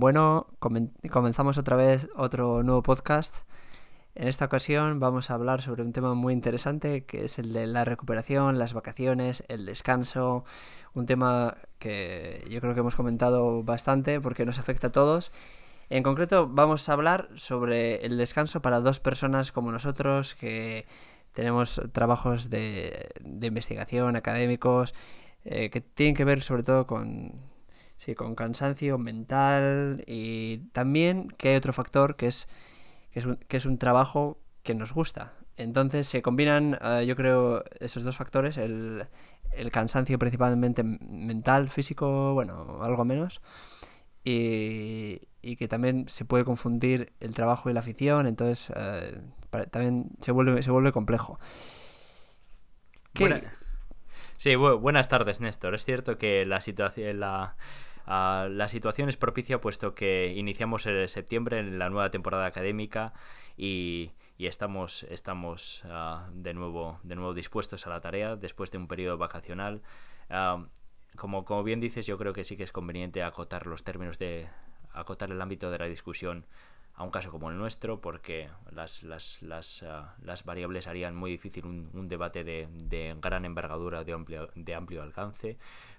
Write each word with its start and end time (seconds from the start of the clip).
Bueno, 0.00 0.46
comenzamos 1.10 1.58
otra 1.58 1.74
vez 1.74 2.08
otro 2.14 2.62
nuevo 2.62 2.84
podcast. 2.84 3.34
En 4.14 4.28
esta 4.28 4.44
ocasión 4.44 5.00
vamos 5.00 5.28
a 5.28 5.34
hablar 5.34 5.60
sobre 5.60 5.82
un 5.82 5.92
tema 5.92 6.14
muy 6.14 6.34
interesante 6.34 7.04
que 7.04 7.24
es 7.24 7.40
el 7.40 7.52
de 7.52 7.66
la 7.66 7.84
recuperación, 7.84 8.60
las 8.60 8.74
vacaciones, 8.74 9.42
el 9.48 9.66
descanso, 9.66 10.44
un 10.94 11.06
tema 11.06 11.56
que 11.80 12.44
yo 12.48 12.60
creo 12.60 12.74
que 12.74 12.80
hemos 12.80 12.94
comentado 12.94 13.64
bastante 13.64 14.20
porque 14.20 14.46
nos 14.46 14.60
afecta 14.60 14.86
a 14.86 14.92
todos. 14.92 15.32
En 15.90 16.04
concreto 16.04 16.48
vamos 16.48 16.88
a 16.88 16.92
hablar 16.92 17.28
sobre 17.34 18.06
el 18.06 18.18
descanso 18.18 18.62
para 18.62 18.78
dos 18.78 19.00
personas 19.00 19.50
como 19.50 19.72
nosotros 19.72 20.36
que 20.36 20.86
tenemos 21.32 21.82
trabajos 21.90 22.50
de, 22.50 23.08
investigación, 23.24 24.14
académicos, 24.14 24.94
eh, 25.44 25.70
que 25.70 25.80
tienen 25.80 26.14
que 26.14 26.24
ver 26.24 26.40
sobre 26.40 26.62
todo 26.62 26.86
con, 26.86 27.32
sí, 27.98 28.14
con 28.14 28.34
cansancio 28.34 28.96
mental 28.96 30.02
y 30.06 30.58
también 30.72 31.28
que 31.36 31.50
hay 31.50 31.56
otro 31.56 31.72
factor 31.72 32.16
que 32.16 32.28
es 32.28 32.48
que 33.12 33.20
es 33.20 33.26
un, 33.26 33.36
que 33.36 33.56
es 33.56 33.66
un 33.66 33.78
trabajo 33.78 34.38
que 34.62 34.74
nos 34.74 34.92
gusta. 34.92 35.34
Entonces 35.56 36.06
se 36.06 36.22
combinan, 36.22 36.78
eh, 36.82 37.04
yo 37.06 37.16
creo, 37.16 37.64
esos 37.80 38.04
dos 38.04 38.16
factores, 38.16 38.56
el, 38.58 39.06
el, 39.52 39.70
cansancio 39.72 40.18
principalmente 40.18 40.84
mental, 40.84 41.68
físico, 41.68 42.34
bueno, 42.34 42.78
algo 42.82 43.04
menos, 43.04 43.40
y, 44.24 45.20
y, 45.42 45.56
que 45.56 45.66
también 45.68 46.08
se 46.08 46.24
puede 46.24 46.44
confundir 46.44 47.12
el 47.20 47.34
trabajo 47.34 47.70
y 47.70 47.72
la 47.72 47.80
afición, 47.80 48.26
entonces 48.26 48.72
eh, 48.76 49.20
también 49.70 50.10
se 50.20 50.30
vuelve, 50.32 50.62
se 50.62 50.70
vuelve 50.70 50.92
complejo. 50.92 51.40
Sí, 54.36 54.54
buenas 54.54 55.08
tardes, 55.08 55.40
Néstor. 55.40 55.74
Es 55.74 55.84
cierto 55.84 56.18
que 56.18 56.46
la 56.46 56.60
situación, 56.60 57.18
la, 57.18 57.56
la 58.08 58.68
situación 58.68 59.08
es 59.08 59.16
propicia 59.16 59.60
puesto 59.60 59.94
que 59.94 60.32
iniciamos 60.34 60.86
en 60.86 61.06
septiembre 61.08 61.58
en 61.58 61.78
la 61.78 61.90
nueva 61.90 62.10
temporada 62.10 62.46
académica 62.46 63.12
y, 63.56 64.12
estamos, 64.38 65.02
estamos 65.04 65.82
ah, 65.86 66.28
de, 66.32 66.54
nuevo, 66.54 67.00
de 67.02 67.16
nuevo 67.16 67.34
dispuestos 67.34 67.86
a 67.86 67.90
la 67.90 68.00
tarea 68.00 68.36
después 68.36 68.70
de 68.70 68.78
un 68.78 68.88
periodo 68.88 69.18
vacacional. 69.18 69.82
Ah, 70.30 70.64
como, 71.16 71.44
como 71.44 71.64
bien 71.64 71.80
dices, 71.80 72.06
yo 72.06 72.16
creo 72.16 72.32
que 72.32 72.44
sí 72.44 72.56
que 72.56 72.62
es 72.62 72.72
conveniente 72.72 73.22
acotar 73.22 73.66
los 73.66 73.82
términos 73.82 74.18
de 74.18 74.48
acotar 74.92 75.30
el 75.30 75.40
ámbito 75.42 75.70
de 75.70 75.78
la 75.78 75.86
discusión 75.86 76.46
a 76.94 77.04
un 77.04 77.10
caso 77.10 77.30
como 77.30 77.50
el 77.50 77.58
nuestro, 77.58 78.00
porque 78.00 78.48
las, 78.72 79.02
las, 79.02 79.42
las, 79.42 79.82
ah, 79.82 80.16
las 80.22 80.44
variables 80.44 80.86
harían 80.86 81.14
muy 81.14 81.30
difícil 81.30 81.66
un, 81.66 81.90
un 81.92 82.08
debate 82.08 82.42
de, 82.42 82.68
de, 82.72 83.16
gran 83.20 83.44
envergadura, 83.44 84.02
de 84.02 84.12
amplio, 84.12 84.50
de 84.54 84.74
amplio 84.74 85.02
alcance. 85.02 85.58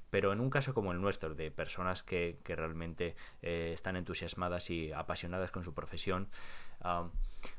Pero 0.10 0.34
en 0.34 0.40
un 0.40 0.50
caso 0.50 0.74
como 0.74 0.92
el 0.92 1.02
nuestro, 1.02 1.36
de 1.36 1.52
personas 1.52 2.04
que, 2.04 2.40
que 2.44 2.56
realmente 2.56 3.16
eh, 3.42 3.72
están 3.74 3.96
entusiasmadas 3.96 4.70
y 4.70 4.92
apasionadas 4.92 5.52
con 5.52 5.64
su 5.64 5.74
profesión, 5.74 6.30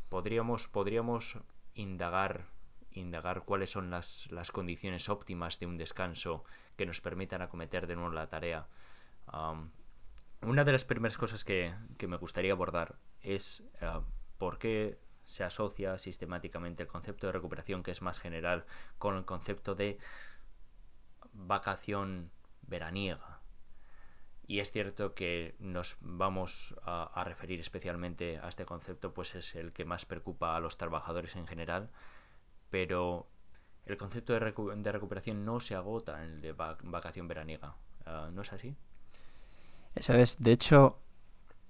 podríamos, 0.08 0.68
podríamos 0.68 1.38
indagar, 1.74 2.46
indagar 2.92 3.44
cuáles 3.44 3.70
son 3.70 3.90
las, 3.90 4.30
las, 4.30 4.50
condiciones 4.50 5.08
óptimas 5.08 5.58
de 5.60 5.66
un 5.66 5.76
descanso 5.76 6.44
que 6.76 6.86
nos 6.86 7.00
permitan 7.00 7.42
acometer 7.42 7.86
de 7.86 7.96
nuevo 7.96 8.10
la 8.10 8.28
tarea. 8.28 8.66
Una 10.42 10.64
de 10.64 10.72
las 10.72 10.84
primeras 10.84 11.18
cosas 11.18 11.44
que, 11.44 11.74
que 11.98 12.08
me 12.08 12.16
gustaría 12.16 12.52
abordar 12.52 12.96
es 13.20 13.62
uh, 13.82 14.00
por 14.38 14.58
qué 14.58 14.98
se 15.26 15.44
asocia 15.44 15.98
sistemáticamente 15.98 16.82
el 16.82 16.88
concepto 16.88 17.26
de 17.26 17.34
recuperación, 17.34 17.82
que 17.82 17.90
es 17.90 18.00
más 18.00 18.18
general, 18.18 18.64
con 18.98 19.16
el 19.16 19.24
concepto 19.24 19.74
de 19.74 19.98
vacación 21.32 22.30
veraniega. 22.70 23.40
Y 24.46 24.60
es 24.60 24.72
cierto 24.72 25.14
que 25.14 25.54
nos 25.60 25.96
vamos 26.00 26.74
a, 26.82 27.22
referir 27.24 27.60
especialmente 27.60 28.38
a 28.38 28.48
este 28.48 28.64
concepto, 28.64 29.14
pues 29.14 29.34
es 29.34 29.54
el 29.54 29.72
que 29.72 29.84
más 29.84 30.06
preocupa 30.06 30.56
a 30.56 30.60
los 30.60 30.76
trabajadores 30.76 31.36
en 31.36 31.46
general, 31.46 31.90
pero 32.68 33.28
el 33.86 33.96
concepto 33.96 34.32
de, 34.32 34.40
recuperación 34.40 35.44
no 35.44 35.60
se 35.60 35.76
agota 35.76 36.24
en 36.24 36.30
el 36.30 36.40
de 36.40 36.52
vacación 36.52 37.28
veraniega. 37.28 37.76
Ah, 38.06 38.30
¿No 38.32 38.42
es 38.42 38.52
así? 38.52 38.74
Eso 39.94 40.14
es. 40.14 40.42
De 40.42 40.52
hecho, 40.52 40.98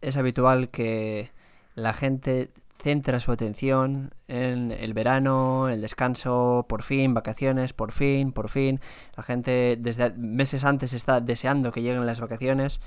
es 0.00 0.16
habitual 0.16 0.71
que 0.71 1.31
la 1.75 1.93
gente 1.93 2.50
centra 2.80 3.20
su 3.20 3.32
atención 3.32 4.12
en 4.28 4.70
el 4.72 4.94
verano, 4.94 5.68
el 5.68 5.80
descanso, 5.80 6.66
por 6.68 6.82
fin, 6.82 7.14
vacaciones, 7.14 7.72
por 7.72 7.92
fin, 7.92 8.32
por 8.32 8.48
fin. 8.48 8.80
La 9.16 9.22
gente 9.22 9.76
desde 9.78 10.12
meses 10.14 10.64
antes 10.64 10.92
está 10.92 11.20
deseando 11.20 11.72
que 11.72 11.82
lleguen 11.82 12.06
las 12.06 12.20
vacaciones, 12.20 12.80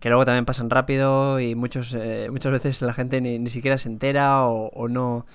que 0.00 0.08
luego 0.08 0.24
también 0.24 0.46
pasan 0.46 0.70
rápido 0.70 1.40
y 1.40 1.54
muchos, 1.54 1.94
eh, 1.94 2.28
muchas 2.30 2.52
veces 2.52 2.82
la 2.82 2.94
gente 2.94 3.20
ni, 3.20 3.50
siquiera 3.50 3.78
se 3.78 3.88
entera 3.88 4.46
o, 4.46 4.88
no... 4.88 5.26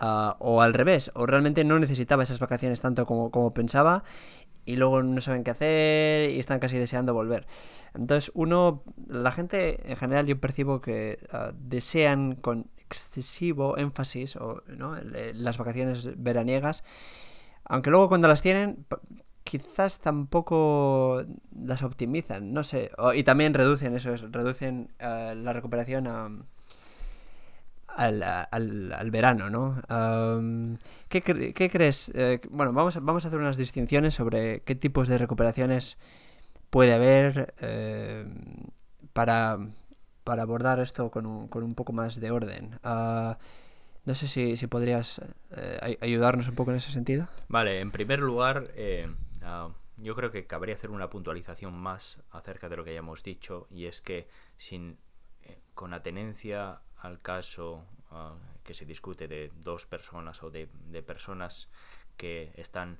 Ah, 0.00 0.36
o 0.40 0.60
al 0.60 0.74
revés, 0.74 1.12
o 1.14 1.24
realmente 1.24 1.64
no 1.64 1.78
necesitaba 1.78 2.24
esas 2.24 2.40
vacaciones 2.40 2.80
tanto 2.80 3.06
como, 3.06 3.30
como 3.30 3.54
pensaba 3.54 4.02
y 4.66 4.76
luego 4.76 5.02
no 5.02 5.20
saben 5.20 5.44
qué 5.44 5.52
hacer 5.52 6.30
y 6.30 6.38
están 6.40 6.58
casi 6.58 6.78
deseando 6.78 7.14
volver. 7.14 7.46
Entonces, 7.94 8.32
uno, 8.34 8.82
la 9.06 9.30
gente 9.30 9.90
en 9.90 9.96
general 9.96 10.26
yo 10.26 10.40
percibo 10.40 10.80
que 10.80 11.18
ah, 11.32 11.52
desean 11.54 12.34
con 12.34 12.66
excesivo 12.94 13.76
énfasis 13.76 14.36
o 14.36 14.62
¿no? 14.68 14.96
las 15.34 15.58
vacaciones 15.58 16.10
veraniegas, 16.16 16.84
aunque 17.64 17.90
luego 17.90 18.08
cuando 18.08 18.28
las 18.28 18.42
tienen 18.42 18.86
quizás 19.42 20.00
tampoco 20.00 21.24
las 21.54 21.82
optimizan, 21.82 22.52
no 22.52 22.64
sé, 22.64 22.90
y 23.14 23.22
también 23.24 23.52
reducen 23.52 23.94
eso, 23.94 24.14
reducen 24.30 24.88
uh, 25.00 25.34
la 25.34 25.52
recuperación 25.52 26.06
a, 26.06 26.30
al, 27.88 28.22
al, 28.22 28.92
al, 28.92 29.10
verano, 29.10 29.50
¿no? 29.50 29.76
¿qué, 31.08 31.20
¿qué, 31.22 31.70
crees? 31.70 32.10
Eh, 32.14 32.40
bueno, 32.50 32.72
vamos 32.72 32.96
a, 32.96 33.00
vamos 33.00 33.24
a 33.24 33.28
hacer 33.28 33.38
unas 33.38 33.56
distinciones 33.56 34.14
sobre 34.14 34.62
qué 34.62 34.74
tipos 34.74 35.08
de 35.08 35.18
recuperaciones 35.18 35.98
puede 36.70 36.94
haber 36.94 37.54
eh, 37.60 38.26
para 39.12 39.58
para 40.24 40.42
abordar 40.42 40.80
esto 40.80 41.10
con 41.10 41.26
un, 41.26 41.48
con 41.48 41.62
un 41.62 41.74
poco 41.74 41.92
más 41.92 42.18
de 42.18 42.30
orden. 42.30 42.80
Uh, 42.82 43.34
no 44.04 44.14
sé 44.14 44.26
si, 44.26 44.56
si 44.56 44.66
podrías 44.66 45.20
eh, 45.56 45.98
ayudarnos 46.00 46.48
un 46.48 46.54
poco 46.54 46.70
en 46.70 46.78
ese 46.78 46.92
sentido. 46.92 47.28
Vale, 47.48 47.80
en 47.80 47.90
primer 47.90 48.20
lugar, 48.20 48.70
eh, 48.74 49.08
uh, 49.42 49.72
yo 49.96 50.14
creo 50.14 50.30
que 50.30 50.46
cabría 50.46 50.74
hacer 50.74 50.90
una 50.90 51.08
puntualización 51.08 51.72
más 51.74 52.20
acerca 52.30 52.68
de 52.68 52.76
lo 52.76 52.84
que 52.84 52.92
ya 52.92 52.98
hemos 52.98 53.22
dicho, 53.22 53.66
y 53.70 53.86
es 53.86 54.00
que 54.00 54.28
sin, 54.56 54.98
eh, 55.44 55.58
con 55.74 55.94
atenencia 55.94 56.80
al 56.98 57.20
caso 57.20 57.86
uh, 58.10 58.36
que 58.62 58.74
se 58.74 58.84
discute 58.84 59.28
de 59.28 59.52
dos 59.62 59.86
personas 59.86 60.42
o 60.42 60.50
de, 60.50 60.68
de 60.90 61.02
personas 61.02 61.68
que 62.16 62.52
están 62.56 62.98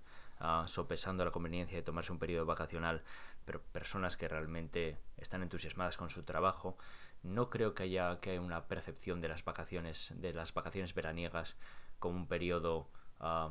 sopesando 0.66 1.24
la 1.24 1.30
conveniencia 1.30 1.78
de 1.78 1.82
tomarse 1.82 2.12
un 2.12 2.18
periodo 2.18 2.44
vacacional, 2.44 3.02
pero 3.46 3.62
personas 3.72 4.18
que 4.18 4.28
realmente 4.28 4.98
están 5.16 5.42
entusiasmadas 5.42 5.96
con 5.96 6.10
su 6.10 6.22
trabajo, 6.24 6.76
no 7.24 7.48
creo 7.50 7.74
que 7.74 7.84
haya 7.84 8.20
que 8.20 8.38
una 8.38 8.68
percepción 8.68 9.20
de 9.20 9.28
las 9.28 9.44
vacaciones, 9.44 10.12
de 10.16 10.32
las 10.34 10.52
vacaciones 10.52 10.94
veraniegas 10.94 11.56
como 11.98 12.16
un 12.16 12.28
periodo 12.28 12.90
uh, 13.20 13.50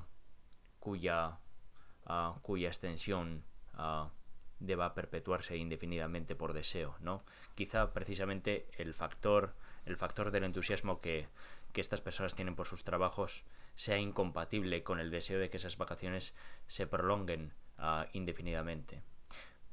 cuya, 0.79 1.39
uh, 2.05 2.39
cuya 2.41 2.67
extensión 2.67 3.43
uh, 3.73 4.09
deba 4.59 4.93
perpetuarse 4.93 5.57
indefinidamente 5.57 6.35
por 6.35 6.53
deseo, 6.53 6.95
¿no? 6.99 7.25
Quizá 7.55 7.91
precisamente 7.93 8.67
el 8.77 8.93
factor, 8.93 9.55
el 9.85 9.97
factor 9.97 10.29
del 10.29 10.43
entusiasmo 10.43 11.01
que, 11.01 11.27
que 11.73 11.81
estas 11.81 12.01
personas 12.01 12.35
tienen 12.35 12.55
por 12.55 12.67
sus 12.67 12.83
trabajos 12.83 13.43
sea 13.75 13.97
incompatible 13.97 14.83
con 14.83 14.99
el 14.99 15.09
deseo 15.09 15.39
de 15.39 15.49
que 15.49 15.57
esas 15.57 15.77
vacaciones 15.77 16.35
se 16.67 16.85
prolonguen 16.85 17.53
indefinidamente. 18.13 19.01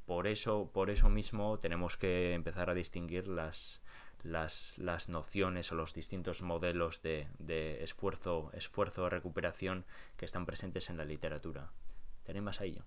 Por 0.07 0.27
eso, 0.27 0.71
por 0.73 0.91
eso 0.91 1.09
mismo 1.09 1.61
tenemos 1.61 1.97
que 1.97 2.33
empezar 2.35 2.71
a 2.71 2.75
distinguir 2.75 3.29
las, 3.29 3.80
las, 4.23 4.79
las 4.79 5.09
nociones 5.09 5.73
o 5.73 5.75
los 5.75 5.95
distintos 5.95 6.43
modelos 6.43 7.03
de, 7.03 7.29
de 7.39 7.83
esfuerzo, 7.83 8.51
esfuerzo 8.55 9.09
recuperación 9.09 9.85
que 10.17 10.25
están 10.25 10.47
presentes 10.47 10.91
en 10.91 10.97
la 10.97 11.05
literatura. 11.05 11.71
¿Tenéis 12.25 12.45
más 12.45 12.61
a 12.61 12.65
ello? 12.65 12.85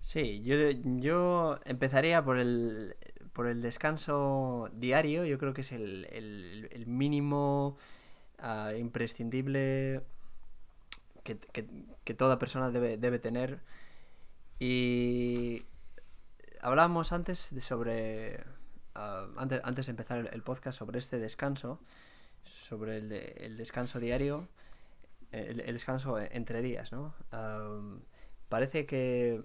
Sí, 0.00 0.42
yo, 0.42 0.56
yo 0.84 1.58
empezaría 1.64 2.24
por 2.24 2.38
el, 2.38 2.96
por 3.32 3.46
el 3.46 3.62
descanso 3.62 4.70
diario. 4.72 5.24
Yo 5.24 5.38
creo 5.38 5.54
que 5.54 5.62
es 5.62 5.72
el, 5.72 6.06
el, 6.12 6.86
mínimo 6.86 7.76
uh, 8.42 8.76
imprescindible 8.76 10.02
que, 11.24 11.38
que, 11.38 11.66
que, 12.04 12.14
toda 12.14 12.38
persona 12.38 12.70
debe, 12.70 12.98
debe 12.98 13.18
tener. 13.18 13.60
Y 14.58 15.64
hablábamos 16.60 17.12
antes 17.12 17.52
de 17.52 17.60
sobre 17.60 18.44
Antes, 19.36 19.60
antes, 19.64 19.86
de 19.86 19.90
empezar 19.90 20.30
el, 20.32 20.42
podcast 20.42 20.78
sobre 20.78 20.98
este 20.98 21.18
descanso, 21.18 21.80
sobre 22.42 22.98
el, 22.98 23.12
el 23.12 23.56
descanso 23.56 24.00
diario, 24.00 24.48
el, 25.32 25.56
descanso 25.58 26.18
entre 26.18 26.62
días, 26.62 26.92
¿no? 26.92 27.14
parece 28.48 28.86
que 28.86 29.42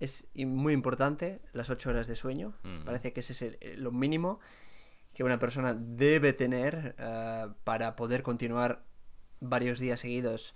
es 0.00 0.28
muy 0.36 0.72
importante 0.72 1.40
las 1.52 1.68
ocho 1.70 1.90
horas 1.90 2.06
de 2.06 2.16
sueño, 2.16 2.54
parece 2.84 3.12
que 3.12 3.20
ese 3.20 3.58
es 3.60 3.78
lo 3.78 3.92
mínimo 3.92 4.40
que 5.16 5.24
una 5.24 5.38
persona 5.38 5.72
debe 5.72 6.34
tener 6.34 6.94
eh, 6.98 7.46
para 7.64 7.96
poder 7.96 8.22
continuar 8.22 8.84
varios 9.40 9.78
días 9.78 10.00
seguidos 10.00 10.54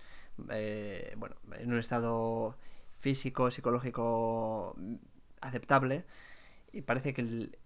eh, 0.51 1.15
bueno, 1.17 1.37
en 1.59 1.73
un 1.73 1.79
estado 1.79 2.59
físico, 2.99 3.51
psicológico 3.51 4.77
aceptable. 5.41 6.05
Y 6.73 6.83
parece 6.83 7.15
que 7.15 7.23
el, 7.23 7.59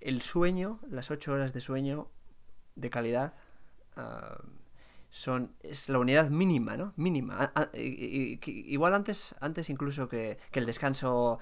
el 0.00 0.22
sueño, 0.22 0.80
las 0.88 1.10
ocho 1.10 1.32
horas 1.32 1.52
de 1.52 1.60
sueño 1.60 2.10
de 2.74 2.90
calidad, 2.90 3.34
ah, 3.96 4.38
son 5.10 5.56
es 5.60 5.88
la 5.88 5.98
unidad 5.98 6.30
mínima, 6.30 6.76
¿no? 6.76 6.92
Mínima. 6.96 7.52
igual 7.74 8.94
antes, 8.94 9.34
antes 9.40 9.68
incluso 9.68 10.08
que, 10.08 10.38
el 10.52 10.66
descanso 10.66 11.38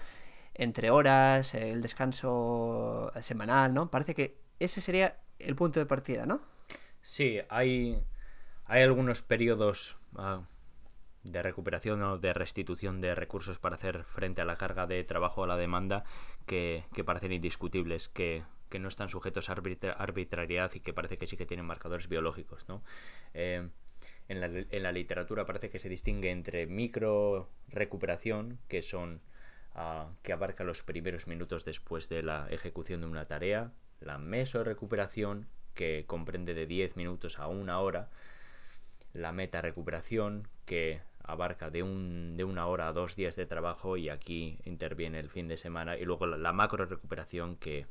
entre 0.55 0.91
horas, 0.91 1.55
el 1.55 1.83
descanso 1.83 3.13
semanal, 3.21 3.75
¿no? 3.75 3.91
Parece 3.91 4.15
que 4.15 4.41
ese 4.59 4.81
sería 4.81 5.21
el 5.39 5.55
punto 5.55 5.79
de 5.79 5.87
partida, 5.87 6.27
¿no? 6.27 6.41
Sí, 7.01 7.39
hay, 7.49 8.03
hay 8.65 8.83
algunos 8.83 9.23
periodos 9.23 9.99
ah, 10.17 10.43
de 11.23 11.43
recuperación 11.43 12.03
o 12.03 12.19
de 12.19 12.33
restitución 12.33 13.01
de 13.01 13.15
recursos 13.15 13.59
para 13.59 13.77
hacer 13.77 14.05
frente 14.05 14.41
a 14.41 14.45
la 14.45 14.57
carga 14.57 14.87
de 14.87 15.05
trabajo 15.05 15.45
a 15.45 15.47
la 15.47 15.57
demanda 15.57 16.05
que, 16.49 17.05
parecen 17.05 17.33
indiscutibles, 17.33 18.09
que, 18.09 18.43
no 18.81 18.89
están 18.89 19.09
sujetos 19.09 19.49
a 19.49 19.53
arbitrariedad 19.53 20.73
y 20.75 20.81
que 20.81 20.93
parece 20.93 21.17
que 21.19 21.27
sí 21.27 21.37
que 21.37 21.47
tienen 21.47 21.67
marcadores 21.67 22.09
biológicos. 22.09 22.69
¿no? 22.69 22.83
Eh, 23.35 23.69
en, 24.29 24.41
la, 24.41 24.47
en, 24.47 24.83
la, 24.83 24.93
literatura 24.93 25.47
parece 25.47 25.69
que 25.69 25.79
se 25.79 25.89
distingue 25.89 26.31
entre 26.31 26.67
micro 26.67 27.49
recuperación, 27.69 28.59
que 28.69 28.83
son 28.83 29.21
ah, 29.75 30.11
que 30.23 30.33
abarca 30.33 30.65
los 30.65 30.83
primeros 30.83 31.27
minutos 31.27 31.65
después 31.65 32.09
de 32.09 32.23
la 32.23 32.49
ejecución 32.51 33.01
de 33.03 33.07
una 33.07 33.27
tarea, 33.27 33.73
la 34.01 34.19
meso 34.19 34.65
recuperación, 34.65 35.47
que 35.75 36.05
comprende 36.07 36.55
de 36.55 36.67
10 36.67 36.97
minutos 36.97 37.39
a 37.39 37.47
una 37.47 37.79
hora, 37.81 38.11
la 39.13 39.33
meta 39.33 39.63
recuperación, 39.63 40.49
que 40.67 41.01
abarca 41.29 41.71
de, 41.71 41.83
un, 41.83 42.37
de 42.37 42.43
una 42.43 42.67
hora 42.67 42.89
a 42.89 42.93
dos 42.93 43.15
días 43.15 43.37
de 43.37 43.45
trabajo 43.45 43.99
y 43.99 44.09
aquí 44.09 44.59
interviene 44.65 45.21
el 45.21 45.29
fin 45.29 45.47
de 45.47 45.59
semana 45.59 45.97
y 45.99 46.05
luego 46.05 46.27
la, 46.27 46.53
macro 46.55 46.87
recuperación 46.87 47.57
que, 47.57 47.87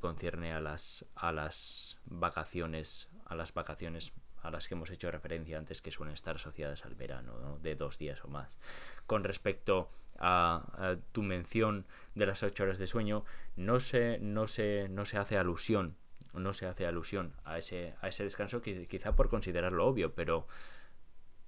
concierne 0.00 0.52
a 0.52 0.60
las, 0.60 1.04
a 1.14 1.32
las 1.32 1.98
vacaciones 2.06 3.08
a 3.26 3.36
las 3.36 3.54
vacaciones 3.54 4.12
a 4.42 4.50
las 4.50 4.66
que 4.66 4.74
hemos 4.74 4.90
hecho 4.90 5.10
referencia 5.10 5.58
antes 5.58 5.80
que 5.80 5.92
suelen 5.92 6.14
estar 6.14 6.34
asociadas 6.36 6.84
al 6.84 6.96
verano 6.96 7.58
de 7.62 7.76
dos 7.76 7.98
días 7.98 8.24
o 8.24 8.28
más. 8.28 8.58
Con 9.06 9.22
respecto 9.22 9.88
a, 10.18 10.96
tu 11.12 11.22
mención 11.22 11.86
de 12.16 12.26
las 12.26 12.42
ocho 12.42 12.64
horas 12.64 12.78
de 12.78 12.88
sueño 12.88 13.24
no 13.54 13.78
se 13.78 14.18
no 14.18 14.48
se 14.48 14.88
no 14.88 15.04
se 15.04 15.18
hace 15.18 15.38
alusión 15.38 15.96
no 16.34 16.52
se 16.52 16.66
hace 16.66 16.86
alusión 16.86 17.32
a 17.44 17.58
ese 17.58 17.94
a 18.00 18.08
ese 18.08 18.24
descanso 18.24 18.62
quizá 18.62 19.14
por 19.14 19.28
considerarlo 19.28 19.86
obvio 19.86 20.14
pero 20.14 20.46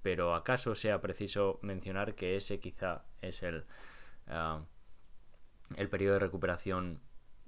pero 0.05 0.35
acaso 0.35 0.75
sea 0.75 1.01
preciso 1.01 1.57
mencionar 1.63 2.13
que 2.13 2.35
ese 2.35 2.59
quizá 2.59 3.05
es 3.21 3.41
el, 3.41 3.65
ah, 4.27 4.61
el 5.77 5.89
periodo 5.89 6.13
de 6.13 6.19
recuperación 6.19 7.01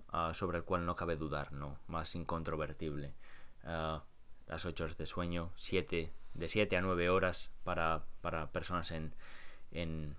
ah, 0.07 0.33
sobre 0.33 0.57
el 0.57 0.63
cual 0.63 0.83
no 0.83 0.95
cabe 0.95 1.17
dudar, 1.17 1.51
¿no? 1.53 1.77
Más 1.85 2.15
incontrovertible. 2.15 3.13
Ah, 3.63 4.03
las 4.47 4.65
8 4.65 4.85
horas 4.85 4.97
de 4.97 5.05
sueño, 5.05 5.51
siete, 5.55 6.11
de 6.33 6.47
7 6.47 6.75
a 6.77 6.81
9 6.81 7.11
horas 7.11 7.51
para, 7.63 8.07
personas 8.51 8.89
en, 8.89 9.13
en, 9.69 10.15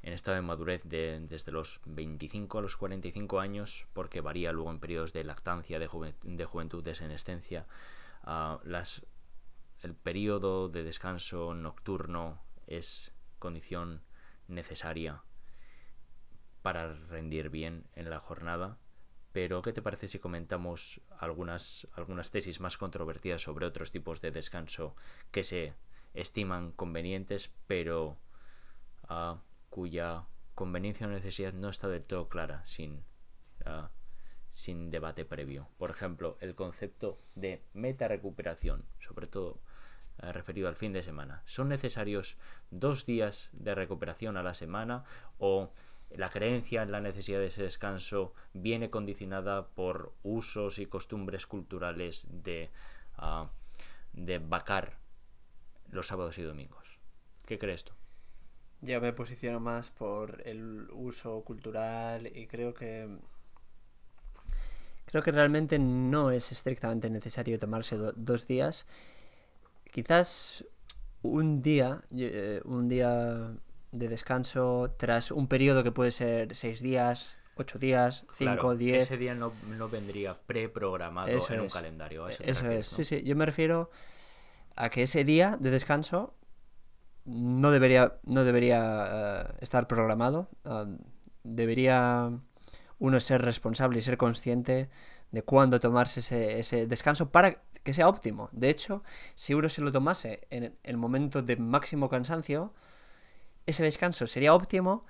estado 0.00 0.36
de 0.36 0.40
madurez 0.40 0.82
de, 0.84 1.20
desde 1.20 1.52
los 1.52 1.82
25 1.84 2.60
a 2.60 2.62
los 2.62 2.78
45 2.78 3.40
años, 3.40 3.86
porque 3.92 4.22
varía 4.22 4.52
luego 4.52 4.70
en 4.70 4.80
periodos 4.80 5.12
de 5.12 5.22
lactancia, 5.24 5.78
de, 5.78 6.14
de 6.22 6.44
juventud, 6.46 6.82
de 6.82 6.94
senescencia. 6.94 7.66
las 8.24 9.04
el 9.82 9.94
periodo 9.94 10.68
de 10.68 10.84
descanso 10.84 11.54
nocturno 11.54 12.40
es 12.66 13.12
condición 13.38 14.02
necesaria 14.46 15.22
para 16.62 16.94
rendir 16.94 17.50
bien 17.50 17.84
en 17.94 18.08
la 18.08 18.20
jornada. 18.20 18.78
Pero, 19.32 19.62
¿qué 19.62 19.72
te 19.72 19.82
parece 19.82 20.08
si 20.08 20.18
comentamos 20.18 21.00
algunas, 21.18 21.88
algunas 21.94 22.30
tesis 22.30 22.60
más 22.60 22.78
controvertidas 22.78 23.42
sobre 23.42 23.66
otros 23.66 23.90
tipos 23.90 24.20
de 24.20 24.30
descanso 24.30 24.94
que 25.30 25.42
se 25.42 25.74
estiman 26.14 26.72
convenientes, 26.72 27.50
pero 27.66 28.18
ah, 29.08 29.40
cuya 29.70 30.26
conveniencia 30.54 31.06
o 31.06 31.10
necesidad 31.10 31.54
no 31.54 31.70
está 31.70 31.88
del 31.88 32.06
todo 32.06 32.28
clara 32.28 32.64
sin, 32.66 33.02
ah, 33.64 33.90
sin 34.50 34.90
debate 34.90 35.24
previo? 35.24 35.66
Por 35.78 35.90
ejemplo, 35.90 36.36
el 36.40 36.54
concepto 36.54 37.18
de 37.34 37.64
meta 37.72 38.06
recuperación, 38.06 38.84
sobre 39.00 39.26
todo 39.26 39.60
eh, 40.20 40.32
referido 40.32 40.68
al 40.68 40.76
fin 40.76 40.92
de 40.92 41.02
semana. 41.02 41.42
¿Son 41.46 41.68
necesarios 41.68 42.36
dos 42.70 43.06
días 43.06 43.50
de 43.52 43.74
recuperación 43.74 44.36
a 44.36 44.42
la 44.42 44.54
semana 44.54 45.04
o 45.38 45.72
la 46.10 46.30
creencia 46.30 46.82
en 46.82 46.92
la 46.92 47.00
necesidad 47.00 47.38
de 47.38 47.46
ese 47.46 47.62
descanso 47.62 48.34
viene 48.52 48.90
condicionada 48.90 49.68
por 49.68 50.12
usos 50.22 50.78
y 50.78 50.86
costumbres 50.86 51.46
culturales 51.46 52.26
de, 52.28 52.70
uh, 53.18 53.46
de 54.12 54.38
vacar 54.38 54.98
los 55.90 56.06
sábados 56.08 56.38
y 56.38 56.42
domingos? 56.42 56.98
¿Qué 57.46 57.58
crees 57.58 57.84
tú? 57.84 57.92
Yo 58.80 59.00
me 59.00 59.12
posiciono 59.12 59.60
más 59.60 59.90
por 59.90 60.42
el 60.44 60.88
uso 60.90 61.42
cultural 61.44 62.26
y 62.26 62.46
creo 62.46 62.74
que 62.74 63.08
creo 65.06 65.22
que 65.22 65.30
realmente 65.30 65.78
no 65.78 66.30
es 66.30 66.50
estrictamente 66.52 67.08
necesario 67.10 67.58
tomarse 67.58 67.96
dos 67.96 68.46
días 68.46 68.86
quizás 69.92 70.64
un 71.22 71.62
día, 71.62 72.02
eh, 72.10 72.60
un 72.64 72.88
día 72.88 73.54
de 73.92 74.08
descanso 74.08 74.94
tras 74.98 75.30
un 75.30 75.46
periodo 75.46 75.84
que 75.84 75.92
puede 75.92 76.10
ser 76.10 76.56
seis 76.56 76.80
días, 76.80 77.38
ocho 77.54 77.78
días, 77.78 78.24
cinco, 78.32 78.74
diez. 78.74 79.04
Ese 79.04 79.18
día 79.18 79.34
no, 79.34 79.52
vendría 79.88 80.34
preprogramado 80.34 81.30
en 81.30 81.60
un 81.60 81.68
calendario. 81.68 82.26
eso, 82.28 82.42
es, 82.70 82.86
sí, 82.86 83.04
sí. 83.04 83.22
Yo 83.22 83.36
me 83.36 83.46
refiero 83.46 83.90
a 84.74 84.88
que 84.88 85.02
ese 85.04 85.24
día 85.24 85.56
de 85.60 85.70
descanso 85.70 86.34
no 87.24 87.70
debería, 87.70 88.18
no 88.24 88.42
debería 88.44 89.50
eh, 89.52 89.54
estar 89.60 89.86
programado. 89.86 90.48
Ah, 90.64 90.86
debería 91.44 92.32
uno 92.98 93.20
ser 93.20 93.42
responsable 93.42 93.98
y 93.98 94.02
ser 94.02 94.16
consciente 94.16 94.88
de 95.32 95.42
cuándo 95.42 95.80
tomarse 95.80 96.20
ese, 96.20 96.60
ese 96.60 96.86
descanso 96.86 97.30
para 97.30 97.62
que 97.82 97.94
sea 97.94 98.08
óptimo. 98.08 98.48
De 98.52 98.70
hecho, 98.70 99.02
si 99.34 99.54
uno 99.54 99.68
se 99.68 99.80
lo 99.80 99.90
tomase 99.90 100.46
en 100.50 100.76
el 100.84 100.96
momento 100.96 101.42
de 101.42 101.56
máximo 101.56 102.08
cansancio, 102.08 102.72
ese 103.66 103.82
descanso 103.82 104.26
sería 104.26 104.54
óptimo 104.54 105.04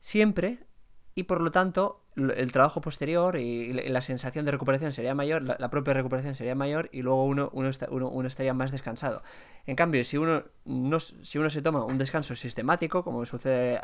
siempre 0.00 0.66
y 1.14 1.24
por 1.24 1.40
lo 1.40 1.50
tanto 1.50 2.02
el 2.16 2.52
trabajo 2.52 2.80
posterior 2.82 3.36
y 3.36 3.72
la 3.72 4.00
sensación 4.02 4.44
de 4.44 4.50
recuperación 4.50 4.92
sería 4.92 5.14
mayor, 5.14 5.42
la, 5.42 5.70
propia 5.70 5.94
recuperación 5.94 6.34
sería 6.34 6.54
mayor 6.54 6.90
y 6.92 7.00
luego 7.00 7.24
uno, 7.24 7.50
uno, 7.54 7.70
uno, 7.88 8.28
estaría 8.28 8.52
más 8.52 8.70
descansado. 8.70 9.22
En 9.64 9.76
cambio, 9.76 10.04
si 10.04 10.18
uno, 10.18 10.44
no, 10.64 11.00
si 11.00 11.38
uno 11.38 11.48
se 11.48 11.62
toma 11.62 11.84
un 11.84 11.96
descanso 11.96 12.34
sistemático, 12.34 13.02
como 13.02 13.24
sucede 13.24 13.80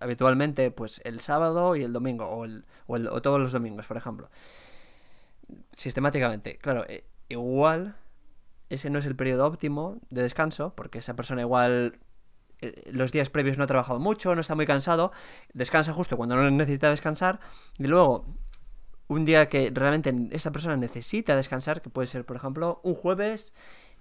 habitualmente 0.00 0.70
pues 0.70 1.00
el 1.04 1.20
sábado 1.20 1.74
y 1.76 1.82
el 1.82 1.94
domingo, 1.94 2.26
o, 2.26 2.44
el, 2.44 2.64
o, 2.86 3.22
todos 3.22 3.40
los 3.40 3.52
domingos, 3.52 3.86
por 3.86 3.96
ejemplo, 3.96 4.28
sistemáticamente, 5.72 6.58
claro, 6.58 6.84
eh, 6.88 7.04
igual 7.28 7.96
ese 8.68 8.90
no 8.90 8.98
es 8.98 9.06
el 9.06 9.16
periodo 9.16 9.46
óptimo 9.46 9.98
de 10.10 10.22
descanso, 10.22 10.74
porque 10.74 10.98
esa 10.98 11.14
persona 11.14 11.42
igual 11.42 11.98
eh, 12.60 12.90
los 12.92 13.12
días 13.12 13.28
previos 13.28 13.58
no 13.58 13.64
ha 13.64 13.66
trabajado 13.66 14.00
mucho, 14.00 14.34
no 14.34 14.40
está 14.40 14.54
muy 14.54 14.66
cansado, 14.66 15.12
descansa 15.52 15.92
justo 15.92 16.16
cuando 16.16 16.36
no 16.36 16.50
necesita 16.50 16.88
descansar, 16.90 17.40
y 17.78 17.86
luego 17.86 18.24
un 19.08 19.24
día 19.24 19.48
que 19.48 19.70
realmente 19.74 20.14
esa 20.34 20.52
persona 20.52 20.76
necesita 20.76 21.36
descansar, 21.36 21.82
que 21.82 21.90
puede 21.90 22.08
ser, 22.08 22.24
por 22.24 22.36
ejemplo, 22.36 22.80
un 22.82 22.94
jueves, 22.94 23.52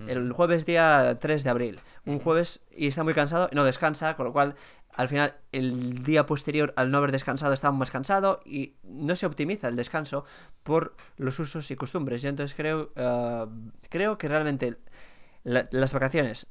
el 0.08 0.32
jueves 0.32 0.66
día 0.66 1.20
3 1.20 1.44
de 1.44 1.50
abril, 1.50 1.80
un 2.06 2.20
jueves 2.20 2.62
y 2.72 2.88
está 2.88 3.04
muy 3.04 3.14
cansado, 3.14 3.50
no 3.52 3.64
descansa, 3.64 4.16
con 4.16 4.26
lo 4.26 4.34
cual 4.34 4.56
al 4.94 5.10
final 5.10 5.36
el 5.52 6.04
día 6.04 6.26
posterior 6.26 6.74
al 6.76 6.92
no 6.92 6.98
haber 6.98 7.12
descansado 7.12 7.54
está 7.54 7.72
más 7.72 7.92
cansado 7.92 8.42
y 8.46 8.76
no 8.84 9.16
se 9.16 9.26
optimiza 9.26 9.68
el 9.68 9.76
descanso 9.76 10.26
por 10.64 10.96
los 11.18 11.40
usos 11.40 11.70
y 11.72 11.76
costumbres. 11.76 12.22
Yo 12.22 12.30
entonces 12.30 12.56
creo, 12.56 12.92
eh, 12.96 13.46
creo 13.90 14.18
que 14.18 14.28
realmente 14.28 14.78
las 15.44 15.94
vacaciones, 15.94 16.48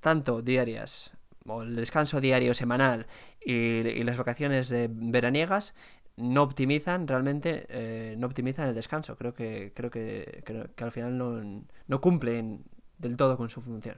tanto 0.00 0.42
diarias, 0.42 1.12
o 1.46 1.62
el 1.62 1.76
descanso 1.76 2.20
diario 2.20 2.54
semanal 2.54 3.06
y, 3.44 4.02
las 4.02 4.16
vacaciones 4.18 4.68
de 4.68 4.88
veraniegas, 4.90 5.74
no 6.16 6.42
optimizan 6.42 7.06
realmente, 7.06 7.66
eh, 7.68 8.16
no 8.18 8.26
optimizan 8.26 8.68
el 8.68 8.74
descanso. 8.74 9.16
Creo 9.16 9.34
que, 9.34 9.72
creo 9.74 9.90
que, 9.90 10.42
que 10.74 10.84
al 10.84 10.92
final 10.92 11.16
no, 11.16 11.64
no 11.86 12.00
cumplen 12.00 12.64
del 12.98 13.16
todo 13.16 13.36
con 13.36 13.50
su 13.50 13.60
función. 13.60 13.96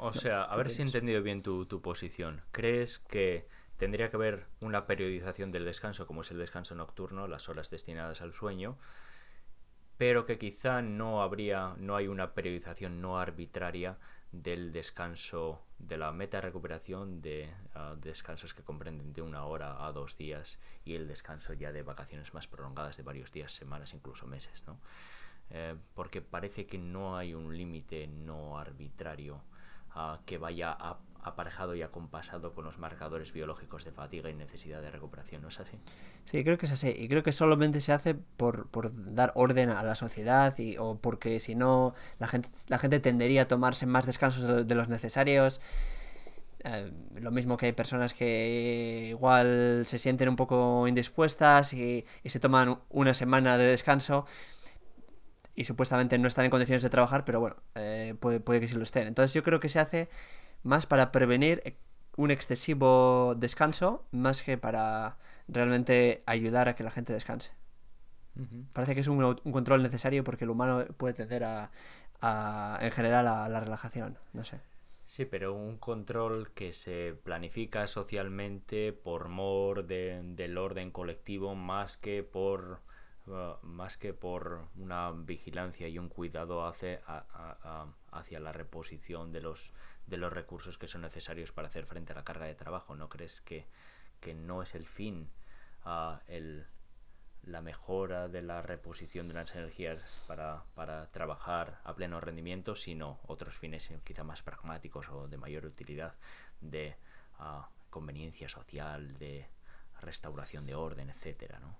O 0.00 0.12
sea, 0.12 0.44
a 0.44 0.56
ver 0.56 0.70
si 0.70 0.82
he 0.82 0.84
entendido 0.84 1.22
bien 1.22 1.42
tu, 1.42 1.66
posición. 1.82 2.42
¿Crees 2.52 3.00
que 3.00 3.48
tendría 3.78 4.10
que 4.10 4.16
haber 4.16 4.46
una 4.60 4.86
periodización 4.86 5.50
del 5.50 5.64
descanso, 5.64 6.06
como 6.06 6.20
es 6.20 6.30
el 6.30 6.38
descanso 6.38 6.76
nocturno, 6.76 7.26
las 7.26 7.48
horas 7.48 7.68
destinadas 7.68 8.20
al 8.20 8.32
sueño, 8.32 8.78
pero 9.96 10.24
que 10.24 10.38
quizá 10.38 10.82
no 10.82 11.20
habría, 11.20 11.74
no 11.78 11.96
hay 11.96 12.06
una 12.06 12.32
periodización 12.32 13.00
no 13.00 13.18
arbitraria 13.18 13.98
del 14.30 14.70
descanso, 14.70 15.62
de 15.78 15.96
la 15.96 16.12
meta 16.12 16.40
recuperación 16.40 17.20
de 17.20 17.52
ah, 17.74 17.96
descansos 18.00 18.54
que 18.54 18.62
comprenden 18.62 19.12
de 19.12 19.22
una 19.22 19.46
hora 19.46 19.84
a 19.84 19.90
dos 19.90 20.16
días 20.16 20.60
y 20.84 20.94
el 20.94 21.08
descanso 21.08 21.54
ya 21.54 21.72
de 21.72 21.82
vacaciones 21.82 22.34
más 22.34 22.46
prolongadas 22.46 22.96
de 22.96 23.02
varios 23.02 23.32
días, 23.32 23.50
semanas, 23.50 23.94
incluso 23.94 24.28
meses, 24.28 24.64
¿no? 24.66 24.78
Eh, 25.50 25.74
porque 25.94 26.20
parece 26.20 26.66
que 26.66 26.78
no 26.78 27.16
hay 27.16 27.34
un 27.34 27.56
límite 27.56 28.06
no 28.06 28.58
arbitrario 28.58 29.42
ah, 29.94 30.20
que 30.26 30.38
vaya 30.38 30.76
aparejado 31.22 31.74
y 31.74 31.82
acompasado 31.82 32.52
con 32.54 32.64
los 32.64 32.78
marcadores 32.78 33.32
biológicos 33.32 33.84
de 33.84 33.92
fatiga 33.92 34.30
y 34.30 34.34
necesidad 34.34 34.80
de 34.80 34.90
recuperación, 34.90 35.42
¿no 35.42 35.48
es 35.48 35.60
así? 35.60 35.76
Sí, 36.24 36.42
creo 36.42 36.58
que 36.58 36.66
es 36.66 36.72
así. 36.72 36.88
Y 36.96 37.08
creo 37.08 37.22
que 37.22 37.32
solamente 37.32 37.80
se 37.80 37.92
hace 37.92 38.14
por, 38.14 38.68
dar 39.14 39.32
orden 39.34 39.70
a 39.70 39.82
la 39.82 39.94
sociedad 39.94 40.56
y, 40.58 40.76
o 40.78 40.96
porque 40.96 41.40
si 41.40 41.54
no 41.54 41.94
la 42.18 42.28
gente, 42.28 42.48
la 42.68 42.78
gente 42.78 43.00
tendería 43.00 43.42
a 43.42 43.48
tomarse 43.48 43.86
más 43.86 44.06
descansos 44.06 44.66
de, 44.66 44.74
los 44.74 44.88
necesarios. 44.88 45.60
Eh, 46.64 46.90
lo 47.20 47.30
mismo 47.30 47.56
que 47.56 47.66
hay 47.66 47.72
personas 47.72 48.14
que 48.14 49.08
igual 49.10 49.84
se 49.86 49.98
sienten 49.98 50.28
un 50.28 50.36
poco 50.36 50.88
indispuestas 50.88 51.72
y, 51.72 52.04
y 52.24 52.30
se 52.30 52.40
toman 52.40 52.80
una 52.90 53.14
semana 53.14 53.56
de 53.58 53.66
descanso 53.66 54.26
y 55.58 55.64
supuestamente 55.64 56.16
no 56.18 56.28
están 56.28 56.44
en 56.44 56.52
condiciones 56.52 56.84
de 56.84 56.88
trabajar, 56.88 57.24
pero 57.24 57.40
bueno, 57.40 57.56
eh, 57.74 58.14
puede, 58.20 58.38
puede, 58.38 58.60
que 58.60 58.68
sí 58.68 58.76
lo 58.76 58.84
estén. 58.84 59.08
Entonces 59.08 59.34
yo 59.34 59.42
creo 59.42 59.58
que 59.58 59.68
se 59.68 59.80
hace 59.80 60.08
más 60.62 60.86
para 60.86 61.10
prevenir 61.10 61.76
un 62.16 62.30
excesivo 62.30 63.34
descanso, 63.36 64.04
más 64.12 64.44
que 64.44 64.56
para 64.56 65.16
realmente 65.48 66.22
ayudar 66.26 66.68
a 66.68 66.76
que 66.76 66.84
la 66.84 66.92
gente 66.92 67.12
descanse. 67.12 67.50
Parece 68.72 68.94
que 68.94 69.00
es 69.00 69.08
un, 69.08 69.34
control 69.50 69.82
necesario 69.82 70.22
porque 70.22 70.44
el 70.44 70.50
humano 70.50 70.84
puede 70.96 71.14
tender 71.14 71.42
a, 71.42 72.78
en 72.80 72.92
general, 72.92 73.26
a 73.26 73.48
la 73.48 73.58
relajación, 73.58 74.16
no 74.32 74.44
sé. 74.44 74.60
Sí, 75.06 75.24
pero 75.24 75.54
un 75.54 75.76
control 75.76 76.52
que 76.52 76.72
se 76.72 77.14
planifica 77.24 77.88
socialmente 77.88 78.92
por 78.92 79.26
mor 79.26 79.88
del 79.88 80.56
orden 80.56 80.92
colectivo 80.92 81.56
más 81.56 81.96
que 81.96 82.22
por 82.22 82.78
más 83.62 83.96
que 83.96 84.12
por 84.14 84.68
una 84.76 85.10
vigilancia 85.12 85.88
y 85.88 85.98
un 85.98 86.08
cuidado 86.08 86.66
hacia, 86.66 87.00
hacia 88.10 88.40
la 88.40 88.52
reposición 88.52 89.32
de 89.32 89.40
los, 89.40 89.72
de 90.06 90.16
los 90.16 90.32
recursos 90.32 90.78
que 90.78 90.88
son 90.88 91.02
necesarios 91.02 91.52
para 91.52 91.68
hacer 91.68 91.86
frente 91.86 92.12
a 92.12 92.16
la 92.16 92.24
carga 92.24 92.46
de 92.46 92.54
trabajo. 92.54 92.94
¿No 92.94 93.08
crees 93.08 93.40
que, 93.40 93.66
no 94.34 94.62
es 94.62 94.74
el 94.74 94.86
fin 94.86 95.30
el, 96.28 96.66
la 97.44 97.60
mejora 97.60 98.28
de 98.28 98.42
la 98.42 98.62
reposición 98.62 99.28
de 99.28 99.34
las 99.34 99.54
energías 99.54 100.22
para, 100.26 100.64
trabajar 101.12 101.80
a 101.84 101.94
pleno 101.94 102.20
rendimiento, 102.20 102.74
sino 102.74 103.20
otros 103.26 103.56
fines 103.56 103.90
quizá 104.04 104.24
más 104.24 104.42
pragmáticos 104.42 105.08
o 105.08 105.28
de 105.28 105.38
mayor 105.38 105.64
utilidad, 105.64 106.14
de 106.60 106.96
conveniencia 107.90 108.48
social, 108.48 109.16
de 109.18 109.48
restauración 110.00 110.66
de 110.66 110.74
orden, 110.74 111.10
etcétera, 111.10 111.58
¿no? 111.60 111.76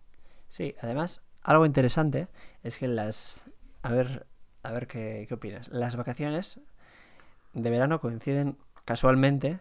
Sí, 0.49 0.75
además 0.81 1.21
algo 1.43 1.67
interesante 1.67 2.29
es 2.63 2.79
que 2.79 2.89
las... 2.89 3.45
A 3.83 3.93
ver, 3.93 4.27
a 4.63 4.73
ver 4.73 4.87
qué, 4.87 5.27
opinas. 5.31 5.69
Las 5.69 5.97
vacaciones 5.97 6.61
de 7.55 7.71
verano 7.71 8.01
coinciden 8.01 8.59
casualmente 8.85 9.61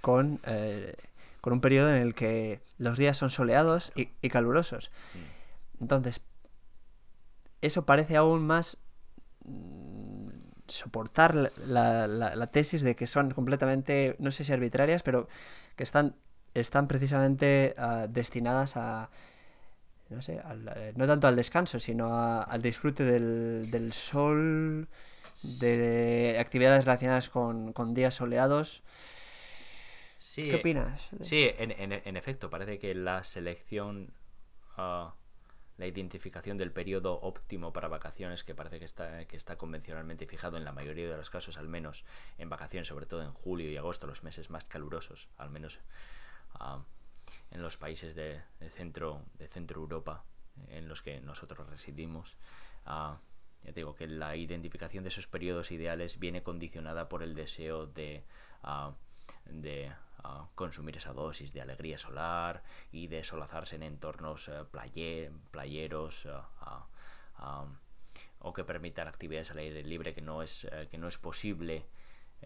con, 0.00 0.40
eh, 0.46 0.94
con 1.40 1.52
un 1.52 1.60
periodo 1.60 1.90
en 1.90 1.96
el 1.96 2.14
que 2.14 2.60
los 2.78 2.98
días 2.98 3.16
son 3.16 3.30
soleados 3.30 3.92
y, 3.94 4.06
calurosos. 4.28 4.90
Mm. 5.14 5.82
Entonces, 5.82 6.20
eso 7.60 7.86
parece 7.86 8.16
aún 8.16 8.46
más 8.46 8.78
mm, 9.44 10.28
soportar 10.66 11.52
la, 11.66 12.06
la, 12.06 12.46
tesis 12.48 12.82
de 12.82 12.96
que 12.96 13.06
son 13.06 13.30
completamente, 13.30 14.16
no 14.18 14.30
sé 14.30 14.44
si 14.44 14.52
arbitrarias, 14.52 15.02
pero 15.02 15.28
que 15.76 15.84
están, 15.84 16.16
están 16.54 16.88
precisamente 16.88 17.74
ah, 17.78 18.06
destinadas 18.08 18.76
a, 18.76 19.10
no 20.10 20.22
sé, 20.22 20.40
eh, 20.76 20.92
no 20.96 21.06
tanto 21.06 21.26
al 21.26 21.36
descanso, 21.36 21.78
sino 21.78 22.14
al 22.14 22.62
disfrute 22.62 23.04
del, 23.04 23.92
sol, 23.92 24.88
de 25.60 26.36
actividades 26.38 26.84
relacionadas 26.84 27.28
con, 27.28 27.94
días 27.94 28.14
soleados. 28.14 28.82
¿Qué 30.34 30.56
opinas? 30.56 31.10
Sí, 31.22 31.48
en, 31.58 32.16
efecto, 32.16 32.50
parece 32.50 32.78
que 32.78 32.94
la 32.94 33.22
selección, 33.22 34.12
ah, 34.76 35.14
la 35.76 35.86
identificación 35.86 36.56
del 36.56 36.72
periodo 36.72 37.20
óptimo 37.20 37.72
para 37.72 37.88
vacaciones, 37.88 38.44
que 38.44 38.54
parece 38.54 38.78
que 38.78 38.84
está, 38.84 39.24
que 39.26 39.36
está 39.36 39.56
convencionalmente 39.56 40.26
fijado 40.26 40.56
en 40.56 40.64
la 40.64 40.72
mayoría 40.72 41.08
de 41.08 41.16
los 41.16 41.30
casos, 41.30 41.56
al 41.56 41.68
menos 41.68 42.04
en 42.38 42.48
vacaciones, 42.48 42.88
sobre 42.88 43.06
todo 43.06 43.22
en 43.22 43.32
julio 43.32 43.70
y 43.70 43.76
agosto, 43.76 44.06
los 44.06 44.22
meses 44.24 44.50
más 44.50 44.64
calurosos, 44.64 45.28
al 45.36 45.50
menos 45.50 45.80
uh, 46.60 46.82
en 47.50 47.62
los 47.62 47.76
países 47.76 48.14
de, 48.14 48.42
centro, 48.70 49.22
de 49.38 49.48
centro 49.48 49.80
Europa 49.80 50.24
en 50.68 50.88
los 50.88 51.02
que 51.02 51.20
nosotros 51.20 51.68
residimos. 51.68 52.36
Ah, 52.84 53.18
ya 53.62 53.72
digo 53.72 53.94
que 53.94 54.06
la 54.06 54.36
identificación 54.36 55.04
de 55.04 55.08
esos 55.08 55.26
periodos 55.26 55.70
ideales 55.70 56.18
viene 56.18 56.42
condicionada 56.42 57.08
por 57.08 57.22
el 57.22 57.34
deseo 57.34 57.86
de, 57.86 58.24
ah, 58.62 58.94
de 59.46 59.92
ah, 60.22 60.48
consumir 60.54 60.96
esa 60.96 61.12
dosis 61.12 61.52
de 61.52 61.62
alegría 61.62 61.98
solar 61.98 62.62
y 62.92 63.06
de 63.08 63.24
solazarse 63.24 63.76
en 63.76 63.84
entornos 63.84 64.48
eh, 64.48 64.64
playeros 65.50 66.28
o 68.38 68.52
que 68.52 68.64
permitan 68.64 69.08
actividades 69.08 69.50
al 69.50 69.58
aire 69.58 69.82
libre 69.82 70.14
que 70.14 70.20
no 70.20 70.42
es, 70.42 70.64
eh, 70.64 70.88
que 70.90 70.98
no 70.98 71.08
es 71.08 71.16
posible 71.18 71.86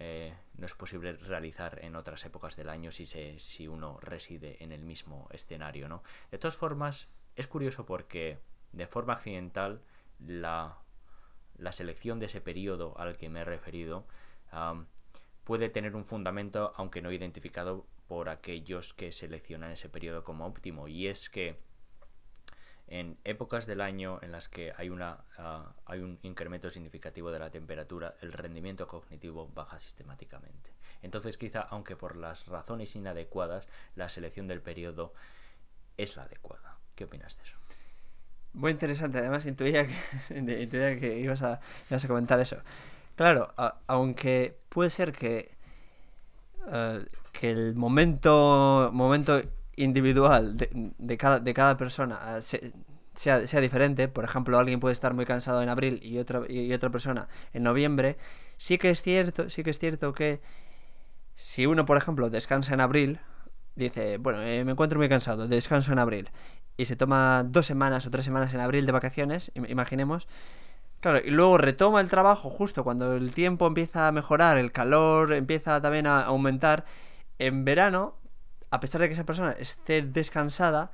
eh, 0.01 0.33
no 0.55 0.67
es 0.67 0.75
posible 0.75 1.15
realizar 1.15 1.81
en 1.83 1.97
otras 1.97 2.25
épocas 2.25 2.55
del 2.55 2.69
año 2.69 2.93
si, 2.93 3.05
se, 3.05 3.41
si 3.41 3.67
uno 3.67 3.99
reside 4.01 4.63
en 4.63 4.71
el 4.71 4.83
mismo 4.83 5.29
escenario. 5.33 5.89
¿no? 5.89 6.05
De 6.31 6.39
todas 6.39 6.57
formas, 6.57 7.09
es 7.35 7.49
curioso 7.49 7.85
porque 7.85 8.39
de 8.71 8.87
forma 8.87 9.15
accidental 9.15 9.83
la, 10.21 10.79
la 11.57 11.73
selección 11.73 12.21
de 12.21 12.27
ese 12.27 12.41
periodo 12.41 12.97
al 12.97 13.17
que 13.17 13.29
me 13.29 13.41
he 13.41 13.45
referido 13.45 14.07
puede 15.45 15.69
tener 15.69 15.97
un 15.97 16.05
fundamento 16.05 16.73
aunque 16.77 17.03
no 17.03 17.13
identificado 17.13 17.87
por 18.07 18.29
aquellos 18.29 18.95
que 18.95 19.13
seleccionan 19.13 19.73
ese 19.73 19.89
periodo 19.89 20.25
como 20.25 20.47
óptimo 20.47 20.89
y 20.89 21.09
es 21.09 21.29
que 21.29 21.59
en 22.89 23.19
épocas 23.25 23.67
del 23.67 23.81
año 23.81 24.19
en 24.23 24.33
las 24.33 24.49
que 24.49 24.73
hay, 24.77 24.89
una, 24.89 25.25
ah, 25.37 25.75
hay 25.87 26.01
un 26.01 26.19
incremento 26.23 26.71
significativo 26.71 27.31
de 27.31 27.39
la 27.39 27.51
temperatura, 27.51 28.15
el 28.21 28.33
rendimiento 28.33 28.87
cognitivo 28.89 29.49
baja 29.55 29.79
sistemáticamente. 29.79 30.71
Entonces, 31.03 31.37
quizá, 31.37 31.61
aunque 31.61 31.97
por 31.97 32.17
las 32.17 32.47
razones 32.47 32.97
inadecuadas, 32.97 33.69
la 33.95 34.09
selección 34.09 34.49
del 34.49 34.63
periodo 34.63 35.13
es 35.97 36.17
la 36.17 36.23
adecuada. 36.23 36.79
¿Qué 36.95 37.05
opinas 37.05 37.37
de 37.37 37.45
eso? 37.45 37.57
Muy 38.55 38.73
interesante, 38.73 39.19
además 39.19 39.47
intuía 39.47 39.87
que, 39.87 39.95
ibas, 41.21 41.43
a, 41.43 41.61
ibas, 41.91 42.05
a, 42.05 42.09
comentar 42.09 42.41
eso. 42.41 42.57
Claro, 43.17 43.53
aunque 43.87 44.59
puede 44.69 44.91
ser 44.91 45.13
que, 45.13 45.55
ah, 46.69 47.01
que 47.33 47.51
el 47.51 47.75
momento, 47.75 48.91
momento 48.93 49.43
individual 49.83 50.57
de, 50.57 51.17
cada, 51.17 51.41
de 51.41 51.55
cada 51.55 51.77
persona 51.77 52.19
ah, 52.21 52.41
sea, 52.43 53.47
sea, 53.47 53.61
diferente, 53.61 54.09
por 54.09 54.25
ejemplo, 54.25 54.59
alguien 54.59 54.81
puede 54.81 54.93
estar 54.93 55.15
muy 55.15 55.25
cansado 55.25 55.63
en 55.63 55.69
abril 55.69 56.01
y 56.03 56.19
otra, 56.19 56.43
y 56.49 56.73
otra 56.73 56.91
persona 56.91 57.29
en 57.53 57.63
noviembre, 57.63 58.17
sí 58.57 58.79
que 58.79 58.91
es 58.91 59.03
cierto, 59.03 59.51
sí 59.51 59.65
que 59.65 59.71
es 59.71 59.79
cierto 59.79 60.13
que 60.13 60.41
si 61.35 61.67
uno, 61.67 61.85
por 61.85 61.97
ejemplo, 61.97 62.31
descansa 62.31 62.75
en 62.75 62.81
abril, 62.81 63.21
dice, 63.77 64.19
bueno, 64.19 64.43
eh, 64.43 64.65
me 64.65 64.73
encuentro 64.73 64.99
muy 64.99 65.09
cansado, 65.09 65.49
descanso 65.49 65.93
en 65.93 65.99
abril, 65.99 66.31
y 66.77 66.85
se 66.85 66.97
toma 66.97 67.45
dos 67.45 67.67
semanas 67.67 68.07
o 68.07 68.11
tres 68.11 68.25
semanas 68.25 68.55
en 68.55 68.61
abril 68.61 68.87
de 68.87 68.93
vacaciones, 68.93 69.53
imaginemos, 69.55 70.29
Claro, 71.01 71.21
y 71.25 71.31
luego 71.31 71.59
retoma 71.59 72.01
el 72.01 72.11
trabajo 72.11 72.51
justo 72.51 72.83
cuando 72.83 73.15
el 73.15 73.33
tiempo 73.33 73.69
empieza 73.69 74.09
a 74.09 74.13
mejorar, 74.13 74.59
el 74.59 74.73
calor 74.73 75.33
empieza 75.33 75.81
también 75.81 76.07
a 76.09 76.23
aumentar. 76.23 76.85
En 77.39 77.65
verano 77.65 78.17
a 78.71 78.81
pesar 78.81 79.01
de 79.01 79.09
que 79.09 79.15
esa 79.15 79.27
persona 79.27 79.53
esté 79.53 80.03
descansada, 80.03 80.91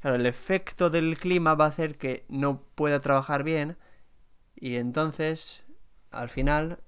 claro, 0.00 0.16
el 0.16 0.26
efecto 0.26 0.90
del 0.90 1.18
clima 1.18 1.54
va 1.54 1.66
a 1.66 1.68
hacer 1.68 1.98
que 1.98 2.24
no 2.28 2.62
pueda 2.74 3.00
trabajar 3.00 3.42
bien 3.42 3.76
y 4.56 4.76
entonces, 4.76 5.64
al 6.10 6.28
final, 6.28 6.80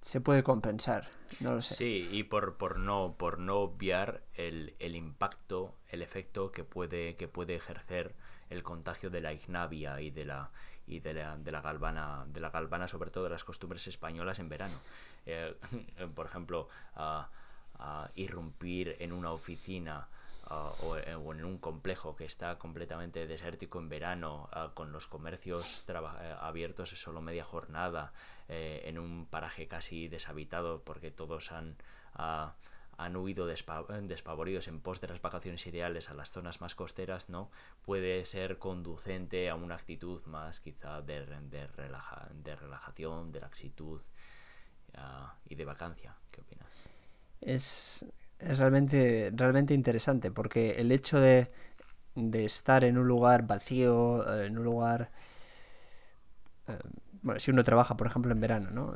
se 0.00 0.20
puede 0.20 0.42
compensar. 0.42 1.08
No 1.40 1.54
lo 1.54 1.62
sé. 1.62 1.74
Sí, 1.74 2.08
y 2.10 2.24
por, 2.24 2.56
por, 2.56 2.78
no, 2.78 3.14
por 3.16 3.38
no 3.38 3.58
obviar 3.58 4.22
el, 4.34 4.74
impacto, 4.80 5.76
el 5.88 6.02
efecto 6.02 6.52
que 6.52 6.64
puede, 6.64 7.16
que 7.16 7.28
puede 7.28 7.54
ejercer 7.54 8.14
el 8.50 8.62
contagio 8.62 9.10
de 9.10 9.20
la 9.20 9.32
ignavia 9.32 10.00
y 10.00 10.10
de 10.10 10.26
la 10.26 10.50
y 10.84 10.98
de 10.98 11.14
la, 11.14 11.36
de 11.38 11.52
la 11.52 11.60
galvana 11.60 12.24
de 12.26 12.40
la 12.40 12.50
galvana 12.50 12.88
sobre 12.88 13.12
todo 13.12 13.24
de 13.24 13.30
las 13.30 13.44
costumbres 13.44 13.86
españolas 13.86 14.40
en 14.40 14.48
verano 14.48 14.74
eh, 15.26 15.54
por 16.16 16.26
ejemplo 16.26 16.68
a 17.82 18.10
irrumpir 18.14 18.96
en 19.00 19.12
una 19.12 19.32
oficina 19.32 20.08
o, 20.48 20.96
en 20.96 21.44
un 21.44 21.58
complejo 21.58 22.14
que 22.14 22.24
está 22.24 22.58
completamente 22.58 23.26
desértico 23.26 23.78
en 23.78 23.88
verano, 23.88 24.48
con 24.74 24.92
los 24.92 25.08
comercios 25.08 25.84
abiertos 26.40 26.90
solo 26.90 27.22
media 27.22 27.44
jornada, 27.44 28.12
en 28.48 28.98
un 28.98 29.26
paraje 29.26 29.66
casi 29.66 30.08
deshabitado 30.08 30.82
porque 30.84 31.10
todos 31.10 31.52
han 31.52 31.76
han 32.98 33.16
huido 33.16 33.46
despavoridos 33.46 34.68
en 34.68 34.80
pos 34.80 35.00
de 35.00 35.08
las 35.08 35.20
vacaciones 35.20 35.66
ideales 35.66 36.10
a 36.10 36.14
las 36.14 36.30
zonas 36.30 36.60
más 36.60 36.74
costeras, 36.74 37.28
¿no? 37.28 37.50
Puede 37.84 38.24
ser 38.24 38.58
conducente 38.58 39.50
a 39.50 39.54
una 39.54 39.74
actitud 39.74 40.22
más 40.26 40.60
quizá 40.60 41.02
de, 41.02 41.26
de, 41.26 41.68
de 42.34 42.56
relajación, 42.56 43.32
de 43.32 43.40
laxitud 43.40 44.00
ah, 44.94 45.34
y 45.48 45.54
de 45.54 45.64
vacancia. 45.64 46.14
¿Qué 46.30 46.40
opinas? 46.40 46.91
Es, 47.42 48.06
realmente, 48.38 49.30
realmente 49.34 49.74
interesante 49.74 50.30
porque 50.30 50.70
el 50.72 50.90
hecho 50.92 51.20
de, 51.20 51.48
de 52.14 52.44
estar 52.44 52.84
en 52.84 52.98
un 52.98 53.06
lugar 53.06 53.46
vacío, 53.46 54.24
eh, 54.40 54.46
en 54.46 54.58
un 54.58 54.64
lugar... 54.64 55.10
Eh, 56.68 56.78
bueno, 57.22 57.38
si 57.40 57.50
uno 57.50 57.62
trabaja, 57.62 57.96
por 57.96 58.06
ejemplo, 58.06 58.32
en 58.32 58.40
verano, 58.40 58.70
¿no? 58.70 58.94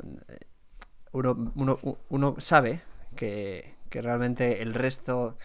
Uno, 1.13 1.51
uno, 1.55 1.79
uno 2.09 2.35
sabe 2.39 2.81
que, 3.15 3.75
que 3.89 4.01
realmente 4.01 4.61
el 4.61 4.73
resto 4.73 5.37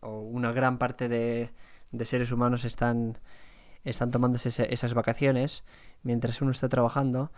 o 0.00 0.20
una 0.20 0.52
gran 0.52 0.78
parte 0.78 1.08
de, 1.08 1.50
seres 2.04 2.32
humanos 2.32 2.64
están, 2.64 3.18
están 3.84 4.10
esas 4.34 4.94
vacaciones 4.94 5.64
mientras 6.02 6.40
uno 6.40 6.50
está 6.50 6.68
trabajando 6.68 7.30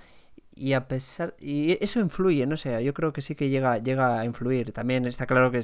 y 0.55 0.75
a 0.75 0.87
pesar 0.89 1.35
y 1.39 1.83
eso 1.83 2.01
influye 2.01 2.47
no 2.47 2.57
sé 2.57 2.83
yo 2.85 2.93
creo 2.95 3.13
que 3.13 3.23
sí 3.23 3.35
que 3.35 3.49
llega 3.49 3.79
llega 3.79 4.21
a 4.21 4.25
influir. 4.25 4.73
También 4.73 5.07
está 5.07 5.27
claro 5.27 5.51
que 5.51 5.63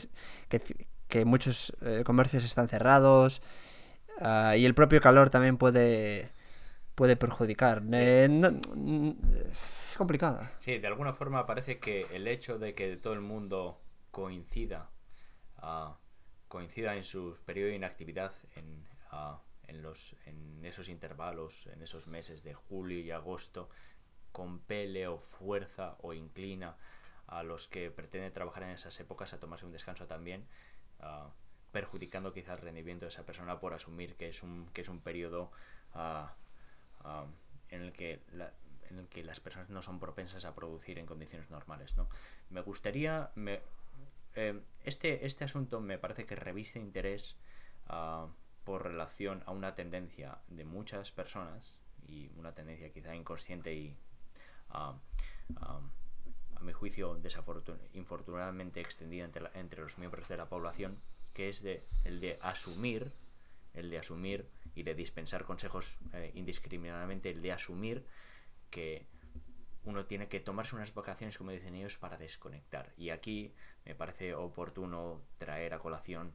que, 1.09 1.25
muchos 1.25 1.75
eh, 1.83 2.03
comercios 2.05 2.45
están 2.45 2.69
cerrados 2.69 3.43
ah, 4.21 4.57
y 4.57 4.65
el 4.65 4.75
propio 4.75 5.01
calor 5.01 5.31
también 5.31 5.57
puede 5.57 6.31
puede 6.95 7.17
perjudicar. 7.17 7.83
Eh, 7.93 8.29
es 9.89 9.97
complicado. 9.97 10.41
Sí 10.59 10.79
de 10.79 10.87
alguna 10.87 11.13
forma 11.13 11.47
parece 11.47 11.79
que 11.79 12.07
el 12.13 12.27
hecho 12.29 12.59
de 12.59 12.75
que 12.75 12.97
todo 12.97 13.13
el 13.15 13.21
mundo 13.21 13.81
coincida, 14.11 14.91
ah, 15.59 15.97
coincida 16.49 16.97
en 16.97 17.05
su 17.05 17.37
periodo 17.45 17.69
de 17.69 17.77
inactividad 17.77 18.33
en, 18.57 18.85
ah, 19.11 19.41
en, 19.69 19.83
los, 19.83 20.17
en 20.27 20.65
esos 20.65 20.89
intervalos, 20.89 21.67
en 21.69 21.83
esos 21.83 22.07
meses 22.07 22.43
de 22.43 22.55
julio 22.55 22.99
y 22.99 23.11
agosto, 23.11 23.69
compele 24.39 25.09
o 25.09 25.19
fuerza 25.19 25.97
o 25.99 26.15
inclina 26.15 26.77
a 27.27 27.43
los 27.43 27.67
que 27.67 27.91
pretenden 27.91 28.33
trabajar 28.33 28.63
en 28.63 28.71
esas 28.71 28.95
épocas 29.01 29.33
a 29.33 29.41
tomarse 29.41 29.67
un 29.67 29.73
descanso 29.73 30.07
también, 30.07 30.47
ah, 31.01 31.29
perjudicando 31.73 32.33
quizás 32.33 32.55
el 32.61 32.63
rendimiento 32.63 33.05
de 33.05 33.09
esa 33.11 33.27
persona 33.27 33.59
por 33.59 33.75
asumir 33.75 34.15
que 34.15 34.29
es 34.29 34.45
un, 34.45 34.69
que 34.73 34.83
es 34.83 34.89
un 34.89 35.01
periodo 35.01 35.51
en 37.71 37.83
el 37.83 37.93
que 37.93 38.23
en 38.91 38.99
el 39.01 39.09
que 39.09 39.25
las 39.25 39.41
personas 39.41 39.69
no 39.71 39.83
son 39.83 39.99
propensas 39.99 40.45
a 40.45 40.55
producir 40.55 40.99
en 40.99 41.05
condiciones 41.05 41.51
normales. 41.51 41.97
¿no? 41.97 42.09
Me 42.49 42.63
gustaría, 42.63 43.31
me, 43.35 43.61
eh, 44.35 44.63
este, 44.85 45.27
este 45.27 45.45
asunto 45.45 45.81
me 45.81 45.99
parece 45.99 46.25
que 46.25 46.37
reviste 46.37 46.79
interés 46.79 47.37
por 48.65 48.85
relación 48.85 49.43
a 49.47 49.51
una 49.51 49.75
tendencia 49.75 50.39
de 50.47 50.65
muchas 50.65 51.11
personas 51.11 51.77
y 52.07 52.31
una 52.37 52.55
tendencia 52.55 52.91
quizá 52.93 53.15
inconsciente 53.15 53.75
y 53.75 53.97
ah, 54.71 54.95
a 55.61 56.61
mi 56.61 56.73
juicio 56.73 57.21
infortunadamente 57.95 58.81
extendida 58.81 59.25
entre, 59.25 59.49
entre, 59.55 59.83
los 59.83 59.99
miembros 59.99 60.29
de 60.29 60.37
la 60.37 60.49
población 60.49 61.01
que 61.33 61.49
es 61.49 61.63
de, 61.63 61.87
el 62.05 62.21
de 62.21 62.39
asumir 62.43 63.13
el 63.75 63.91
de 63.91 63.99
asumir 63.99 64.49
y 64.75 64.83
de 64.83 64.95
dispensar 64.95 65.45
consejos 65.45 65.99
eh, 66.13 66.33
indiscriminadamente 66.35 67.31
el 67.31 67.41
de 67.41 67.53
asumir 67.53 68.05
que 68.71 69.07
uno 69.85 70.05
tiene 70.05 70.29
que 70.29 70.41
tomarse 70.41 70.77
unas 70.77 70.93
vacaciones, 70.93 71.39
como 71.39 71.51
dicen 71.51 71.75
ellos, 71.75 71.97
para 71.97 72.19
desconectar. 72.19 72.93
Y 72.97 73.11
aquí 73.11 73.55
me 73.87 73.95
parece 73.95 74.35
oportuno 74.35 75.23
traer 75.39 75.73
a 75.73 75.79
colación 75.79 76.35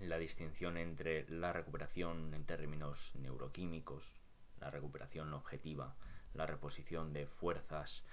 la 0.00 0.18
distinción 0.18 0.76
entre 0.76 1.28
la 1.30 1.52
recuperación 1.52 2.34
en 2.34 2.44
términos 2.44 3.12
neuroquímicos, 3.14 4.18
la 4.58 4.70
recuperación 4.70 5.32
objetiva, 5.32 5.96
la 6.34 6.46
reposición 6.46 7.12
de 7.12 7.26
fuerzas 7.26 8.04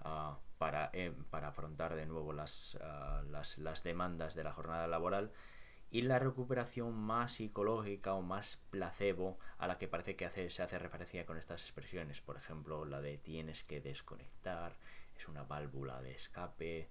ah, 0.00 0.38
para, 0.58 0.90
eh, 0.92 1.12
para, 1.30 1.48
afrontar 1.48 1.94
de 1.94 2.06
nuevo 2.06 2.32
las, 2.32 2.78
ah, 2.80 3.22
las, 3.30 3.58
las 3.58 3.82
demandas 3.82 4.34
de 4.34 4.44
la 4.44 4.52
jornada 4.52 4.86
laboral 4.86 5.32
y 5.90 6.02
la 6.02 6.18
recuperación 6.18 6.92
más 6.94 7.34
psicológica 7.34 8.14
o 8.14 8.22
más 8.22 8.60
placebo 8.70 9.38
a 9.58 9.68
la 9.68 9.78
que 9.78 9.86
parece 9.86 10.16
que 10.16 10.26
hace, 10.26 10.50
se 10.50 10.62
hace 10.62 10.76
referencia 10.78 11.24
con 11.24 11.38
estas 11.38 11.62
expresiones. 11.62 12.20
Por 12.20 12.36
ejemplo, 12.36 12.84
la 12.84 13.00
de 13.00 13.16
tienes 13.16 13.62
que 13.62 13.80
desconectar, 13.80 14.76
es 15.16 15.28
una 15.28 15.44
válvula 15.44 16.02
de 16.02 16.12
escape, 16.12 16.88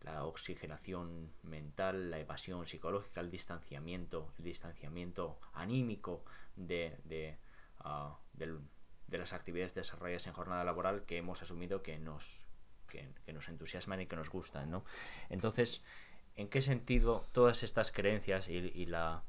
la 0.00 0.24
oxigenación 0.24 1.32
mental, 1.42 2.10
la 2.10 2.18
evasión 2.18 2.64
psicológica, 2.64 3.20
el 3.20 3.30
distanciamiento, 3.30 4.32
el 4.38 4.44
distanciamiento 4.44 5.38
anímico 5.52 6.24
de, 6.56 6.98
de, 7.04 7.36
ah, 7.80 8.16
de 9.08 9.18
las 9.18 9.32
actividades 9.32 9.74
desarrolladas 9.74 10.26
en 10.26 10.32
jornada 10.32 10.64
laboral 10.64 11.04
que 11.04 11.18
hemos 11.18 11.42
asumido 11.42 11.82
que 11.82 11.98
nos, 11.98 12.44
que, 12.88 13.08
nos 13.32 13.48
entusiasman 13.48 14.00
y 14.00 14.06
que 14.06 14.16
nos 14.16 14.30
gustan. 14.30 14.70
¿no? 14.70 14.84
Entonces, 15.28 15.82
en 16.34 16.48
qué 16.48 16.60
sentido 16.60 17.24
todas 17.32 17.62
estas 17.62 17.92
creencias 17.92 18.48
y, 18.48 18.86
la, 18.86 19.22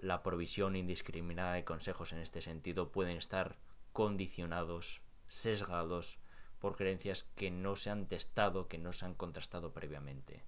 la, 0.00 0.22
provisión 0.22 0.76
indiscriminada 0.76 1.54
de 1.54 1.64
consejos 1.64 2.12
en 2.12 2.20
este 2.20 2.40
sentido 2.42 2.90
pueden 2.90 3.16
estar 3.16 3.56
condicionados, 3.92 5.02
sesgados 5.28 6.18
por 6.58 6.76
creencias 6.76 7.24
que 7.36 7.50
no 7.50 7.76
se 7.76 7.90
han 7.90 8.06
testado, 8.06 8.68
que 8.68 8.78
no 8.78 8.92
se 8.92 9.04
han 9.04 9.14
contrastado 9.14 9.72
previamente 9.72 10.42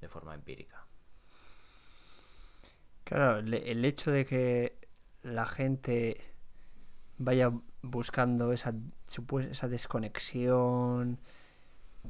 de 0.00 0.08
forma 0.08 0.34
empírica. 0.34 0.86
Claro, 3.04 3.38
el 3.40 3.84
hecho 3.84 4.10
de 4.10 4.24
que 4.24 4.78
la 5.22 5.44
gente 5.44 6.31
vaya 7.24 7.52
buscando 7.82 8.52
esa, 8.52 8.74
esa 9.50 9.68
desconexión 9.68 11.18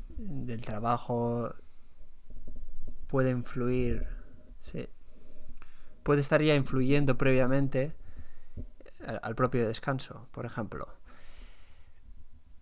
del 0.09 0.61
trabajo 0.63 1.55
puede 3.09 3.31
influir, 3.31 4.07
puede 6.03 6.21
estar 6.21 6.43
ya 6.43 6.55
influyendo 6.55 7.19
previamente 7.19 7.95
al, 9.23 9.35
propio 9.35 9.67
descanso, 9.67 10.29
por 10.33 10.47
ejemplo. 10.47 10.89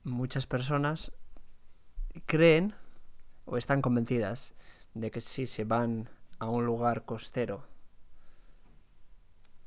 Muchas 0.03 0.47
personas 0.47 1.13
creen 2.27 2.75
o 3.45 3.57
están 3.57 3.83
convencidas 3.83 4.55
de 4.95 5.11
que 5.11 5.21
si 5.21 5.47
se 5.47 5.65
van 5.65 6.09
a 6.39 6.49
un 6.49 6.67
lugar 6.67 7.05
costero 7.05 7.70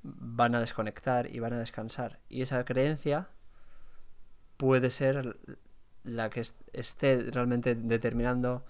van 0.04 0.56
a 0.56 0.60
desconectar 0.60 1.34
y 1.34 1.40
van 1.40 1.54
a 1.54 1.60
descansar. 1.60 2.20
Y 2.30 2.42
esa 2.42 2.64
creencia 2.66 3.30
puede 4.58 4.92
ser 4.92 5.38
la 6.04 6.30
que 6.30 6.44
esté 6.74 7.32
realmente 7.32 7.76
determinando 7.76 8.66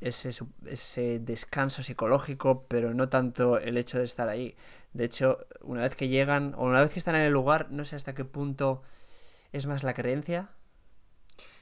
ese, 0.00 0.30
ese 0.66 1.18
descanso 1.18 1.82
psicológico, 1.82 2.66
pero 2.68 2.94
no 2.94 3.08
tanto 3.08 3.58
el 3.58 3.76
hecho 3.76 3.98
de 3.98 4.04
estar 4.04 4.28
ahí. 4.28 4.56
De 4.92 5.04
hecho, 5.04 5.46
una 5.62 5.82
vez 5.82 5.96
que 5.96 6.08
llegan, 6.08 6.54
o 6.56 6.64
una 6.64 6.80
vez 6.80 6.90
que 6.90 6.98
están 6.98 7.14
en 7.14 7.22
el 7.22 7.32
lugar, 7.32 7.70
no 7.70 7.84
sé 7.84 7.96
hasta 7.96 8.14
qué 8.14 8.24
punto 8.24 8.82
es 9.52 9.66
más 9.66 9.82
la 9.82 9.94
creencia. 9.94 10.50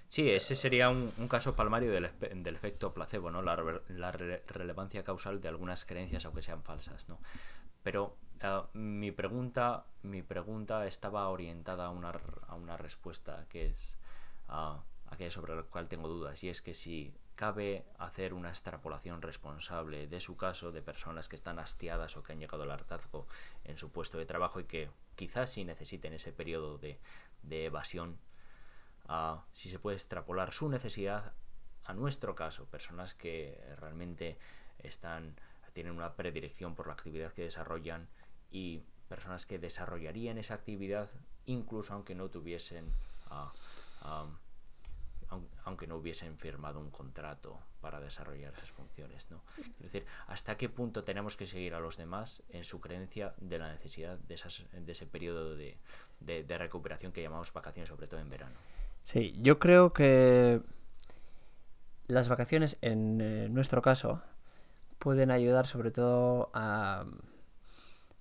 Sí, 0.08 0.30
ese 0.30 0.56
sería 0.56 0.88
un, 0.88 1.10
caso 1.28 1.54
palmario 1.54 1.92
del, 1.92 2.06
efecto 2.54 2.94
placebo, 2.94 3.30
¿no? 3.30 3.42
La, 3.42 3.62
la 3.88 4.10
relevancia 4.10 5.04
causal 5.04 5.40
de 5.42 5.48
algunas 5.48 5.84
creencias, 5.84 6.24
aunque 6.24 6.42
sean 6.42 6.62
falsas, 6.62 7.08
¿no? 7.10 7.20
Pero 7.82 8.16
eh, 8.40 8.62
mi, 8.74 9.12
pregunta, 9.12 9.84
mi 10.02 10.22
pregunta 10.22 10.86
estaba 10.86 11.28
orientada 11.28 11.86
a 11.86 11.90
una, 11.90 12.12
a 12.46 12.54
una 12.54 12.76
respuesta 12.76 13.46
que 13.48 13.66
es 13.66 13.98
uh, 14.48 14.78
aquella 15.10 15.30
sobre 15.30 15.56
la 15.56 15.62
cual 15.62 15.88
tengo 15.88 16.08
dudas, 16.08 16.42
y 16.44 16.48
es 16.48 16.62
que 16.62 16.74
si 16.74 17.14
cabe 17.34 17.84
hacer 17.98 18.34
una 18.34 18.48
extrapolación 18.48 19.22
responsable 19.22 20.08
de 20.08 20.20
su 20.20 20.36
caso 20.36 20.72
de 20.72 20.82
personas 20.82 21.28
que 21.28 21.36
están 21.36 21.60
hastiadas 21.60 22.16
o 22.16 22.22
que 22.22 22.32
han 22.32 22.40
llegado 22.40 22.64
al 22.64 22.70
hartazgo 22.72 23.28
en 23.62 23.76
su 23.76 23.92
puesto 23.92 24.18
de 24.18 24.26
trabajo 24.26 24.58
y 24.58 24.64
que 24.64 24.90
quizás 25.14 25.50
sí 25.50 25.64
necesiten 25.64 26.14
ese 26.14 26.32
periodo 26.32 26.78
de, 26.78 26.98
evasión, 27.48 28.18
uh, 29.08 29.38
si 29.52 29.68
se 29.68 29.78
puede 29.78 29.96
extrapolar 29.96 30.52
su 30.52 30.68
necesidad 30.68 31.32
a 31.84 31.94
nuestro 31.94 32.34
caso, 32.34 32.66
personas 32.66 33.14
que 33.14 33.58
realmente 33.78 34.36
están 34.78 35.36
tienen 35.78 35.94
una 35.94 36.14
predilección 36.14 36.74
por 36.74 36.88
la 36.88 36.94
actividad 36.94 37.32
que 37.32 37.42
desarrollan 37.42 38.08
y 38.50 38.82
personas 39.08 39.46
que 39.46 39.60
desarrollarían 39.60 40.36
esa 40.36 40.54
actividad 40.54 41.08
incluso 41.46 41.94
aunque 41.94 42.16
no 42.16 42.28
tuviesen 42.30 42.92
aunque 45.64 45.86
no 45.86 45.98
hubiesen 45.98 46.36
firmado 46.36 46.80
un 46.80 46.90
contrato 46.90 47.60
para 47.80 48.00
desarrollar 48.00 48.54
esas 48.54 48.72
funciones. 48.72 49.30
¿no? 49.30 49.40
Es 49.78 49.92
decir, 49.92 50.04
¿hasta 50.26 50.56
qué 50.56 50.68
punto 50.68 51.04
tenemos 51.04 51.36
que 51.36 51.46
seguir 51.46 51.74
a 51.74 51.80
los 51.80 51.96
demás 51.96 52.42
en 52.48 52.64
su 52.64 52.80
creencia 52.80 53.34
de 53.36 53.60
la 53.60 53.70
necesidad 53.70 54.18
de, 54.18 54.34
esas, 54.34 54.64
de 54.72 54.90
ese 54.90 55.06
periodo 55.06 55.54
de, 55.54 55.78
de, 56.18 56.58
recuperación 56.58 57.12
que 57.12 57.22
llamamos 57.22 57.52
vacaciones, 57.52 57.88
sobre 57.88 58.08
todo 58.08 58.18
en 58.18 58.30
verano? 58.30 58.56
Sí, 59.04 59.32
yo 59.38 59.60
creo 59.60 59.92
que 59.92 60.60
las 62.08 62.28
vacaciones, 62.28 62.78
en 62.80 63.20
eh, 63.20 63.48
nuestro 63.48 63.80
caso, 63.80 64.24
pueden 64.98 65.30
ayudar 65.30 65.66
sobre 65.66 65.90
todo 65.90 66.50
a... 66.54 67.06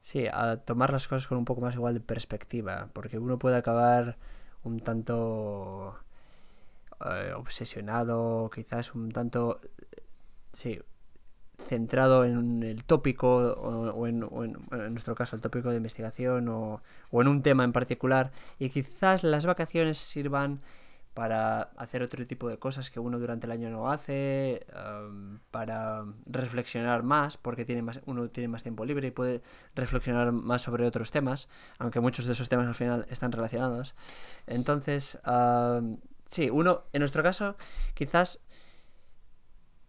Sí, 0.01 0.25
a 0.31 0.57
tomar 0.57 0.91
las 0.93 1.07
cosas 1.07 1.27
con 1.27 1.37
un 1.37 1.45
poco 1.45 1.61
más 1.61 1.75
igual 1.75 1.93
de 1.93 1.99
perspectiva, 1.99 2.89
porque 2.93 3.19
uno 3.19 3.37
puede 3.37 3.57
acabar 3.57 4.17
un 4.63 4.79
tanto 4.79 5.99
eh, 7.05 7.33
obsesionado, 7.35 8.49
quizás 8.53 8.95
un 8.95 9.11
tanto, 9.11 9.59
centrado 11.67 12.25
en 12.25 12.63
el 12.63 12.83
tópico 12.85 13.27
o, 13.35 14.07
en, 14.07 14.23
en, 14.43 14.91
nuestro 14.91 15.15
caso 15.15 15.35
el 15.35 15.41
tópico 15.41 15.69
de 15.69 15.77
investigación 15.77 16.47
o, 16.49 16.81
o, 17.11 17.21
en 17.21 17.27
un 17.27 17.41
tema 17.43 17.63
en 17.63 17.73
particular 17.73 18.31
y 18.59 18.69
quizás 18.69 19.23
las 19.23 19.45
vacaciones 19.45 19.97
sirvan 19.97 20.61
para 21.17 21.71
hacer 21.77 22.03
otro 22.03 22.27
tipo 22.27 22.47
de 22.47 22.59
cosas 22.59 22.91
que 22.91 22.99
uno 22.99 23.17
durante 23.17 23.47
el 23.47 23.51
año 23.51 23.71
no 23.71 23.89
hace, 23.89 24.67
para 25.49 26.05
reflexionar 26.27 27.01
más, 27.01 27.37
porque 27.37 27.65
tiene 27.65 27.81
más, 27.81 28.01
uno 28.05 28.29
tiene 28.29 28.49
más 28.49 28.61
tiempo 28.61 28.85
libre 28.85 29.07
y 29.07 29.11
puede 29.11 29.41
reflexionar 29.73 30.31
más 30.31 30.61
sobre 30.61 30.85
otros 30.85 31.09
temas, 31.09 31.47
aunque 31.79 32.01
muchos 32.01 32.27
de 32.27 32.33
esos 32.33 32.49
temas 32.49 32.67
al 32.67 32.75
final 32.75 33.07
están 33.09 33.31
relacionados. 33.31 33.95
Entonces, 34.45 35.17
Sí, 36.29 36.51
uno, 36.51 36.83
en 36.93 36.99
nuestro 36.99 37.23
caso, 37.23 37.55
quizás 37.95 38.39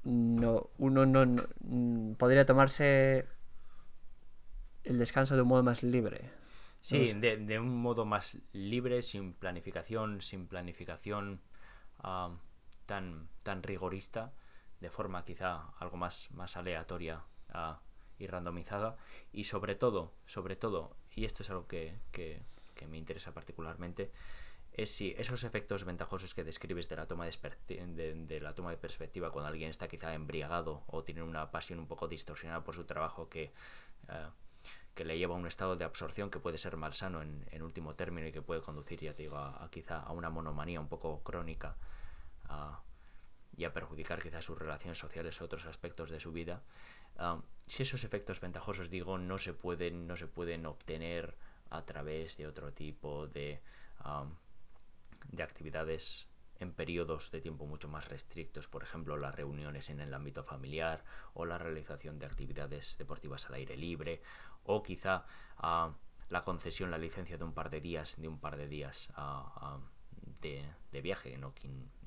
no, 0.05 0.71
uno 0.79 1.05
no, 1.05 1.27
mm, 1.61 2.13
podría 2.15 2.47
tomarse 2.47 3.27
el 4.85 4.99
descanso 4.99 5.35
de 5.37 5.43
un 5.43 5.49
modo 5.49 5.63
más 5.63 5.83
libre. 5.83 6.38
Sí, 6.89 7.13
de, 7.13 7.59
un 7.59 7.77
modo 7.83 8.05
más 8.05 8.39
libre, 8.53 9.03
sin 9.03 9.35
planificación, 9.35 10.23
sin 10.23 10.47
planificación 10.47 11.41
tan, 12.87 13.29
tan 13.43 13.63
rigorista, 13.63 14.33
de 14.81 14.91
forma 14.91 15.25
quizá 15.25 15.69
algo 15.79 15.97
más, 15.97 16.31
más 16.33 16.57
aleatoria 16.57 17.25
y 18.19 18.27
randomizada. 18.27 18.97
Y 19.33 19.45
sobre 19.45 19.75
todo, 19.75 20.15
sobre 20.25 20.57
todo, 20.57 20.97
y 21.15 21.25
esto 21.25 21.43
es 21.43 21.51
algo 21.51 21.67
que, 21.67 21.99
que 22.11 22.87
me 22.87 22.97
interesa 22.97 23.35
particularmente, 23.35 24.11
es 24.79 24.91
si 24.91 25.15
esos 25.19 25.43
efectos 25.43 25.85
ventajosos 25.85 26.35
que 26.35 26.45
describes 26.45 26.89
de 26.89 26.97
la 26.97 27.07
toma 27.07 27.27
de, 27.27 28.41
la 28.41 28.55
toma 28.55 28.71
de 28.71 28.77
perspectiva 28.77 29.33
cuando 29.33 29.49
alguien 29.49 29.71
está 29.71 29.89
quizá 29.89 30.15
embriagado 30.15 30.85
o 30.87 31.03
tiene 31.03 31.23
una 31.23 31.51
pasión 31.51 31.81
un 31.81 31.89
poco 31.89 32.07
distorsionada 32.07 32.63
por 32.63 32.77
su 32.77 32.85
trabajo 32.85 33.29
que, 33.29 33.53
eh, 34.09 34.29
que 34.99 35.05
le 35.05 35.17
lleva 35.17 35.37
a 35.37 35.39
un 35.39 35.47
estado 35.47 35.77
de 35.77 35.85
absorción 35.85 36.29
que 36.29 36.41
puede 36.41 36.59
ser 36.59 36.77
malsano 36.77 37.23
en, 37.23 37.47
en 37.53 37.63
último 37.63 37.95
término 37.95 38.27
y 38.27 38.33
que 38.33 38.43
puede 38.43 38.63
conducir, 38.63 38.99
ya 38.99 39.15
te 39.15 39.23
digo, 39.23 39.37
a, 39.37 39.69
quizá 39.71 40.01
a 40.01 40.11
una 40.11 40.29
monomanía 40.29 40.81
un 40.81 40.89
poco 40.89 41.23
crónica 41.23 41.77
y 43.57 43.63
a 43.65 43.73
perjudicar 43.73 44.21
quizá 44.21 44.43
sus 44.43 44.59
relaciones 44.59 44.99
sociales 44.99 45.41
o 45.41 45.45
otros 45.45 45.67
aspectos 45.67 46.11
de 46.11 46.19
su 46.19 46.33
vida. 46.33 46.63
si 47.69 47.85
esos 47.85 48.03
efectos 48.03 48.41
ventajosos, 48.41 48.91
digo, 48.91 49.19
no 49.19 49.39
se 49.39 49.53
pueden, 49.53 50.09
no 50.09 50.17
se 50.17 50.27
pueden 50.27 50.67
obtener 50.67 51.37
a 51.71 51.83
través 51.83 52.37
de 52.37 52.49
otro 52.49 52.73
tipo 52.73 53.29
de 53.29 53.61
de 55.31 55.43
actividades 55.45 56.29
en 56.61 56.73
periodos 56.73 57.31
de 57.31 57.41
tiempo 57.41 57.67
mucho 57.67 57.89
más 57.89 58.09
restrictos, 58.09 58.67
por 58.67 58.83
ejemplo 58.83 59.17
las 59.17 59.35
reuniones 59.35 59.91
en 59.91 60.01
el 60.01 60.13
ámbito 60.13 60.43
familiar 60.43 61.05
o 61.35 61.45
la 61.45 61.59
realización 61.59 62.19
de 62.19 62.27
actividades 62.27 62.97
deportivas 62.99 63.47
al 63.47 63.55
aire 63.55 63.77
libre 63.77 64.21
o 64.65 64.83
quizá 64.83 65.25
ah, 65.59 65.93
la 66.31 66.43
concesión, 66.43 66.91
la 66.91 66.99
licencia 66.99 67.39
de 67.39 67.45
un 67.45 67.53
par 67.53 67.71
de 67.71 67.81
días, 67.81 68.17
de 68.21 68.29
un 68.29 68.39
par 68.39 68.57
de 68.57 68.69
días 68.69 69.09
ah, 69.15 69.53
ah, 69.57 69.79
de, 70.41 71.01
viaje, 71.01 71.37
no, 71.39 71.55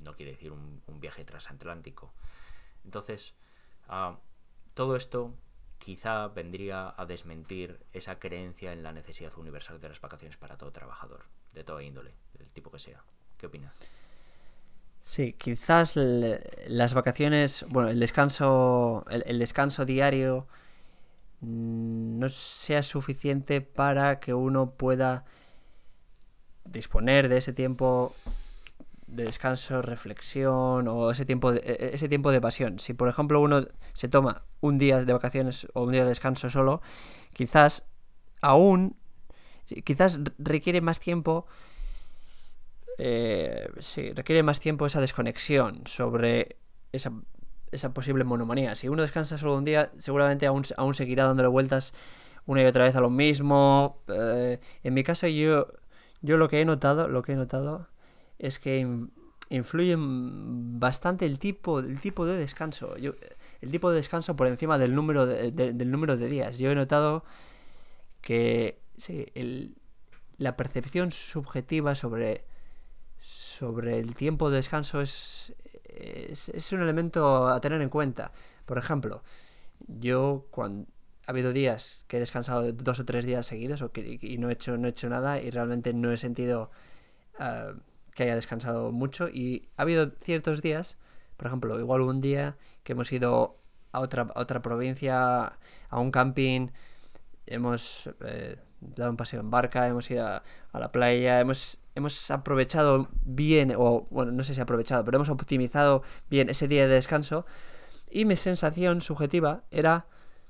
no, 0.01 0.15
quiere 0.15 0.31
decir 0.33 0.51
un, 0.51 0.81
viaje 0.99 1.25
transatlántico. 1.25 2.13
Entonces, 2.83 3.35
todo 4.73 4.95
esto 4.95 5.33
quizá 5.79 6.27
vendría 6.27 6.93
a 6.95 7.05
desmentir 7.05 7.79
esa 7.91 8.19
creencia 8.19 8.71
en 8.71 8.83
la 8.83 8.93
necesidad 8.93 9.35
universal 9.37 9.81
de 9.81 9.89
las 9.89 9.99
vacaciones 9.99 10.37
para 10.37 10.57
todo 10.57 10.71
trabajador, 10.71 11.25
de 11.53 11.63
toda 11.63 11.83
índole, 11.83 12.13
del 12.37 12.51
tipo 12.53 12.71
que 12.71 12.79
sea. 12.79 13.03
¿Qué 13.37 13.47
opinas? 13.47 13.73
Sí, 15.03 15.33
quizás 15.33 15.95
las 16.67 16.93
vacaciones, 16.93 17.65
bueno, 17.69 17.89
el 17.89 17.99
descanso, 17.99 19.03
el, 19.09 19.39
descanso 19.39 19.83
diario 19.85 20.47
no 21.41 22.30
sea 22.30 22.84
suficiente 22.84 23.62
para 23.62 24.19
que 24.19 24.34
uno 24.34 24.71
pueda 24.71 25.25
disponer 26.65 27.30
de 27.30 27.38
ese 27.38 27.54
tiempo 27.54 28.13
de 29.08 29.25
descanso, 29.25 29.82
reflexión 29.82 30.88
o 30.88 31.12
ese 31.12 31.25
tiempo 31.25 31.51
de, 31.51 31.60
e, 31.60 31.91
ese 31.93 32.08
tiempo 32.08 32.32
de 32.32 32.39
pasión. 32.39 32.80
Si 32.80 32.93
por 32.93 33.10
ejemplo 33.10 33.41
uno 33.41 33.65
se 33.93 34.08
toma 34.08 34.45
un 34.62 34.77
día 34.77 35.04
de 35.04 35.13
vacaciones 35.13 35.67
o 35.73 35.84
un 35.84 35.91
día 35.91 36.04
de 36.04 36.10
descanso 36.10 36.49
solo, 36.49 36.82
quizás 37.34 37.84
aún 38.41 38.95
quizás 39.84 40.19
requiere 40.38 40.82
más 40.82 40.99
tiempo 40.99 41.45
eh, 42.97 43.67
sí, 43.80 44.12
requiere 44.13 44.43
más 44.43 44.60
tiempo 44.60 44.86
esa 44.86 45.01
desconexión 45.01 45.82
sobre 45.86 46.58
esa, 46.91 47.12
esa, 47.71 47.93
posible 47.93 48.23
monomanía. 48.23 48.75
Si 48.75 48.88
uno 48.89 49.01
descansa 49.01 49.38
solo 49.38 49.57
un 49.57 49.65
día, 49.65 49.91
seguramente 49.97 50.45
aún, 50.45 50.63
aún 50.77 50.93
seguirá 50.93 51.25
dándole 51.25 51.49
vueltas 51.49 51.93
una 52.45 52.62
y 52.63 52.65
otra 52.65 52.86
vez 52.86 52.95
a 52.95 53.01
lo 53.01 53.10
mismo. 53.10 54.01
Eh, 54.07 54.60
en 54.84 54.93
mi 54.93 55.03
caso, 55.03 55.27
yo, 55.27 55.67
yo 56.21 56.38
lo 56.38 56.49
que 56.49 56.62
he 56.62 56.65
notado, 56.65 57.07
lo 57.07 57.21
que 57.21 57.34
he 57.34 57.36
notado 57.36 57.88
es 58.39 58.60
que 58.60 58.88
influye 59.49 59.95
bastante 59.97 61.25
el 61.25 61.39
tipo, 61.39 61.79
el 61.79 61.99
tipo 61.99 62.25
de 62.25 62.38
descanso. 62.38 62.97
Yo, 62.97 63.13
el 63.62 63.71
tipo 63.71 63.89
de 63.91 63.97
descanso 63.97 64.36
por 64.36 64.47
encima 64.47 64.77
del 64.77 64.95
número 64.95 65.25
de, 65.25 65.51
del 65.51 65.91
número 65.91 66.17
de 66.17 66.27
días. 66.27 66.57
Yo 66.57 66.71
he 66.71 66.75
notado 66.75 67.23
que 68.21 68.81
sí, 68.97 69.27
el, 69.36 69.75
la 70.38 70.57
percepción 70.57 71.12
subjetiva 71.12 71.95
sobre 71.95 72.45
sobre 73.21 73.99
el 73.99 74.15
tiempo 74.15 74.49
de 74.49 74.57
descanso 74.57 75.01
es, 75.01 75.53
es, 75.95 76.71
un 76.71 76.82
elemento 76.82 77.47
a 77.47 77.60
tener 77.62 77.82
en 77.82 77.89
cuenta. 77.89 78.32
Por 78.65 78.77
ejemplo, 78.77 79.23
yo 79.88 80.47
cuando 80.51 80.88
ha 81.27 81.32
habido 81.32 81.54
días 81.54 82.06
que 82.08 82.17
he 82.17 82.19
descansado 82.19 82.71
dos 82.73 82.99
o 82.99 83.06
tres 83.06 83.25
días 83.25 83.45
seguidos 83.45 83.82
o 83.82 83.91
que, 83.91 84.19
y 84.21 84.38
no 84.38 84.49
he 84.49 84.54
hecho 84.54 84.77
no 84.77 84.88
he 84.88 84.91
hecho 84.91 85.08
nada 85.10 85.39
y 85.41 85.49
realmente 85.51 85.93
no 85.93 86.12
he 86.12 86.17
sentido 86.17 86.71
ah, 87.39 87.73
que 88.15 88.23
haya 88.23 88.36
descansado 88.36 88.91
mucho 88.91 89.30
y 89.30 89.69
ha 89.77 89.84
habido 89.84 90.12
ciertos 90.19 90.62
días 90.62 90.97
por 91.38 91.47
ejemplo 91.47 91.80
igual 91.80 92.01
un 92.01 92.21
día 92.21 92.58
que 92.84 92.93
hemos 92.93 93.12
ido 93.12 93.58
a 93.91 93.99
otra 93.99 94.32
otra 94.36 94.62
provincia 94.62 95.54
a 95.89 95.99
un 95.99 96.12
camping 96.12 96.69
hemos 97.45 98.10
eh, 98.21 98.58
dado 98.82 99.12
un 99.12 99.17
paseo 99.17 99.39
en 99.39 99.50
barca 99.50 99.88
hemos 99.88 100.10
ido 100.12 100.26
a 100.26 100.80
la 100.80 100.91
playa 100.91 101.39
hemos 101.39 101.82
hemos 101.96 102.32
aprovechado 102.32 103.10
bien, 103.24 103.74
o 103.78 104.08
bueno, 104.10 104.32
no 104.32 104.44
sé 104.44 104.56
si 104.56 104.62
aprovechado, 104.62 105.04
pero 105.04 105.17
hemos 105.17 105.30
optimizado 105.30 106.04
bien 106.30 106.50
ese 106.50 106.67
día 106.67 106.88
de 106.88 106.94
descanso. 106.94 107.46
Y 108.10 108.26
mi 108.26 108.36
sensación 108.36 109.02
subjetiva 109.02 109.63
era 109.72 110.06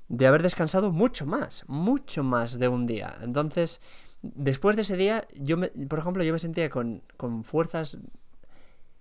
de 0.08 0.26
haber 0.26 0.42
descansado 0.42 0.92
mucho 0.92 1.26
más, 1.26 1.64
mucho 1.68 2.22
más 2.22 2.58
de 2.58 2.68
un 2.68 2.86
día. 2.86 3.14
Entonces, 3.22 3.80
después 4.22 4.76
de 4.76 4.82
ese 4.82 4.96
día, 4.96 5.26
yo 5.34 5.56
me, 5.56 5.68
por 5.68 5.98
ejemplo, 5.98 6.22
yo 6.22 6.32
me 6.32 6.38
sentía 6.38 6.70
con, 6.70 7.02
con 7.16 7.44
fuerzas, 7.44 7.98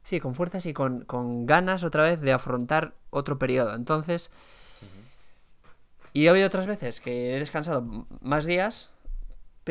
sí, 0.04 0.20
con 0.20 0.36
fuerzas 0.36 0.66
y 0.66 0.74
con, 0.74 1.06
con, 1.06 1.46
ganas 1.46 1.84
otra 1.84 2.04
vez 2.04 2.22
de 2.22 2.34
afrontar 2.34 2.94
otro 3.10 3.40
periodo. 3.40 3.76
Entonces, 3.76 4.32
y 6.14 6.28
ha 6.28 6.32
habido 6.32 6.48
otras 6.48 6.68
veces 6.68 7.02
que 7.02 7.36
he 7.36 7.40
descansado 7.40 8.08
más 8.22 8.46
días 8.46 8.91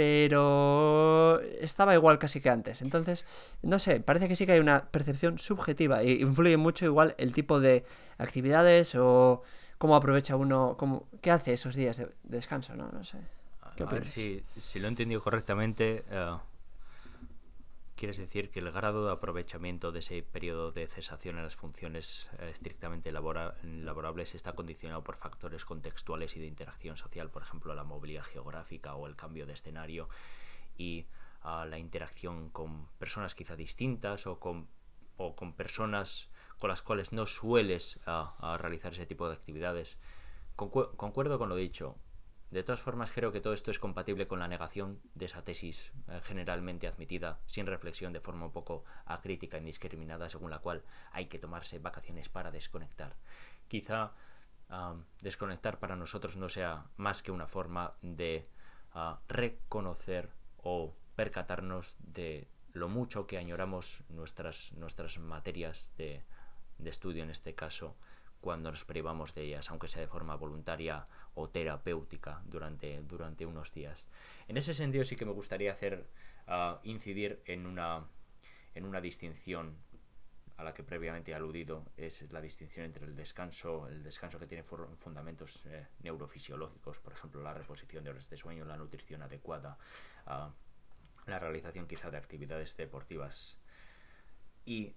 pero 0.00 1.42
estaba 1.60 1.92
igual 1.92 2.18
casi 2.18 2.40
que 2.40 2.48
antes. 2.48 2.80
Entonces, 2.80 3.26
no 3.60 3.78
sé, 3.78 4.00
parece 4.00 4.28
que 4.28 4.34
sí 4.34 4.46
que 4.46 4.52
hay 4.52 4.58
una 4.58 4.86
percepción 4.86 5.38
subjetiva 5.38 6.02
y 6.02 6.22
influye 6.22 6.56
mucho 6.56 6.86
igual 6.86 7.14
el 7.18 7.34
tipo 7.34 7.60
de 7.60 7.84
actividades 8.16 8.94
o 8.94 9.42
cómo 9.76 9.94
aprovecha 9.94 10.36
uno, 10.36 10.76
cómo, 10.78 11.06
qué 11.20 11.30
hace 11.30 11.52
esos 11.52 11.74
días 11.74 11.98
de, 11.98 12.08
descanso, 12.22 12.74
¿no? 12.76 12.88
No 12.90 13.04
sé. 13.04 13.18
a 13.62 13.84
ver 13.84 14.06
si, 14.06 14.42
si, 14.56 14.80
lo 14.80 14.86
he 14.86 14.88
entendido 14.88 15.20
correctamente. 15.20 16.02
Eh, 16.10 16.36
quieres 18.00 18.16
decir 18.16 18.50
que 18.50 18.60
el 18.60 18.72
grado 18.72 19.04
de 19.04 19.12
aprovechamiento 19.12 19.92
de 19.92 19.98
ese 19.98 20.22
periodo 20.22 20.72
de 20.72 20.86
cesación 20.86 21.36
en 21.36 21.42
las 21.42 21.54
funciones 21.54 22.30
eh, 22.38 22.48
estrictamente 22.50 23.12
laborables 23.12 24.34
está 24.34 24.54
condicionado 24.54 25.04
por 25.04 25.16
factores 25.16 25.66
contextuales 25.66 26.34
y 26.34 26.40
de 26.40 26.46
interacción 26.46 26.96
social, 26.96 27.28
por 27.28 27.42
ejemplo, 27.42 27.74
la 27.74 27.84
movilidad 27.84 28.22
geográfica 28.22 28.94
o 28.94 29.06
el 29.06 29.16
cambio 29.16 29.44
de 29.44 29.52
escenario 29.52 30.08
y 30.78 31.04
ah, 31.42 31.66
la 31.68 31.78
interacción 31.78 32.48
con 32.48 32.86
personas 32.98 33.34
quizá 33.34 33.54
distintas 33.54 34.26
o 34.26 34.40
con 34.40 34.66
personas 35.52 36.30
con 36.58 36.70
las 36.70 36.80
cuales 36.80 37.12
no 37.12 37.26
sueles 37.26 38.00
a, 38.06 38.56
realizar 38.58 38.94
ese 38.94 39.04
tipo 39.04 39.28
de 39.28 39.34
actividades. 39.34 39.98
concuerdo 40.56 41.38
con 41.38 41.50
lo 41.50 41.56
dicho. 41.56 41.96
De 42.50 42.64
todas 42.64 42.80
formas, 42.80 43.12
creo 43.12 43.30
que 43.30 43.40
todo 43.40 43.52
esto 43.52 43.70
es 43.70 43.78
compatible 43.78 44.26
con 44.26 44.40
la 44.40 44.48
negación 44.48 45.00
de 45.14 45.26
esa 45.26 45.44
tesis 45.44 45.92
eh, 46.08 46.20
generalmente 46.24 46.88
admitida, 46.88 47.38
sin 47.46 47.66
reflexión, 47.66 48.12
de 48.12 48.20
forma 48.20 48.46
un 48.46 48.52
poco 48.52 48.84
acrítica, 49.04 49.58
indiscriminada, 49.58 50.28
según 50.28 50.50
la 50.50 50.58
cual 50.58 50.82
hay 51.12 51.26
que 51.26 51.38
tomarse 51.38 51.78
vacaciones 51.78 52.28
para 52.28 52.50
desconectar. 52.50 53.14
Quizá 53.68 54.12
desconectar 55.20 55.80
para 55.80 55.96
nosotros 55.96 56.36
no 56.36 56.48
sea 56.48 56.86
más 56.96 57.22
que 57.24 57.32
una 57.32 57.48
forma 57.48 57.94
de 58.02 58.46
ah, 58.92 59.18
reconocer 59.28 60.30
o 60.58 60.94
percatarnos 61.16 61.96
de 61.98 62.46
lo 62.72 62.88
mucho 62.88 63.26
que 63.26 63.36
añoramos 63.36 64.04
nuestras, 64.08 64.72
nuestras 64.74 65.18
materias 65.18 65.90
de, 65.96 66.22
de 66.78 66.90
estudio 66.90 67.24
en 67.24 67.30
este 67.30 67.54
caso 67.56 67.96
cuando 68.40 68.70
nos 68.70 68.84
privamos 68.84 69.34
de 69.34 69.42
ellas, 69.42 69.70
aunque 69.70 69.88
sea 69.88 70.00
de 70.00 70.08
forma 70.08 70.34
voluntaria 70.34 71.06
o 71.34 71.48
terapéutica 71.48 72.42
durante, 72.46 73.02
durante 73.02 73.46
unos 73.46 73.72
días. 73.72 74.06
En 74.48 74.56
ese 74.56 74.74
sentido 74.74 75.04
sí 75.04 75.16
que 75.16 75.26
me 75.26 75.32
gustaría 75.32 75.72
hacer 75.72 76.06
ah, 76.46 76.80
incidir 76.84 77.42
en 77.44 77.66
una, 77.66 78.06
en 78.74 78.84
una 78.84 79.00
distinción 79.00 79.76
a 80.56 80.64
la 80.64 80.74
que 80.74 80.82
previamente 80.82 81.30
he 81.30 81.34
aludido, 81.34 81.86
es 81.96 82.30
la 82.32 82.40
distinción 82.40 82.84
entre 82.84 83.06
el 83.06 83.16
descanso, 83.16 83.88
el 83.88 84.02
descanso 84.02 84.38
que 84.38 84.46
tiene 84.46 84.62
fundamentos 84.62 85.64
eh, 85.66 85.86
neurofisiológicos, 86.00 86.98
por 86.98 87.14
ejemplo, 87.14 87.42
la 87.42 87.54
reposición 87.54 88.04
de 88.04 88.10
horas 88.10 88.28
de 88.28 88.36
sueño, 88.36 88.66
la 88.66 88.76
nutrición 88.76 89.22
adecuada, 89.22 89.78
ah, 90.26 90.52
la 91.26 91.38
realización 91.38 91.86
quizá 91.86 92.10
de 92.10 92.18
actividades 92.18 92.76
deportivas 92.76 93.56
y 94.66 94.94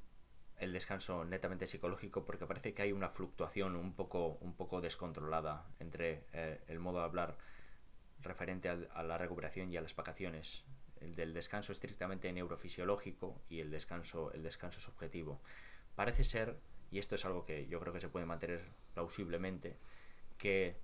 el 0.58 0.74
descanso 0.74 1.26
netamente 1.26 1.68
psicológico 1.68 2.26
porque 2.26 2.46
parece 2.46 2.74
que 2.74 2.84
hay 2.84 2.92
una 2.92 3.10
fluctuación 3.10 3.76
un 3.76 3.94
poco, 3.94 4.38
un 4.42 4.54
poco 4.54 4.82
descontrolada 4.82 5.66
entre 5.80 6.26
eh, 6.34 6.62
el 6.68 6.80
modo 6.80 7.00
de 7.00 7.06
hablar 7.06 7.38
referente 8.22 8.70
a, 8.70 9.04
la 9.04 9.18
recuperación 9.18 9.72
y 9.72 9.78
a 9.78 9.82
las 9.82 9.96
vacaciones. 9.96 10.64
El 11.02 11.16
del 11.16 11.34
descanso 11.34 11.74
estrictamente 11.74 12.32
neurofisiológico 12.32 13.42
y 13.50 13.60
el 13.60 13.72
descanso, 13.72 14.32
el 14.32 14.44
descanso 14.44 14.80
subjetivo. 14.80 15.42
Parece 15.96 16.24
ser, 16.24 16.58
y 16.92 17.00
esto 17.00 17.16
es 17.16 17.26
algo 17.26 17.46
que 17.46 17.68
yo 17.68 17.80
creo 17.82 17.92
que 17.92 18.00
se 18.00 18.08
puede 18.08 18.26
mantener 18.26 18.64
plausiblemente, 18.94 19.76
que 20.38 20.78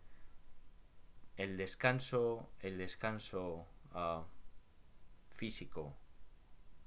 el 1.38 1.56
descanso, 1.56 2.50
el 2.60 2.78
descanso 2.78 3.66
ah, 3.94 4.26
físico, 5.30 5.96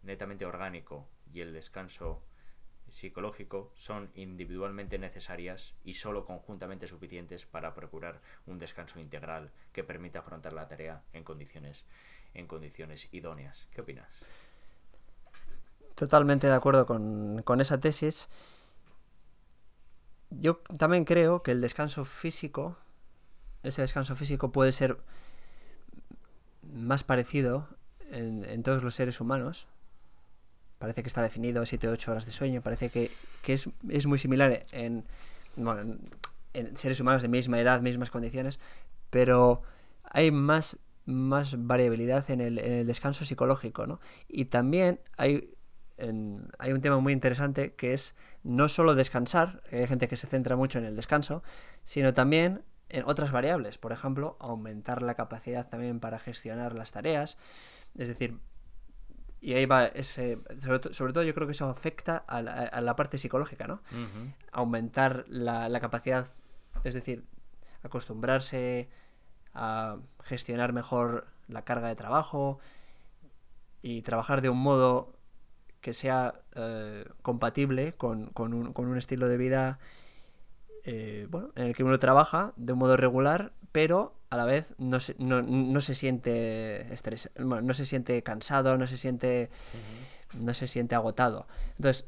netamente 0.02 0.44
orgánico, 0.44 1.08
y 1.32 1.40
el 1.40 1.54
descanso 1.54 2.22
psicológico 2.92 3.72
son 3.74 4.10
individualmente 4.14 4.98
necesarias 4.98 5.74
y 5.84 5.94
solo 5.94 6.24
conjuntamente 6.26 6.86
suficientes 6.86 7.46
para 7.46 7.74
procurar 7.74 8.20
un 8.46 8.58
descanso 8.58 9.00
integral 9.00 9.50
que 9.72 9.82
permita 9.82 10.18
afrontar 10.18 10.52
la 10.52 10.68
tarea 10.68 11.02
en 11.12 11.24
condiciones, 11.24 11.86
en 12.34 12.46
condiciones 12.46 13.08
idóneas. 13.12 13.66
¿Qué 13.72 13.80
opinas? 13.80 14.08
Totalmente 15.94 16.46
de 16.46 16.54
acuerdo 16.54 16.86
con, 16.86 17.42
con 17.42 17.60
esa 17.60 17.80
tesis. 17.80 18.28
Yo 20.30 20.58
también 20.78 21.04
creo 21.04 21.42
que 21.42 21.52
el 21.52 21.60
descanso 21.60 22.04
físico, 22.04 22.76
ese 23.62 23.82
descanso 23.82 24.16
físico 24.16 24.52
puede 24.52 24.72
ser 24.72 24.98
más 26.62 27.04
parecido 27.04 27.68
en, 28.10 28.44
en 28.44 28.62
todos 28.62 28.82
los 28.82 28.94
seres 28.94 29.20
humanos, 29.20 29.68
parece 30.82 31.04
que 31.04 31.08
está 31.08 31.22
definido 31.22 31.64
7 31.64 31.86
o 31.86 31.92
8 31.92 32.10
horas 32.10 32.26
de 32.26 32.32
sueño, 32.32 32.60
parece 32.60 32.90
que, 32.90 33.08
es, 33.46 34.06
muy 34.08 34.18
similar 34.18 34.64
en, 34.72 35.04
en, 36.54 36.76
seres 36.76 36.98
humanos 36.98 37.22
de 37.22 37.28
misma 37.28 37.60
edad, 37.60 37.80
mismas 37.82 38.10
condiciones, 38.10 38.58
pero 39.08 39.62
hay 40.02 40.32
más, 40.32 40.76
más 41.04 41.54
variabilidad 41.56 42.28
en 42.32 42.40
el, 42.40 42.58
en 42.58 42.72
el 42.72 42.86
descanso 42.88 43.24
psicológico, 43.24 43.86
¿no? 43.86 44.00
Y 44.26 44.46
también 44.46 44.98
hay, 45.16 45.54
hay 46.58 46.72
un 46.72 46.80
tema 46.80 46.98
muy 46.98 47.12
interesante 47.12 47.74
que 47.74 47.94
es 47.94 48.16
no 48.42 48.68
solo 48.68 48.96
descansar, 48.96 49.62
hay 49.70 49.86
gente 49.86 50.08
que 50.08 50.16
se 50.16 50.26
centra 50.26 50.56
mucho 50.56 50.80
en 50.80 50.84
el 50.84 50.96
descanso, 50.96 51.44
sino 51.84 52.12
también 52.12 52.64
en 52.88 53.04
otras 53.06 53.30
variables, 53.30 53.78
por 53.78 53.92
ejemplo, 53.92 54.36
aumentar 54.40 55.00
la 55.00 55.14
capacidad 55.14 55.68
también 55.68 56.00
para 56.00 56.18
gestionar 56.18 56.74
las 56.74 56.90
tareas, 56.90 57.38
es 57.96 58.08
decir, 58.08 58.40
y 59.42 59.54
ahí 59.54 59.66
va 59.66 59.86
ese. 59.86 60.38
Sobre, 60.58 60.78
todo, 61.12 61.24
yo 61.24 61.34
creo 61.34 61.48
que 61.48 61.52
eso 61.52 61.68
afecta 61.68 62.16
a 62.16 62.40
la, 62.40 62.96
parte 62.96 63.18
psicológica, 63.18 63.66
¿no? 63.66 63.82
Aumentar 64.52 65.24
la, 65.28 65.80
capacidad, 65.80 66.32
es 66.84 66.94
decir, 66.94 67.24
acostumbrarse 67.82 68.88
a 69.52 69.96
gestionar 70.22 70.72
mejor 70.72 71.26
la 71.48 71.64
carga 71.64 71.88
de 71.88 71.96
trabajo 71.96 72.60
y 73.82 74.02
trabajar 74.02 74.40
de 74.40 74.48
un 74.48 74.58
modo 74.58 75.12
que 75.80 75.92
sea 75.92 76.34
eh, 76.54 77.04
compatible 77.22 77.94
con, 77.94 78.26
con, 78.26 78.54
un, 78.54 78.72
con, 78.72 78.86
un, 78.86 78.96
estilo 78.96 79.28
de 79.28 79.36
vida 79.36 79.80
eh, 80.84 81.26
bueno, 81.28 81.50
en 81.56 81.66
el 81.66 81.74
que 81.74 81.82
uno 81.82 81.98
trabaja 81.98 82.52
de 82.56 82.72
un 82.72 82.78
modo 82.78 82.96
regular, 82.96 83.52
pero 83.72 84.14
a 84.30 84.36
la 84.36 84.44
vez 84.44 84.74
no 84.78 85.00
se, 85.00 85.14
no, 85.18 85.42
no 85.42 85.80
se 85.80 85.94
siente 85.94 86.92
estrés, 86.92 87.30
no 87.38 87.74
se 87.74 87.86
siente 87.86 88.22
cansado, 88.22 88.78
no 88.78 88.86
se 88.86 88.96
siente, 88.96 89.50
no 90.34 90.54
se 90.54 90.66
siente 90.66 90.94
agotado. 90.94 91.46
Entonces, 91.76 92.06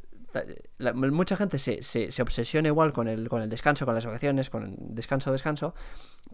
mucha 0.94 1.36
gente 1.36 1.58
se, 1.58 1.82
se, 1.82 2.22
obsesiona 2.22 2.68
igual 2.68 2.92
con 2.92 3.08
el, 3.08 3.28
con 3.28 3.42
el 3.42 3.48
descanso, 3.48 3.84
con 3.84 3.94
las 3.94 4.06
vacaciones, 4.06 4.50
con 4.50 4.64
el 4.64 4.74
descanso, 4.94 5.32
descanso, 5.32 5.74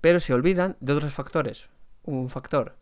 pero 0.01 0.21
se 0.21 0.35
olvidan 0.35 0.77
de 0.81 0.93
otros 0.93 1.13
factores. 1.13 1.71
Un 2.05 2.31
factor, 2.31 2.77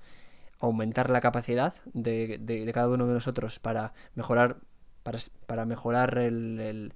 aumentar 0.61 1.11
la 1.11 1.21
capacidad 1.21 1.75
de, 1.87 2.39
de, 2.39 2.73
cada 2.73 2.89
uno 2.89 3.07
de 3.07 3.15
nosotros 3.15 3.59
para 3.59 3.95
mejorar, 4.15 4.59
para, 5.03 5.19
para 5.47 5.65
mejorar 5.65 6.19
el 6.19 6.93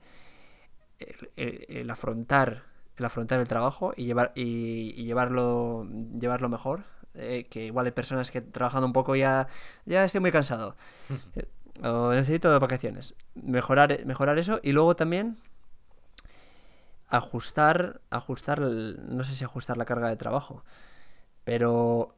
el, 1.37 1.91
afrontar 1.91 2.65
el 2.96 3.05
afrontar 3.05 3.40
el 3.40 3.48
trabajo 3.48 3.92
y 3.96 4.05
llevar 4.05 4.33
y, 4.35 4.92
llevarlo 5.05 5.87
llevarlo 6.18 6.48
mejor 6.48 6.85
eh, 7.14 7.46
que 7.50 7.66
igual 7.66 7.87
hay 7.87 7.92
personas 7.92 8.31
que 8.31 8.40
trabajando 8.40 8.87
un 8.87 8.92
poco 8.92 9.16
ya 9.16 9.48
ya 9.85 10.05
estoy 10.05 10.20
muy 10.20 10.33
cansado. 10.33 10.76
Eh, 11.37 11.88
o 11.88 12.12
necesito 12.12 12.61
vacaciones. 12.61 13.14
Mejorar 13.35 14.05
mejorar 14.05 14.38
eso 14.38 14.61
y 14.62 14.72
luego 14.72 14.94
también 14.94 15.38
ajustar 17.09 18.02
ajustar 18.11 18.61
no 18.61 19.24
sé 19.24 19.35
si 19.35 19.44
ajustar 19.44 19.78
la 19.78 19.87
carga 19.87 20.09
de 20.09 20.16
trabajo 20.16 20.64
pero 21.44 22.14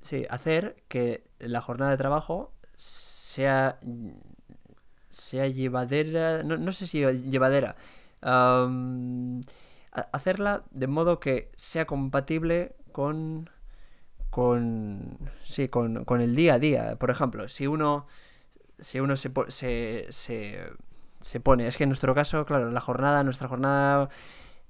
sí 0.00 0.26
hacer 0.30 0.76
que 0.88 1.24
la 1.38 1.60
jornada 1.60 1.90
de 1.90 1.96
trabajo 1.96 2.52
sea 2.76 3.78
sea 5.10 5.46
llevadera 5.48 6.42
no, 6.42 6.56
no 6.56 6.72
sé 6.72 6.86
si 6.86 7.00
llevadera 7.00 7.76
hacerla 9.92 10.64
de 10.70 10.86
modo 10.86 11.20
que 11.20 11.50
sea 11.56 11.86
compatible 11.86 12.74
con 12.92 13.50
con 14.30 15.18
sí 15.44 15.68
con, 15.68 16.04
con, 16.06 16.22
el 16.22 16.34
día 16.34 16.54
a 16.54 16.58
día. 16.58 16.96
Por 16.96 17.10
ejemplo 17.10 17.48
si 17.48 17.66
uno 17.66 18.06
si 18.78 19.00
uno 19.00 19.16
se, 19.16 19.30
se, 19.48 20.06
se, 20.10 20.70
se 21.20 21.40
pone 21.40 21.66
es 21.66 21.76
que 21.76 21.84
en 21.84 21.90
nuestro 21.90 22.14
caso 22.14 22.44
claro 22.46 22.70
la 22.70 22.80
jornada 22.80 23.22
nuestra 23.24 23.48
jornada 23.48 24.08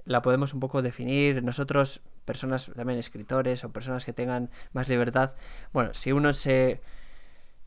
la 0.05 0.23
podemos 0.23 0.53
un 0.53 0.61
poco 0.61 0.83
definir. 0.83 1.45
Nosotros 1.45 2.03
personas 2.25 2.71
también 2.75 2.99
escritores 2.99 3.63
o 3.65 3.73
personas 3.73 4.05
que 4.05 4.13
tengan 4.13 4.51
más 4.73 4.89
libertad 4.89 5.35
bueno 5.73 5.95
si 5.95 6.13
uno 6.13 6.33
se 6.33 6.81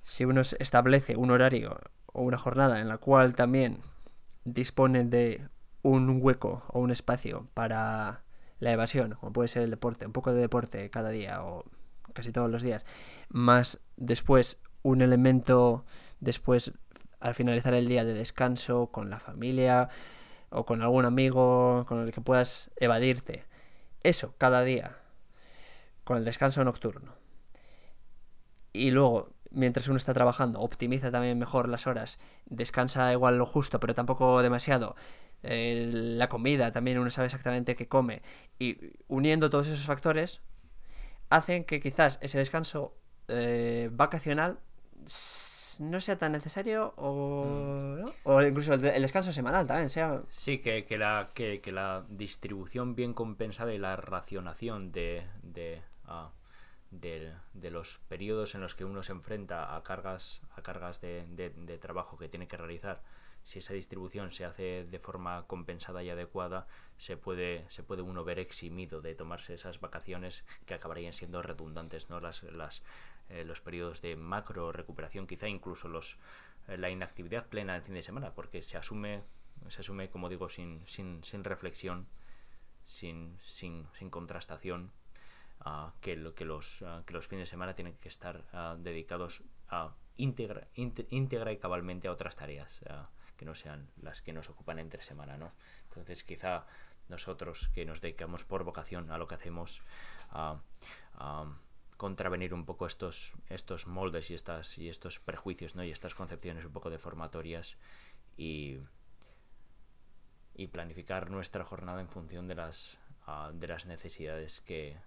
si 0.03 0.25
uno 0.25 0.41
establece 0.41 1.15
un 1.15 1.31
horario 1.31 1.79
o 2.07 2.23
una 2.23 2.37
jornada 2.37 2.79
en 2.79 2.87
la 2.87 2.97
cual 2.97 3.35
también 3.35 3.79
dispone 4.45 5.03
de 5.03 5.47
un 5.89 6.19
hueco 6.19 6.63
o 6.69 6.79
un 6.79 6.89
espacio 6.89 7.47
para 7.53 8.23
la 8.59 8.71
evasión, 8.71 9.15
como 9.19 9.33
puede 9.33 9.49
ser 9.49 9.61
el 9.61 9.69
deporte, 9.69 10.07
un 10.07 10.13
poco 10.13 10.33
de 10.33 10.41
deporte 10.41 10.89
cada 10.89 11.09
día 11.09 11.43
o 11.43 11.65
casi 12.13 12.31
todos 12.31 12.49
los 12.49 12.63
días, 12.63 12.85
más 13.29 13.79
después 13.95 14.57
un 14.81 15.01
elemento 15.01 15.85
después 16.19 16.71
al 17.19 17.35
finalizar 17.35 17.75
el 17.75 17.87
día 17.87 18.03
de 18.03 18.13
descanso 18.13 18.87
con 18.87 19.11
la 19.11 19.19
familia 19.19 19.89
o 20.49 20.65
con 20.65 20.81
algún 20.81 21.05
amigo 21.05 21.85
con 21.87 22.01
el 22.01 22.11
que 22.11 22.21
puedas 22.21 22.71
evadirte. 22.77 23.45
Eso, 24.01 24.33
cada 24.39 24.63
día, 24.63 24.97
con 26.03 26.17
el 26.17 26.25
descanso 26.25 26.63
nocturno. 26.63 27.13
Y 28.73 28.91
luego, 28.91 29.29
mientras 29.51 29.87
uno 29.87 29.97
está 29.97 30.13
trabajando, 30.13 30.61
optimiza 30.61 31.11
también 31.11 31.37
mejor 31.37 31.69
las 31.69 31.85
horas, 31.85 32.17
descansa 32.45 33.11
igual 33.11 33.37
lo 33.37 33.45
justo, 33.45 33.79
pero 33.79 33.93
tampoco 33.93 34.41
demasiado, 34.41 34.95
eh, 35.47 35.89
la 35.91 36.29
comida, 36.29 36.71
también 36.71 36.97
uno 36.97 37.09
sabe 37.09 37.27
exactamente 37.27 37.75
qué 37.75 37.87
come. 37.87 38.21
Y 38.59 38.77
uniendo 39.07 39.49
todos 39.49 39.67
esos 39.67 39.85
factores, 39.85 40.41
hacen 41.29 41.63
que 41.63 41.79
quizás 41.79 42.19
ese 42.21 42.37
descanso 42.37 42.95
eh, 43.27 43.89
vacacional 43.91 44.59
no 45.79 45.99
sea 45.99 46.17
tan 46.17 46.31
necesario 46.31 46.93
o, 46.97 48.01
mm. 48.05 48.09
o 48.23 48.41
incluso 48.41 48.73
el, 48.73 48.81
descanso 48.81 49.31
semanal 49.31 49.67
también 49.67 49.89
sea... 49.89 50.21
Sí, 50.29 50.59
que, 50.59 50.85
que 50.85 50.97
la, 50.97 51.29
que, 51.33 51.61
la 51.71 52.05
distribución 52.09 52.95
bien 52.95 53.13
compensada 53.13 53.73
y 53.73 53.77
la 53.77 53.95
racionación 53.95 54.91
de, 54.91 55.23
de, 55.43 55.81
ah, 56.05 56.31
de, 56.91 57.33
los 57.69 57.99
periodos 58.07 58.55
en 58.55 58.61
los 58.61 58.75
que 58.75 58.85
uno 58.85 59.03
se 59.03 59.11
enfrenta 59.11 59.75
a 59.75 59.83
cargas, 59.83 60.41
a 60.55 60.61
cargas 60.61 61.01
de, 61.01 61.25
de 61.27 61.77
trabajo 61.77 62.17
que 62.17 62.29
tiene 62.29 62.47
que 62.47 62.57
realizar 62.57 63.01
si 63.45 63.59
esa 63.59 63.75
distribución 63.75 64.31
se 64.31 64.43
hace 64.43 64.85
de 64.85 64.99
forma 64.99 65.45
compensada 65.45 66.01
y 66.03 66.09
adecuada, 66.09 66.65
se 66.97 67.15
puede, 67.15 67.63
se 67.69 67.83
puede 67.83 68.01
uno 68.01 68.23
ver 68.23 68.39
eximido 68.39 69.01
de 69.01 69.13
tomarse 69.13 69.53
esas 69.53 69.79
vacaciones 69.79 70.45
que 70.65 70.73
acabarían 70.73 71.13
siendo 71.13 71.43
redundantes, 71.43 72.09
¿no? 72.09 72.19
Las, 72.19 72.41
las, 72.41 72.81
eh, 73.29 73.45
los 73.45 73.61
periodos 73.61 74.01
de 74.01 74.15
macro 74.15 74.71
recuperación, 74.71 75.27
quizá 75.27 75.47
incluso 75.47 75.87
los, 75.87 76.17
eh, 76.67 76.77
la 76.79 76.89
inactividad 76.89 77.45
plena 77.45 77.75
en 77.75 77.83
fin 77.83 77.93
de 77.93 78.01
semana, 78.01 78.33
porque 78.33 78.63
se 78.63 78.77
asume, 78.77 79.21
se 79.67 79.81
asume 79.81 80.09
como 80.09 80.27
digo, 80.27 80.49
sin, 80.49 80.81
sin, 80.87 81.23
sin 81.23 81.43
reflexión, 81.43 82.07
sin, 82.87 83.37
sin, 83.39 83.87
sin 83.99 84.09
contrastación, 84.09 84.91
uh, 85.67 85.91
que, 86.01 86.15
lo, 86.15 86.33
que, 86.33 86.45
los, 86.45 86.83
que 87.05 87.13
los 87.13 87.27
fines 87.27 87.43
de 87.43 87.51
semana 87.51 87.75
tienen 87.75 87.95
que 87.97 88.09
estar 88.09 88.43
dedicados 88.79 89.43
a 89.69 89.93
íntegra, 90.17 90.67
íntegra 90.73 91.51
y 91.51 91.57
cabalmente 91.57 92.07
a 92.07 92.11
otras 92.11 92.35
tareas 92.35 92.81
que 93.35 93.45
no 93.45 93.55
sean 93.55 93.89
las 94.01 94.21
que 94.21 94.33
nos 94.33 94.49
ocupan 94.49 94.79
entre 94.79 95.03
semana, 95.03 95.37
¿no? 95.37 95.53
Entonces 95.89 96.23
quizá 96.23 96.65
nosotros 97.09 97.69
que 97.73 97.85
nos 97.85 98.01
dedicamos 98.01 98.45
por 98.45 98.63
vocación 98.63 99.11
a 99.11 99.17
lo 99.17 99.27
que 99.27 99.35
hacemos, 99.35 99.81
a, 100.29 100.59
contravenir 101.97 102.53
un 102.53 102.65
poco 102.65 102.87
estos, 102.87 103.33
estos 103.47 103.87
moldes 103.87 104.29
y, 104.29 104.33
estas, 104.33 104.77
y 104.77 104.89
estos 104.89 105.19
prejuicios 105.19 105.75
¿no? 105.75 105.83
y 105.85 105.91
estas 105.91 106.13
concepciones 106.13 106.65
un 106.65 106.73
poco 106.73 106.89
deformatorias 106.89 107.77
y, 108.35 108.79
y 110.55 110.67
planificar 110.67 111.31
nuestra 111.31 111.63
jornada 111.63 112.01
en 112.01 112.09
función 112.09 112.49
de 112.49 112.55
las, 112.55 112.99
de 113.53 113.67
las 113.67 113.85
necesidades 113.85 114.59
que, 114.59 114.97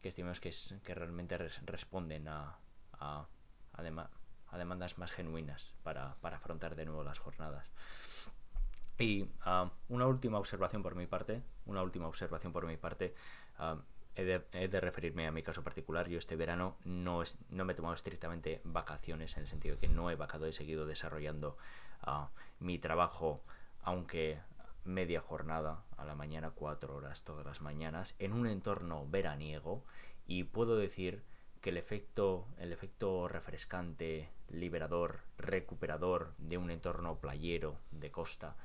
que 0.00 0.08
estimamos 0.08 0.40
que, 0.40 0.50
que 0.82 0.94
realmente 0.96 1.38
responden 1.38 2.26
a, 2.26 2.58
a, 2.94 3.28
a 3.72 3.82
demandas 4.58 4.98
más 4.98 5.10
genuinas 5.10 5.72
para, 5.82 6.16
afrontar 6.22 6.76
de 6.76 6.84
nuevo 6.84 7.04
las 7.04 7.18
jornadas. 7.18 7.70
Y 8.98 9.26
ah, 9.42 9.70
una 9.88 10.06
última 10.06 10.38
observación 10.38 10.82
por 10.82 10.94
mi 10.94 11.06
parte, 11.06 11.42
una 11.66 11.82
última 11.82 12.06
observación 12.06 12.52
por 12.52 12.66
mi 12.66 12.76
parte, 12.76 13.14
ah, 13.58 13.76
he, 14.14 14.24
de, 14.24 14.80
referirme 14.80 15.26
a 15.26 15.32
mi 15.32 15.42
caso 15.42 15.62
particular. 15.62 16.08
Yo 16.08 16.18
este 16.18 16.36
verano 16.36 16.76
no, 16.84 17.22
es, 17.22 17.38
no 17.50 17.64
me 17.64 17.72
he 17.72 17.76
tomado 17.76 17.94
estrictamente 17.94 18.60
vacaciones, 18.64 19.36
en 19.36 19.42
el 19.42 19.48
sentido 19.48 19.76
de 19.76 19.80
que 19.80 19.88
no 19.88 20.10
he 20.10 20.16
vacado, 20.16 20.46
he 20.46 20.52
seguido 20.52 20.86
desarrollando 20.86 21.56
ah, 22.02 22.30
mi 22.60 22.78
trabajo, 22.78 23.42
aunque 23.82 24.38
media 24.84 25.20
jornada 25.20 25.82
a 25.96 26.04
la 26.04 26.14
mañana, 26.14 26.50
cuatro 26.50 26.96
horas 26.96 27.22
todas 27.22 27.46
las 27.46 27.60
mañanas, 27.60 28.14
en 28.18 28.32
un 28.32 28.46
entorno 28.46 29.06
veraniego, 29.08 29.82
y 30.26 30.44
puedo 30.44 30.76
decir 30.76 31.22
que 31.62 31.70
el 31.70 31.76
efecto, 31.76 32.44
el 32.58 32.72
efecto 32.72 33.28
refrescante, 33.28 34.28
liberador, 34.50 35.20
recuperador 35.38 36.34
de 36.38 36.58
un 36.58 36.70
entorno 36.72 37.18
playero 37.18 37.78
de 37.92 38.10
costa 38.10 38.56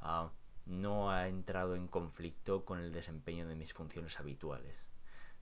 ah, 0.00 0.30
no 0.64 1.10
ha 1.10 1.28
entrado 1.28 1.76
en 1.76 1.88
conflicto 1.88 2.64
con 2.64 2.80
el 2.80 2.92
desempeño 2.92 3.46
de 3.46 3.54
mis 3.54 3.74
funciones 3.74 4.18
habituales. 4.18 4.82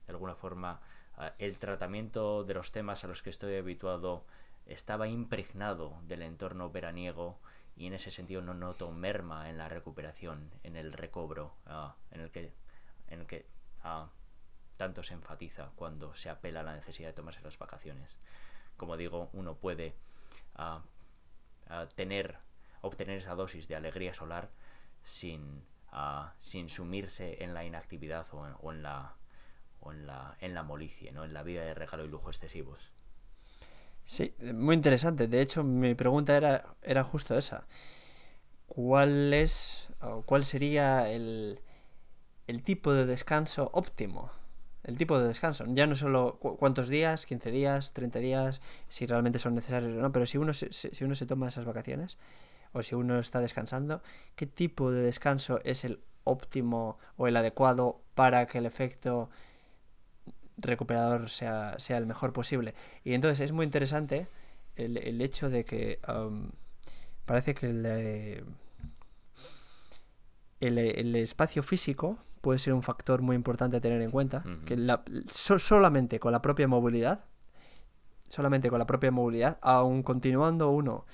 De 0.05 0.11
alguna 0.11 0.35
forma, 0.35 0.81
ah, 1.15 1.33
el 1.39 1.57
tratamiento 1.57 2.43
de 2.43 2.53
los 2.53 2.73
temas 2.73 3.03
a 3.05 3.07
los 3.07 3.23
que 3.23 3.29
estoy 3.29 3.55
habituado 3.55 4.25
estaba 4.65 5.07
impregnado 5.07 5.97
del 6.07 6.23
entorno 6.23 6.69
veraniego 6.69 7.39
y 7.77 7.87
en 7.87 7.93
ese 7.93 8.11
sentido 8.11 8.41
no 8.41 8.53
noto 8.53 8.91
merma 8.91 9.49
en 9.49 9.57
la 9.57 9.69
recuperación, 9.69 10.51
en 10.63 10.75
el 10.75 10.91
recobro, 10.91 11.55
ah, 11.67 11.95
en 12.11 12.19
el 12.19 12.31
que, 12.31 12.51
en 13.07 13.21
el 13.21 13.27
que 13.27 13.45
tanto 14.77 15.03
se 15.03 15.13
enfatiza 15.13 15.71
cuando 15.75 16.13
se 16.13 16.29
apela 16.29 16.61
a 16.61 16.63
la 16.63 16.75
necesidad 16.75 17.09
de 17.09 17.13
tomarse 17.13 17.41
las 17.41 17.57
vacaciones. 17.57 18.17
Como 18.77 18.95
digo, 18.95 19.29
uno 19.33 19.55
puede 19.55 19.95
ah, 20.55 20.83
ah, 21.67 21.87
tener, 21.95 22.37
obtener 22.81 23.17
esa 23.17 23.35
dosis 23.35 23.67
de 23.67 23.75
alegría 23.75 24.13
solar 24.13 24.49
sin, 25.03 25.63
ah, 25.91 26.33
sin 26.39 26.69
sumirse 26.69 27.43
en 27.43 27.53
la 27.53 27.65
inactividad 27.65 28.27
o 28.31 28.71
en, 28.71 28.83
la 28.83 29.15
o 29.79 29.91
en 29.91 30.07
la, 30.07 30.37
en 30.41 30.53
la 30.53 30.63
molicie, 30.63 31.11
¿no? 31.11 31.25
en 31.25 31.33
la 31.33 31.43
vida 31.43 31.63
de 31.63 31.73
regalo 31.73 32.05
y 32.05 32.07
lujo 32.07 32.29
excesivos. 32.29 32.91
Sí, 34.03 34.33
muy 34.53 34.75
interesante. 34.75 35.27
De 35.27 35.41
hecho, 35.41 35.63
mi 35.63 35.93
pregunta 35.95 36.37
era, 36.37 36.75
era 36.81 37.03
justo 37.03 37.37
esa. 37.37 37.67
¿Cuál 38.67 39.33
es 39.33 39.89
o 40.01 40.21
cuál 40.21 40.45
sería 40.45 41.09
el, 41.09 41.59
el 42.47 42.63
tipo 42.63 42.93
de 42.93 43.05
descanso 43.05 43.69
óptimo? 43.73 44.31
El 44.87 44.97
tipo 44.97 45.19
de 45.19 45.27
descanso. 45.27 45.65
Ya 45.67 45.85
no 45.85 45.95
solo 45.95 46.39
cuántos 46.39 46.87
días, 46.87 47.25
15 47.25 47.51
días, 47.51 47.93
30 47.93 48.19
días, 48.19 48.61
si 48.87 49.05
realmente 49.05 49.37
son 49.37 49.53
necesarios 49.53 49.93
o 49.93 50.01
no, 50.01 50.11
pero 50.11 50.25
si 50.25 50.37
uno 50.37 50.53
se, 50.53 50.71
si 50.71 51.03
uno 51.03 51.13
se 51.13 51.25
toma 51.25 51.49
esas 51.49 51.65
vacaciones 51.65 52.17
o 52.71 52.81
si 52.81 52.95
uno 52.95 53.19
está 53.19 53.41
descansando, 53.41 54.01
¿qué 54.35 54.47
tipo 54.47 54.91
de 54.91 55.01
descanso 55.01 55.59
es 55.65 55.83
el 55.83 55.99
óptimo 56.23 56.97
o 57.17 57.27
el 57.27 57.35
adecuado 57.35 58.01
para 58.15 58.47
que 58.47 58.59
el 58.59 58.65
efecto 58.65 59.29
recuperador 60.57 61.29
sea, 61.29 61.75
sea 61.79 61.97
el 61.97 62.05
mejor 62.07 62.31
posible? 62.31 62.73
Y 63.03 63.13
entonces 63.13 63.41
es 63.41 63.51
muy 63.51 63.65
interesante 63.65 64.27
el, 64.77 65.21
hecho 65.21 65.49
de 65.49 65.65
que 65.65 65.99
parece 67.25 67.55
que 67.55 67.67
el, 67.67 67.85
el 70.61 71.15
espacio 71.15 71.61
físico 71.61 72.19
puede 72.41 72.59
ser 72.59 72.73
un 72.73 72.83
factor 72.83 73.21
muy 73.21 73.35
importante 73.35 73.77
a 73.77 73.81
tener 73.81 74.01
en 74.01 74.11
cuenta, 74.11 74.43
que 74.65 74.77
solamente 75.27 76.19
con 76.19 76.31
la 76.31 76.41
propia 76.41 76.67
movilidad, 76.67 77.25
solamente 78.29 78.69
con 78.69 78.79
la 78.79 78.85
propia 78.85 79.11
movilidad, 79.11 79.57
aun 79.61 80.03
continuando 80.03 80.69
uno 80.69 81.05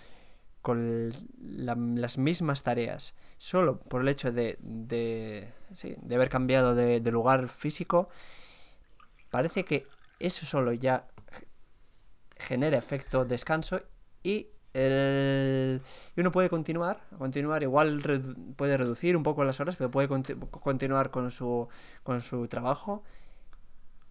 con 0.62 1.12
las 1.42 2.18
mismas 2.18 2.64
tareas, 2.64 3.16
solo 3.38 3.80
por 3.80 4.02
el 4.02 4.08
hecho 4.08 4.32
de, 4.32 4.58
de, 4.62 5.50
de 6.02 6.16
haber 6.16 6.30
cambiado 6.30 6.74
de, 6.74 7.00
lugar 7.12 7.50
físico, 7.50 8.08
parece 9.30 9.66
que 9.66 9.86
eso 10.20 10.46
solo 10.46 10.72
ya 10.72 11.08
genera 12.38 12.78
efecto 12.78 13.26
descanso 13.26 13.82
y 14.24 14.48
el... 14.74 15.82
Y 16.16 16.22
uno 16.22 16.32
puede 16.32 16.50
continuar, 16.50 17.02
continuar, 17.18 17.64
igual 17.64 18.02
puede 18.56 18.78
reducir 18.78 19.16
un 19.16 19.24
poco 19.24 19.44
las 19.46 19.60
horas, 19.60 19.76
pero 19.76 19.92
puede 19.92 20.08
continuar 20.08 21.12
con 21.12 21.32
su, 21.32 21.68
con 22.04 22.22
su 22.22 22.48
trabajo. 22.48 23.04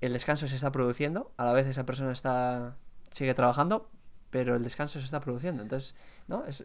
El 0.01 0.13
descanso 0.13 0.49
se 0.49 0.57
está 0.57 0.73
produciendo, 0.73 1.33
a 1.37 1.45
la 1.45 1.53
vez 1.53 1.67
esa 1.67 1.87
persona 1.87 2.13
está 2.13 2.77
sigue 3.13 3.35
trabajando, 3.35 3.91
pero 4.31 4.57
el 4.57 4.63
descanso 4.63 4.99
se 4.99 5.05
está 5.05 5.21
produciendo. 5.21 5.63
Entonces, 5.63 5.95
¿no? 6.27 6.45
Es, 6.45 6.65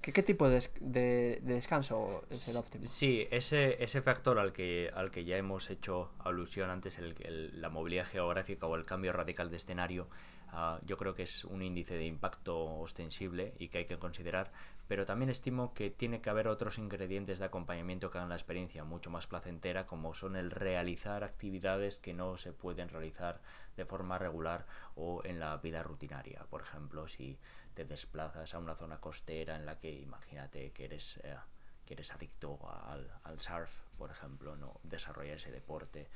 ¿qué, 0.00 0.22
tipo 0.22 0.48
de, 0.48 0.62
de, 0.80 1.40
descanso 1.42 2.24
es 2.30 2.48
el 2.48 2.56
óptimo? 2.56 2.86
Sí, 2.86 3.26
ese, 3.30 3.82
ese 3.82 4.02
factor 4.02 4.38
al 4.38 4.52
que, 4.52 4.90
al 4.94 5.10
que 5.10 5.24
ya 5.24 5.36
hemos 5.36 5.70
hecho 5.70 6.10
alusión 6.18 6.70
antes, 6.70 6.98
el, 6.98 7.60
la 7.60 7.68
movilidad 7.68 8.06
geográfica 8.06 8.66
o 8.66 8.76
el 8.76 8.84
cambio 8.84 9.12
radical 9.12 9.50
de 9.50 9.56
escenario, 9.56 10.08
Ah, 10.56 10.78
yo 10.86 10.96
creo 10.96 11.16
que 11.16 11.24
es 11.24 11.44
un 11.44 11.62
índice 11.62 11.96
de 11.96 12.06
impacto 12.06 12.76
ostensible 12.76 13.54
y 13.58 13.70
que 13.70 13.78
hay 13.78 13.84
que 13.86 13.98
considerar, 13.98 14.52
pero 14.86 15.04
también 15.04 15.28
estimo 15.28 15.74
que 15.74 15.90
tiene 15.90 16.20
que 16.20 16.30
haber 16.30 16.46
otros 16.46 16.78
ingredientes 16.78 17.40
de 17.40 17.46
acompañamiento 17.46 18.08
que 18.08 18.18
hagan 18.18 18.28
la 18.28 18.36
experiencia 18.36 18.84
mucho 18.84 19.10
más 19.10 19.26
placentera, 19.26 19.84
como 19.84 20.14
son 20.14 20.36
el 20.36 20.52
realizar 20.52 21.24
actividades 21.24 21.96
que 21.96 22.14
no 22.14 22.36
se 22.36 22.52
pueden 22.52 22.88
realizar 22.88 23.40
de 23.76 23.84
forma 23.84 24.16
regular 24.16 24.64
o 24.94 25.22
en 25.24 25.40
la 25.40 25.56
vida 25.56 25.82
rutinaria. 25.82 26.46
Por 26.48 26.62
ejemplo, 26.62 27.08
si 27.08 27.36
te 27.74 27.84
desplazas 27.84 28.54
a 28.54 28.60
una 28.60 28.76
zona 28.76 29.00
costera 29.00 29.56
en 29.56 29.66
la 29.66 29.80
que 29.80 29.90
imagínate 29.90 30.70
que 30.70 30.84
eres... 30.84 31.18
Eh, 31.24 31.36
que 31.84 31.92
eres 31.92 32.12
adicto 32.12 32.58
al, 32.88 33.12
al 33.24 33.38
surf, 33.38 33.70
por 33.98 34.10
ejemplo, 34.10 34.56
no 34.56 34.80
desarrollar 34.84 35.36
ese 35.36 35.50
deporte 35.50 36.08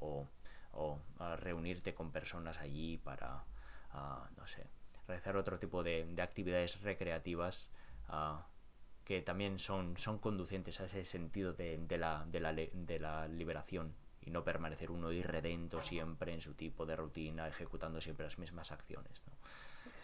o, 0.00 0.26
o 0.72 0.98
reunirte 1.36 1.94
con 1.94 2.10
personas 2.10 2.58
allí 2.58 2.98
para, 2.98 3.44
no 3.92 4.46
sé, 4.46 4.66
realizar 5.06 5.36
otro 5.36 5.58
tipo 5.58 5.82
de, 5.82 6.14
actividades 6.20 6.80
recreativas 6.82 7.70
que 9.04 9.20
también 9.20 9.58
son, 9.58 9.96
son 9.96 10.18
conducentes 10.18 10.80
a 10.80 10.84
ese 10.84 11.04
sentido 11.04 11.52
de, 11.52 11.78
la, 11.98 12.24
de, 12.30 12.40
la, 12.40 12.52
de 12.52 12.98
la 12.98 13.28
liberación 13.28 13.94
y 14.24 14.30
no 14.30 14.44
permanecer 14.44 14.90
uno 14.90 15.10
irredento 15.12 15.80
siempre 15.80 16.32
en 16.32 16.40
su 16.40 16.54
tipo 16.54 16.86
de 16.86 16.94
rutina, 16.94 17.48
ejecutando 17.48 18.00
siempre 18.00 18.24
las 18.24 18.38
mismas 18.38 18.70
acciones. 18.70 19.22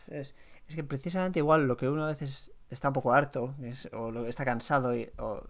Es, 0.09 0.35
es, 0.67 0.75
que 0.75 0.83
precisamente 0.83 1.39
igual 1.39 1.69
lo 1.69 1.77
que 1.77 1.89
uno 1.89 2.05
a 2.05 2.09
veces 2.09 2.51
está 2.71 2.89
un 2.89 2.95
poco 2.95 3.13
harto 3.13 3.55
o 3.93 4.25
está 4.25 4.45
cansado 4.45 4.97
y, 4.97 5.11
o 5.19 5.45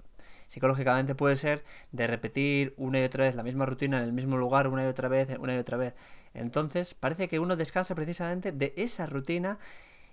psicológicamente 0.49 1.14
puede 1.14 1.36
ser 1.36 1.64
de 1.93 2.07
repetir 2.07 2.74
una 2.76 3.01
y 3.01 3.05
otra 3.05 3.24
vez 3.24 3.34
la 3.34 3.43
misma 3.43 3.66
rutina 3.66 3.99
en 3.99 4.05
el 4.05 4.12
mismo 4.12 4.36
lugar 4.36 4.66
una 4.66 4.84
y 4.84 4.86
otra 4.86 5.09
vez, 5.09 5.28
una 5.39 5.55
y 5.55 5.59
otra 5.59 5.76
vez. 5.76 5.95
Entonces 6.41 6.95
parece 6.95 7.28
que 7.28 7.39
uno 7.39 7.57
descansa 7.57 7.95
precisamente 7.95 8.53
de 8.53 8.74
esa 8.76 9.07
rutina 9.07 9.59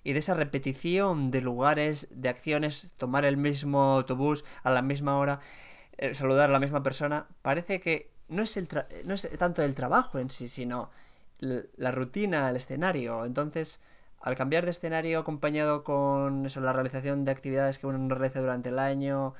y 0.03 0.13
de 0.13 0.19
esa 0.19 0.33
repetición 0.33 1.31
de 1.31 1.41
lugares, 1.41 2.07
de 2.11 2.29
acciones, 2.29 2.93
tomar 2.97 3.25
el 3.25 3.37
mismo 3.37 3.95
autobús 3.95 4.45
a 4.63 4.71
la 4.71 4.81
misma 4.81 5.17
hora, 5.17 5.39
eh, 5.97 6.13
saludar 6.13 6.49
a 6.49 6.53
la 6.53 6.59
misma 6.59 6.83
persona, 6.83 7.27
parece 7.41 7.79
que 7.79 8.11
no 8.27 8.43
es, 8.43 8.57
el 8.57 8.67
no 9.05 9.13
es 9.13 9.29
tanto 9.37 9.63
el 9.63 9.75
trabajo 9.75 10.19
en 10.19 10.29
sí, 10.29 10.49
sino 10.49 10.91
la 11.39 11.91
rutina, 11.91 12.49
el 12.49 12.55
escenario. 12.55 13.25
Entonces, 13.25 13.79
al 14.21 14.35
cambiar 14.35 14.65
de 14.65 14.71
escenario 14.71 15.19
acompañado 15.19 15.83
con 15.83 16.45
eso, 16.45 16.61
la 16.61 16.73
realización 16.73 17.25
de 17.25 17.31
actividades 17.31 17.79
que 17.79 17.87
uno 17.87 18.13
realiza 18.15 18.41
durante 18.41 18.69
el 18.69 18.79
año, 18.79 19.33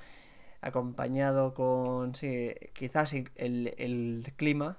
acompañado 0.61 1.53
con, 1.53 2.15
sí, 2.15 2.53
quizás 2.73 3.13
el, 3.13 4.33
clima. 4.35 4.77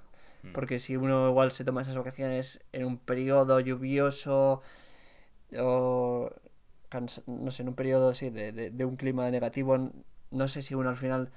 Porque 0.53 0.79
si 0.79 0.95
uno 0.97 1.27
igual 1.29 1.51
se 1.51 1.63
toma 1.63 1.81
esas 1.81 1.97
vacaciones 1.97 2.61
en 2.71 2.85
un 2.85 2.97
periodo 2.97 3.59
lluvioso 3.59 4.61
o, 5.57 6.29
no 7.27 7.51
sé, 7.51 7.61
en 7.61 7.69
un 7.69 7.75
periodo 7.75 8.13
sí, 8.13 8.29
de, 8.29 8.51
de, 8.51 8.85
un 8.85 8.95
clima 8.95 9.29
negativo, 9.31 9.91
no 10.31 10.47
sé 10.47 10.61
si 10.61 10.75
uno 10.75 10.89
al 10.89 10.97
final 10.97 11.31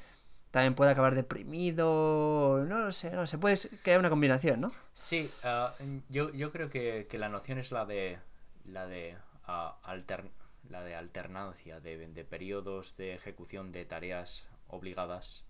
también 0.51 0.75
puede 0.75 0.91
acabar 0.91 1.15
deprimido, 1.15 2.65
no 2.67 2.81
lo 2.81 2.93
sé, 2.93 3.11
no 3.13 3.27
sé, 3.27 3.39
puede 3.39 3.57
que 3.85 3.91
haya 3.91 4.01
una 4.01 4.11
combinación, 4.11 4.61
¿no? 4.61 4.73
Sí, 4.93 5.31
ah, 5.45 5.73
yo, 6.09 6.33
yo 6.33 6.51
creo 6.51 6.71
que, 6.71 7.07
que, 7.09 7.19
la 7.19 7.29
noción 7.29 7.59
es 7.59 7.71
la 7.71 7.87
de 7.87 8.19
la 8.65 8.87
de 8.87 9.17
uh, 9.47 10.71
la 10.71 10.83
de 10.83 10.95
alternancia 10.95 11.81
de, 11.81 12.07
de, 12.09 12.25
periodos 12.25 12.97
de 12.97 13.15
ejecución 13.15 13.73
de 13.73 13.85
tareas 13.85 14.47
obligadas 14.69 15.45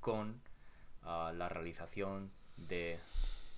con 0.00 0.40
ah, 1.02 1.32
la 1.34 1.48
realización 1.48 2.30
de 2.56 2.98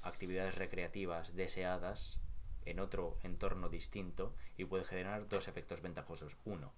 actividades 0.03 0.55
recreativas 0.55 1.34
deseadas 1.34 2.18
en 2.64 2.80
otro 2.80 3.18
entorno 3.22 3.68
distinto 3.68 4.34
y 4.57 4.64
puede 4.64 4.84
generar 4.84 5.28
dos 5.28 5.49
efectos 5.49 5.80
ventajosos. 5.80 6.36
Uno, 6.44 6.72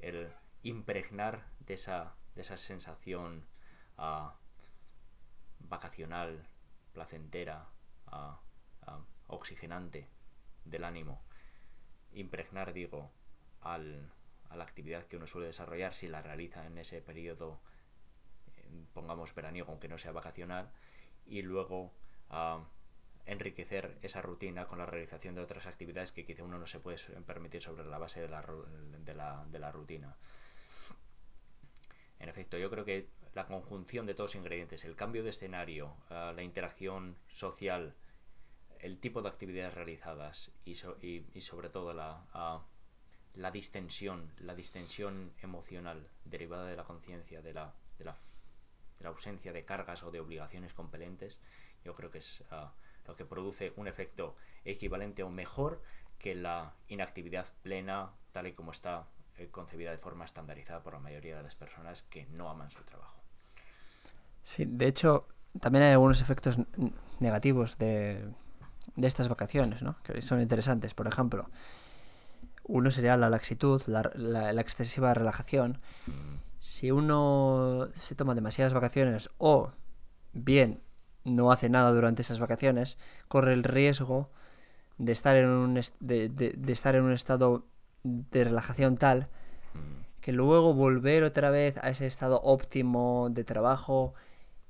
el 0.00 0.30
impregnar 0.62 1.46
de 1.60 1.74
esa, 1.74 2.14
de 2.34 2.42
esa 2.42 2.56
sensación 2.58 3.44
uh, 3.98 4.30
vacacional, 5.60 6.46
placentera, 6.92 7.66
oxigenante 9.28 10.08
del 10.64 10.84
ánimo. 10.84 11.22
Impregnar, 12.12 12.72
digo, 12.72 13.12
al, 13.60 14.10
a 14.48 14.56
la 14.56 14.64
actividad 14.64 15.06
que 15.06 15.16
uno 15.16 15.28
suele 15.28 15.46
desarrollar 15.46 15.94
si 15.94 16.08
la 16.08 16.22
realiza 16.22 16.66
en 16.66 16.76
ese 16.78 17.00
periodo, 17.00 17.60
pongamos 18.92 19.34
veraniego, 19.34 19.70
aunque 19.70 19.88
no 19.88 19.98
sea 19.98 20.12
vacacional, 20.12 20.70
y 21.30 21.42
luego 21.42 21.92
enriquecer 23.24 23.98
esa 24.02 24.20
rutina 24.20 24.66
con 24.66 24.78
la 24.78 24.86
realización 24.86 25.34
de 25.34 25.40
otras 25.40 25.66
actividades 25.66 26.12
que 26.12 26.24
quizá 26.24 26.42
uno 26.42 26.58
no 26.58 26.66
se 26.66 26.80
puede 26.80 26.98
permitir 27.22 27.62
sobre 27.62 27.84
la 27.84 27.98
base 27.98 28.20
de 28.20 28.28
la, 28.28 28.44
de 29.04 29.14
la, 29.14 29.44
de 29.50 29.58
la 29.58 29.72
rutina. 29.72 30.16
En 32.18 32.28
efecto, 32.28 32.58
yo 32.58 32.68
creo 32.70 32.84
que 32.84 33.08
la 33.34 33.46
conjunción 33.46 34.06
de 34.06 34.14
todos 34.14 34.30
los 34.30 34.40
ingredientes, 34.40 34.84
el 34.84 34.96
cambio 34.96 35.22
de 35.22 35.30
escenario, 35.30 35.96
la 36.10 36.42
interacción 36.42 37.16
social, 37.28 37.94
el 38.80 38.98
tipo 38.98 39.22
de 39.22 39.28
actividades 39.28 39.74
realizadas 39.74 40.50
y, 40.64 40.72
y, 41.02 41.40
sobre 41.40 41.70
todo 41.70 41.94
la, 41.94 42.24
la 43.34 43.50
distensión, 43.50 44.32
la 44.38 44.54
distensión 44.54 45.32
emocional 45.40 46.08
derivada 46.24 46.66
de 46.66 46.76
la 46.76 46.84
conciencia, 46.84 47.42
de 47.42 47.54
la, 47.54 47.72
de, 47.98 48.04
la, 48.04 48.16
de 49.00 49.04
la, 49.04 49.10
ausencia 49.10 49.52
de 49.52 49.64
cargas 49.64 50.02
o 50.02 50.10
de 50.10 50.20
obligaciones 50.20 50.74
compelentes, 50.74 51.40
yo 51.84 51.94
creo 51.94 52.10
que 52.10 52.18
es 52.18 52.44
lo 53.06 53.16
que 53.16 53.24
produce 53.24 53.72
un 53.76 53.88
efecto 53.88 54.36
equivalente 54.64 55.22
o 55.22 55.30
mejor 55.30 55.82
que 56.18 56.34
la 56.34 56.74
inactividad 56.88 57.48
plena 57.62 58.10
tal 58.32 58.46
y 58.46 58.52
como 58.52 58.70
está 58.70 59.08
eh, 59.38 59.48
concebida 59.50 59.90
de 59.90 59.98
forma 59.98 60.24
estandarizada 60.24 60.82
por 60.82 60.92
la 60.92 61.00
mayoría 61.00 61.36
de 61.36 61.42
las 61.42 61.56
personas 61.56 62.02
que 62.02 62.26
no 62.26 62.50
aman 62.50 62.70
su 62.70 62.84
trabajo. 62.84 63.20
Sí, 64.44 64.64
de 64.66 64.86
hecho, 64.86 65.26
también 65.60 65.84
hay 65.84 65.92
algunos 65.92 66.20
efectos 66.20 66.58
negativos 67.18 67.78
de, 67.78 68.28
de 68.96 69.06
estas 69.08 69.28
vacaciones, 69.28 69.82
¿no? 69.82 69.96
Que 70.02 70.20
son 70.22 70.40
interesantes. 70.40 70.94
Por 70.94 71.06
ejemplo, 71.06 71.48
uno 72.64 72.90
sería 72.90 73.16
la 73.16 73.30
laxitud, 73.30 73.82
la, 73.86 74.10
la, 74.14 74.60
excesiva 74.60 75.14
relajación. 75.14 75.80
Mm. 76.06 76.49
Si 76.60 76.90
uno 76.90 77.88
se 77.96 78.14
toma 78.14 78.34
demasiadas 78.34 78.74
vacaciones 78.74 79.30
o 79.38 79.72
bien 80.32 80.80
no 81.24 81.52
hace 81.52 81.68
nada 81.68 81.90
durante 81.92 82.22
esas 82.22 82.38
vacaciones, 82.38 82.98
corre 83.28 83.52
el 83.52 83.64
riesgo 83.64 84.30
de 85.00 85.12
estar 85.12 85.36
en 85.36 85.48
un, 85.48 85.80
de, 86.00 86.28
de, 86.28 86.72
estar 86.72 86.94
en 86.94 87.04
un 87.04 87.12
estado 87.12 87.64
de 88.04 88.44
relajación 88.44 88.96
tal 88.96 89.28
mm. 89.74 90.20
que 90.20 90.32
luego 90.32 90.74
volver 90.74 91.22
otra 91.24 91.50
vez 91.50 91.78
a 91.78 91.88
ese 91.88 92.06
estado 92.06 92.40
óptimo 92.42 93.28
de 93.30 93.44
trabajo 93.44 94.14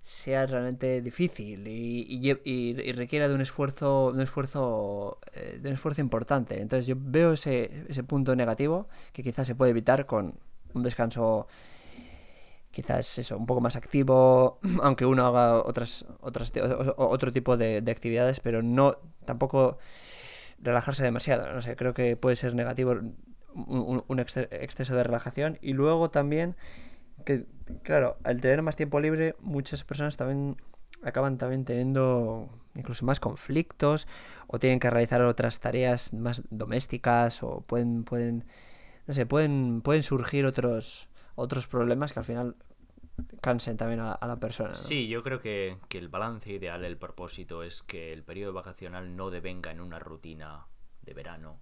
sea 0.02 0.46
realmente 0.46 1.02
difícil 1.02 1.66
y, 1.66 2.06
y, 2.44 2.92
requiera 2.92 3.28
de 3.28 3.34
un 3.34 3.40
esfuerzo 3.40 4.06
un 4.06 4.20
esfuerzo 4.20 5.18
eh, 5.34 5.58
de 5.60 5.68
un 5.68 5.74
esfuerzo 5.74 6.00
importante 6.00 6.60
entonces 6.60 6.86
yo 6.86 6.94
veo 6.98 7.34
ese, 7.34 7.84
ese 7.88 8.02
punto 8.04 8.34
negativo 8.34 8.88
que 9.12 9.22
quizás 9.22 9.46
se 9.46 9.54
puede 9.54 9.72
evitar 9.72 10.06
con 10.06 10.38
un 10.72 10.82
descanso 10.82 11.48
quizás 12.70 13.18
eso, 13.18 13.36
un 13.36 13.46
poco 13.46 13.60
más 13.60 13.76
activo, 13.76 14.58
aunque 14.82 15.06
uno 15.06 15.26
haga 15.26 15.62
otras, 15.62 16.04
otras 16.20 16.52
otro 16.96 17.32
tipo 17.32 17.56
de, 17.56 17.82
actividades, 17.88 18.40
pero 18.40 18.62
no 18.62 18.98
tampoco 19.24 19.78
relajarse 20.60 21.02
demasiado. 21.02 21.52
No 21.52 21.62
sé, 21.62 21.76
creo 21.76 21.94
que 21.94 22.16
puede 22.16 22.36
ser 22.36 22.54
negativo 22.54 22.94
un, 23.54 24.20
exceso 24.20 24.94
de 24.94 25.02
relajación. 25.02 25.58
Y 25.60 25.72
luego 25.72 26.10
también 26.10 26.56
que, 27.24 27.46
claro, 27.82 28.16
al 28.24 28.40
tener 28.40 28.62
más 28.62 28.76
tiempo 28.76 29.00
libre, 29.00 29.34
muchas 29.40 29.84
personas 29.84 30.16
también 30.16 30.56
acaban 31.02 31.38
también 31.38 31.64
teniendo 31.64 32.48
incluso 32.74 33.04
más 33.04 33.20
conflictos 33.20 34.06
o 34.46 34.58
tienen 34.58 34.80
que 34.80 34.90
realizar 34.90 35.22
otras 35.22 35.60
tareas 35.60 36.12
más 36.12 36.42
domésticas 36.50 37.42
o 37.42 37.62
pueden 37.62 38.04
pueden 38.04 38.44
no 39.06 39.14
sé 39.14 39.24
pueden 39.24 39.80
pueden 39.80 40.02
surgir 40.02 40.44
otros 40.44 41.09
otros 41.40 41.66
problemas 41.66 42.12
que 42.12 42.18
al 42.18 42.24
final 42.24 42.56
cansen 43.40 43.76
también 43.76 44.00
a, 44.00 44.18
la 44.26 44.38
persona. 44.38 44.74
Sí, 44.74 45.08
yo 45.08 45.22
creo 45.22 45.40
que, 45.40 45.78
el 45.90 46.08
balance 46.08 46.52
ideal, 46.52 46.84
el 46.84 46.96
propósito 46.96 47.62
es 47.62 47.82
que 47.82 48.12
el 48.12 48.22
periodo 48.22 48.52
vacacional 48.52 49.16
no 49.16 49.30
devenga 49.30 49.70
en 49.70 49.80
una 49.80 49.98
rutina 49.98 50.66
de 51.02 51.14
verano 51.14 51.60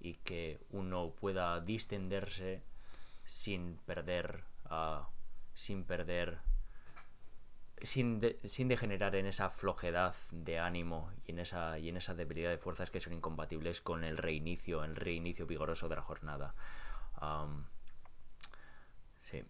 y 0.00 0.14
que 0.16 0.60
uno 0.70 1.14
pueda 1.18 1.60
distenderse 1.60 2.62
sin 3.24 3.78
perder, 3.86 4.44
uh, 4.70 5.04
sin 5.54 5.84
perder, 5.84 6.40
sin, 7.82 8.20
sin 8.44 8.68
degenerar 8.68 9.16
en 9.16 9.26
esa 9.26 9.48
flojedad 9.48 10.14
de 10.30 10.58
ánimo 10.58 11.10
y 11.26 11.32
en 11.32 11.38
esa, 11.38 11.78
y 11.78 11.88
en 11.88 11.96
esa 11.96 12.14
debilidad 12.14 12.50
de 12.50 12.58
fuerzas 12.58 12.90
que 12.90 13.00
son 13.00 13.14
incompatibles 13.14 13.80
con 13.80 14.04
el 14.04 14.16
reinicio, 14.16 14.84
el 14.84 14.96
reinicio 14.96 15.46
vigoroso 15.46 15.88
de 15.88 15.96
la 15.96 16.02
jornada. 16.02 16.54
Sí. 19.24 19.42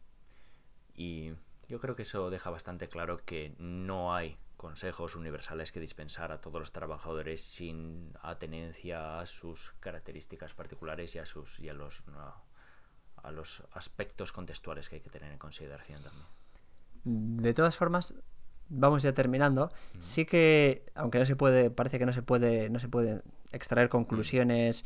Y 0.94 1.32
yo 1.68 1.80
creo 1.80 1.96
que 1.96 2.02
eso 2.02 2.30
deja 2.30 2.50
bastante 2.50 2.88
claro 2.88 3.16
que 3.16 3.54
no 3.58 4.14
hay 4.14 4.36
consejos 4.56 5.16
universales 5.16 5.72
que 5.72 5.80
dispensar 5.80 6.30
a 6.32 6.40
todos 6.40 6.60
los 6.60 6.72
trabajadores 6.72 7.42
sin 7.42 8.12
atenencia 8.22 9.18
a 9.20 9.26
sus 9.26 9.72
características 9.80 10.54
particulares 10.54 11.14
y 11.16 11.18
a 11.18 11.26
sus 11.26 11.58
y 11.58 11.68
a 11.68 11.74
los 11.74 12.02
a 13.16 13.32
los 13.32 13.64
aspectos 13.72 14.32
contextuales 14.32 14.88
que 14.88 14.96
hay 14.96 15.00
que 15.00 15.10
tener 15.10 15.32
en 15.32 15.38
consideración 15.38 16.02
también. 16.02 17.42
De 17.42 17.52
todas 17.52 17.76
formas, 17.76 18.14
vamos 18.68 19.02
ya 19.02 19.12
terminando. 19.12 19.72
Sí 19.98 20.24
que, 20.24 20.86
aunque 20.94 21.18
no 21.18 21.26
se 21.26 21.34
puede, 21.34 21.70
parece 21.70 21.98
que 21.98 22.06
no 22.06 22.12
se 22.12 22.22
puede, 22.22 22.70
no 22.70 22.78
se 22.78 22.88
puede 22.88 23.22
extraer 23.52 23.88
conclusiones 23.88 24.84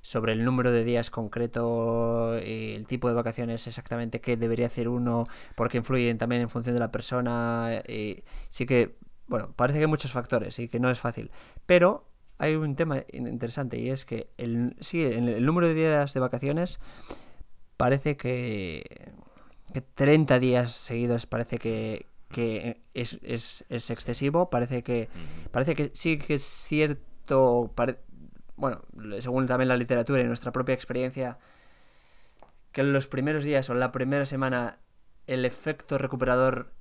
sobre 0.00 0.32
el 0.32 0.44
número 0.44 0.70
de 0.70 0.84
días 0.84 1.10
concreto, 1.10 2.38
y 2.38 2.74
el 2.74 2.86
tipo 2.86 3.08
de 3.08 3.14
vacaciones 3.14 3.66
exactamente 3.66 4.20
que 4.20 4.36
debería 4.36 4.66
hacer 4.66 4.88
uno, 4.88 5.26
porque 5.56 5.78
influyen 5.78 6.18
también 6.18 6.42
en 6.42 6.50
función 6.50 6.74
de 6.74 6.80
la 6.80 6.92
persona. 6.92 7.82
Y 7.88 8.22
sí 8.48 8.66
que, 8.66 8.96
bueno, 9.26 9.52
parece 9.56 9.78
que 9.78 9.84
hay 9.84 9.90
muchos 9.90 10.12
factores 10.12 10.58
y 10.58 10.68
que 10.68 10.80
no 10.80 10.90
es 10.90 11.00
fácil. 11.00 11.30
Pero 11.66 12.08
hay 12.38 12.54
un 12.54 12.76
tema 12.76 13.04
interesante 13.12 13.78
y 13.78 13.90
es 13.90 14.04
que 14.04 14.28
el, 14.38 14.76
sí, 14.80 15.02
el, 15.02 15.44
número 15.44 15.66
de 15.66 15.74
días 15.74 16.14
de 16.14 16.20
vacaciones 16.20 16.78
parece 17.76 18.16
que, 18.16 19.12
que 19.72 19.80
30 19.80 20.38
días 20.38 20.72
seguidos 20.72 21.26
parece 21.26 21.58
que, 21.58 22.06
que 22.30 22.80
es, 22.94 23.18
es, 23.22 23.64
es, 23.68 23.90
excesivo, 23.90 24.50
parece 24.50 24.82
que, 24.82 25.08
parece 25.50 25.74
que 25.74 25.90
sí 25.94 26.18
que 26.18 26.34
es 26.34 26.44
cierto, 26.44 27.72
bueno, 28.58 28.82
según 29.20 29.46
también 29.46 29.68
la 29.68 29.76
literatura 29.76 30.20
y 30.20 30.24
nuestra 30.24 30.52
propia 30.52 30.74
experiencia, 30.74 31.38
que 32.72 32.82
en 32.82 32.92
los 32.92 33.06
primeros 33.06 33.44
días 33.44 33.70
o 33.70 33.72
en 33.72 33.80
la 33.80 33.92
primera 33.92 34.26
semana 34.26 34.78
el 35.26 35.44
efecto 35.44 35.96
recuperador 35.96 36.72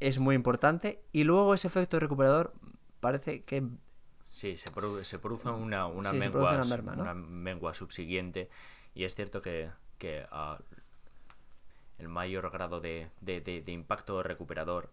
es 0.00 0.18
muy 0.18 0.34
importante 0.34 1.00
y 1.12 1.24
luego 1.24 1.54
ese 1.54 1.68
efecto 1.68 2.00
recuperador 2.00 2.52
parece 3.00 3.44
que 3.44 3.62
Sí, 4.24 4.56
se, 4.56 4.70
se 5.04 5.18
produce 5.20 5.48
una, 5.48 5.86
una, 5.86 6.12
mengua, 7.14 7.74
subsiguiente 7.74 8.50
y 8.92 9.04
es 9.04 9.14
cierto 9.14 9.40
que, 9.40 9.70
que 9.98 10.26
ah, 10.32 10.58
el 11.98 12.08
mayor 12.08 12.50
grado 12.50 12.80
de, 12.80 13.08
de, 13.20 13.62
impacto 13.68 14.24
recuperador 14.24 14.90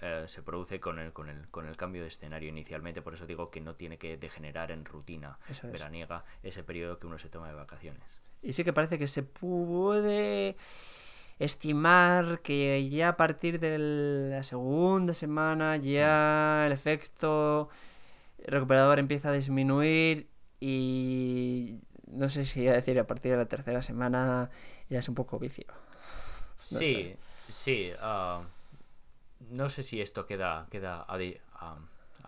eh, 0.00 0.24
se 0.28 0.42
produce 0.42 0.78
con 0.78 0.98
el, 0.98 1.12
con, 1.12 1.28
el, 1.28 1.48
con 1.48 1.66
el 1.66 1.76
cambio 1.76 2.02
de 2.02 2.08
escenario 2.08 2.48
inicialmente. 2.48 3.02
Por 3.02 3.14
eso 3.14 3.26
digo 3.26 3.50
que 3.50 3.60
no 3.60 3.74
tiene 3.74 3.98
que 3.98 4.16
degenerar 4.16 4.70
en 4.70 4.84
rutina 4.84 5.38
veraniega 5.64 6.24
ese 6.42 6.62
periodo 6.62 6.98
que 6.98 7.06
uno 7.06 7.18
se 7.18 7.28
toma 7.28 7.48
de 7.48 7.54
vacaciones. 7.54 8.02
Y 8.42 8.52
sí 8.52 8.62
que 8.62 8.72
parece 8.72 8.98
que 8.98 9.08
se 9.08 9.24
puede 9.24 10.56
estimar 11.40 12.40
que 12.42 12.88
ya 12.88 13.10
a 13.10 13.16
partir 13.16 13.58
de 13.60 13.78
la 14.30 14.44
segunda 14.44 15.14
semana 15.14 15.76
ya 15.76 16.64
el 16.66 16.72
efecto 16.72 17.68
recuperador 18.46 18.98
empieza 18.98 19.30
a 19.30 19.32
disminuir 19.32 20.28
y 20.60 21.80
no 22.08 22.30
sé 22.30 22.44
si 22.44 22.64
decir 22.64 22.98
a 22.98 23.06
partir 23.06 23.32
de 23.32 23.36
la 23.36 23.46
tercera 23.46 23.82
semana 23.82 24.50
ya 24.88 24.98
es 25.00 25.08
un 25.08 25.14
poco 25.14 25.38
vicio. 25.38 25.66
sí, 26.58 27.14
sí. 27.48 27.90
Ah, 28.00 28.42
no 29.50 29.70
sé 29.70 29.82
si 29.82 30.00
esto 30.00 30.26
queda, 30.26 30.66
queda 30.70 31.04
a, 31.08 31.18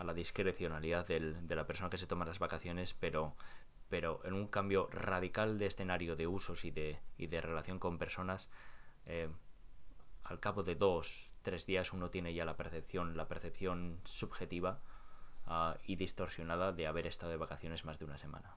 la 0.05 0.14
discrecionalidad 0.14 1.07
del, 1.07 1.47
de 1.47 1.57
la 1.57 1.66
persona 1.66 1.91
que 1.91 1.99
se 1.99 2.07
toma 2.07 2.25
las 2.25 2.39
vacaciones, 2.39 2.95
pero, 2.95 3.35
pero 3.89 4.21
en 4.25 4.35
un 4.35 4.49
cambio 4.49 4.89
radical 4.91 5.59
de 5.59 5.66
escenario 5.66 6.16
de 6.16 6.27
usos 6.27 6.64
y 6.64 6.71
de, 6.71 6.99
y 7.18 7.27
de 7.27 7.41
relación 7.41 7.79
con 7.79 7.99
personas, 7.99 8.49
eh, 9.07 9.29
al 10.25 10.41
cabo 10.41 10.62
de 10.62 10.75
dos, 10.75 11.31
tres 11.43 11.66
días 11.66 11.93
uno 11.93 12.11
tiene 12.11 12.33
ya 12.35 12.45
la 12.45 12.57
percepción, 12.57 13.16
la 13.16 13.29
percepción 13.29 14.01
subjetiva 14.05 14.81
ah, 15.47 15.77
y 15.85 15.97
distorsionada 15.97 16.73
de 16.73 16.87
haber 16.87 17.07
estado 17.07 17.33
de 17.33 17.39
vacaciones 17.39 17.85
más 17.85 17.99
de 17.99 18.05
una 18.05 18.18
semana. 18.18 18.55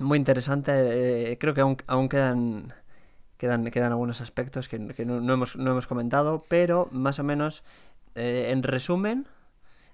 Muy 0.00 0.18
interesante. 0.18 1.32
Eh, 1.32 1.38
creo 1.38 1.54
que 1.54 1.60
aún, 1.60 1.76
aún 1.86 2.08
quedan 2.08 2.74
Quedan, 3.36 3.64
quedan 3.70 3.92
algunos 3.92 4.20
aspectos 4.20 4.68
que, 4.68 4.78
no, 4.78 5.32
hemos, 5.32 5.56
no, 5.56 5.70
hemos, 5.70 5.86
comentado, 5.86 6.44
pero 6.48 6.88
más 6.92 7.18
o 7.18 7.24
menos, 7.24 7.64
eh, 8.14 8.50
en 8.50 8.62
resumen, 8.62 9.26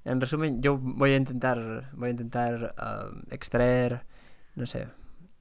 en 0.05 0.21
resumen, 0.21 0.63
yo 0.63 0.79
voy 0.79 1.13
a 1.13 1.17
intentar, 1.17 1.91
voy 1.93 2.09
a 2.09 2.11
intentar 2.11 2.75
um, 2.79 3.23
extraer, 3.31 4.05
no 4.55 4.67
sé, 4.67 4.89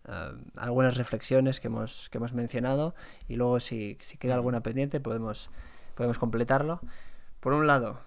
um, 0.08 0.44
algunas 0.56 0.98
reflexiones 0.98 1.60
que 1.60 1.68
hemos, 1.68 2.10
que 2.10 2.18
hemos 2.18 2.34
mencionado 2.34 2.96
y 3.28 3.36
luego 3.36 3.60
si, 3.60 3.98
si 4.02 4.18
queda 4.18 4.36
alguna 4.36 4.62
pendiente 4.62 5.00
podemos, 5.00 5.50
podemos 5.96 6.20
completarlo. 6.20 6.82
Por 7.40 7.54
un 7.54 7.68
lado, 7.68 8.00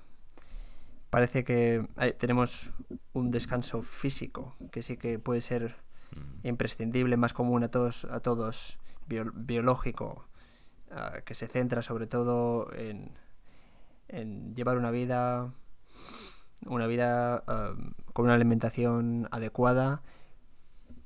parece 1.12 1.44
que 1.44 1.86
tenemos 2.18 2.74
un 3.12 3.30
descanso 3.30 3.82
físico 3.82 4.56
que 4.70 4.82
sí 4.82 4.96
que 4.96 5.18
puede 5.18 5.42
ser 5.42 5.76
imprescindible, 6.42 7.16
más 7.16 7.32
común 7.32 7.62
a 7.62 7.68
todos, 7.68 8.06
a 8.06 8.20
todos 8.20 8.78
biológico 9.34 10.28
ah, 10.90 11.20
que 11.24 11.34
se 11.34 11.46
centra 11.46 11.82
sobre 11.82 12.06
todo 12.06 12.70
en, 12.74 13.12
llevar 14.54 14.76
una 14.76 14.90
vida 14.90 15.52
una 16.66 16.86
vida 16.86 17.42
ah, 17.46 17.74
con 18.12 18.26
una 18.26 18.34
alimentación 18.34 19.28
adecuada 19.30 20.02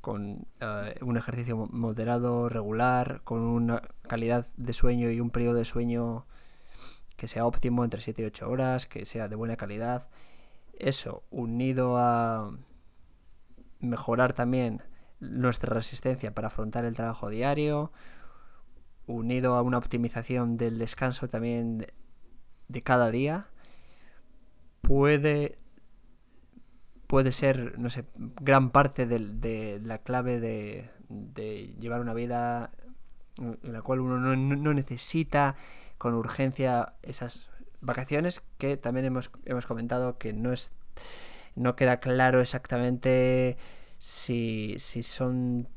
con 0.07 0.47
ah, 0.61 0.91
un 1.01 1.17
ejercicio 1.17 1.57
moderado, 1.57 2.49
regular, 2.49 3.23
con 3.25 3.41
una 3.41 3.83
calidad 4.03 4.47
de 4.57 4.73
sueño 4.73 5.11
y 5.11 5.19
un 5.21 5.31
periodo 5.31 5.55
de 5.55 5.65
sueño 5.65 6.27
que 7.17 7.27
sea 7.27 7.45
óptimo 7.45 7.83
entre 7.83 8.01
7 8.01 8.23
y 8.23 8.25
8 8.27 8.49
horas, 8.49 8.87
que 8.87 9.05
sea 9.05 9.27
de 9.27 9.35
buena 9.35 9.57
calidad. 9.57 10.09
Eso, 10.79 11.25
unido 11.31 11.97
a 11.97 12.53
mejorar 13.81 14.33
también 14.33 14.81
nuestra 15.21 15.73
resistencia 15.73 16.35
para 16.35 16.49
afrontar 16.49 16.85
el 16.85 16.95
trabajo 16.95 17.29
diario, 17.29 17.93
unido 19.07 19.55
a 19.55 19.63
una 19.63 19.79
optimización 19.79 20.57
del 20.57 20.79
descanso 20.79 21.29
también 21.29 21.87
de, 22.69 22.83
cada 22.83 23.11
día, 23.11 23.49
puede 24.83 25.55
puede 27.07 27.31
ser, 27.31 27.79
no 27.79 27.89
sé, 27.89 28.05
gran 28.17 28.71
parte 28.71 29.07
de, 29.07 29.81
la 29.83 29.99
clave 29.99 30.41
de, 30.41 31.75
llevar 31.79 32.01
una 32.01 32.15
vida 32.15 32.73
en 33.39 33.73
la 33.73 33.83
cual 33.83 34.01
uno 34.01 34.19
no, 34.19 34.75
necesita 34.75 35.55
con 35.99 36.15
urgencia 36.15 36.95
esas 37.03 37.49
vacaciones 37.81 38.43
que 38.59 38.77
también 38.77 39.07
hemos, 39.07 39.31
hemos 39.45 39.67
comentado 39.67 40.19
que 40.19 40.33
no 40.33 40.53
es 40.53 40.73
no 41.55 41.75
queda 41.75 42.01
claro 42.01 42.41
exactamente 42.41 43.57
si, 43.99 44.77
si 44.79 45.03
son 45.03 45.69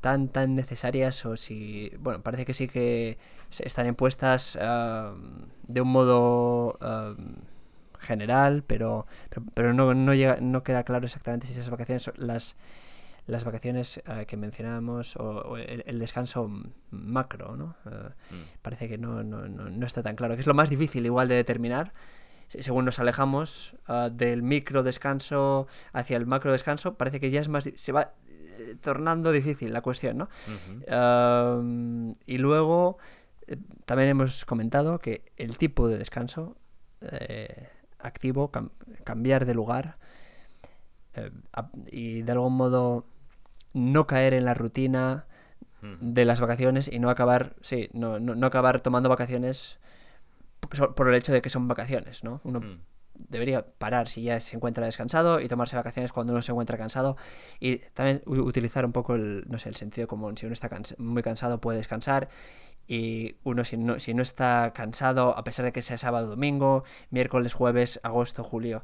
tan 0.00 0.28
tan 0.28 0.54
necesarias 0.54 1.26
o 1.26 1.36
si 1.36 1.90
bueno 1.98 2.22
parece 2.22 2.44
que 2.44 2.54
sí 2.54 2.68
que 2.68 3.18
están 3.50 3.86
impuestas 3.86 4.56
de 4.56 5.80
un 5.80 5.88
modo 5.88 6.78
general 7.98 8.62
pero 8.66 9.06
pero, 9.54 9.74
no, 9.74 9.92
no, 9.94 10.14
llega, 10.14 10.38
no 10.40 10.62
queda 10.62 10.84
claro 10.84 11.06
exactamente 11.06 11.46
si 11.46 11.52
esas 11.52 11.70
vacaciones 11.70 12.10
las 12.16 12.56
las 13.26 13.44
vacaciones 13.44 14.00
eh, 14.06 14.24
que 14.26 14.36
mencionábamos 14.38 15.16
o, 15.16 15.56
el, 15.58 15.98
descanso 15.98 16.50
macro 16.90 17.56
no 17.56 17.76
eh, 17.84 18.10
mm. 18.30 18.62
parece 18.62 18.88
que 18.88 18.96
no, 18.96 19.22
no, 19.22 19.46
no, 19.48 19.86
está 19.86 20.02
tan 20.02 20.16
claro 20.16 20.34
que 20.34 20.40
es 20.40 20.46
lo 20.46 20.54
más 20.54 20.70
difícil 20.70 21.04
igual 21.04 21.28
de 21.28 21.34
determinar 21.34 21.92
según 22.48 22.86
nos 22.86 22.98
alejamos 22.98 23.76
ah, 23.86 24.10
del 24.10 24.42
micro 24.42 24.82
descanso 24.82 25.66
hacia 25.92 26.16
el 26.16 26.26
macro 26.26 26.52
descanso, 26.52 26.94
parece 26.94 27.20
que 27.20 27.30
ya 27.30 27.40
es 27.40 27.48
más. 27.48 27.68
se 27.74 27.92
va 27.92 28.14
eh, 28.58 28.76
tornando 28.80 29.32
difícil 29.32 29.72
la 29.72 29.82
cuestión, 29.82 30.18
¿no? 30.18 30.28
y 32.26 32.38
luego 32.38 32.98
eh, 33.46 33.56
también 33.84 34.08
hemos 34.08 34.44
comentado 34.44 34.98
que 34.98 35.30
el 35.36 35.58
tipo 35.58 35.88
de 35.88 35.98
descanso 35.98 36.56
eh, 37.02 37.68
activo, 37.98 38.50
cambiar 39.04 39.44
de 39.44 39.54
lugar 39.54 39.98
y 41.90 42.22
de 42.22 42.32
algún 42.32 42.54
modo 42.54 43.04
no 43.72 44.06
caer 44.06 44.34
en 44.34 44.44
la 44.44 44.54
rutina 44.54 45.26
de 46.00 46.24
las 46.24 46.40
vacaciones 46.40 46.88
y 46.88 47.00
no 47.00 47.10
acabar, 47.10 47.56
sí, 47.60 47.88
no, 47.92 48.20
no 48.20 48.46
acabar 48.46 48.80
tomando 48.80 49.08
vacaciones 49.08 49.80
por 50.68 51.08
el 51.08 51.14
hecho 51.14 51.32
de 51.32 51.42
que 51.42 51.50
son 51.50 51.68
vacaciones, 51.68 52.24
¿no? 52.24 52.40
Uno 52.44 52.60
mm. 52.60 52.80
debería 53.14 53.66
parar 53.66 54.08
si 54.08 54.22
ya 54.22 54.40
se 54.40 54.56
encuentra 54.56 54.86
descansado 54.86 55.40
y 55.40 55.48
tomarse 55.48 55.76
vacaciones 55.76 56.12
cuando 56.12 56.32
uno 56.32 56.42
se 56.42 56.52
encuentra 56.52 56.78
cansado 56.78 57.16
y 57.60 57.78
también 57.94 58.22
utilizar 58.26 58.84
un 58.84 58.92
poco 58.92 59.14
el, 59.14 59.44
no 59.48 59.58
sé, 59.58 59.68
el 59.68 59.76
sentido 59.76 60.06
común. 60.08 60.36
Si 60.36 60.46
uno 60.46 60.52
está 60.52 60.70
muy 60.98 61.22
cansado 61.22 61.60
puede 61.60 61.78
descansar 61.78 62.28
y 62.88 63.36
uno 63.44 63.64
si 63.64 63.76
no, 63.76 64.00
si 64.00 64.14
no 64.14 64.22
está 64.22 64.72
cansado, 64.74 65.36
a 65.36 65.44
pesar 65.44 65.66
de 65.66 65.72
que 65.72 65.82
sea 65.82 65.98
sábado, 65.98 66.28
domingo, 66.28 66.84
miércoles, 67.10 67.52
jueves, 67.52 68.00
agosto, 68.02 68.42
julio, 68.42 68.82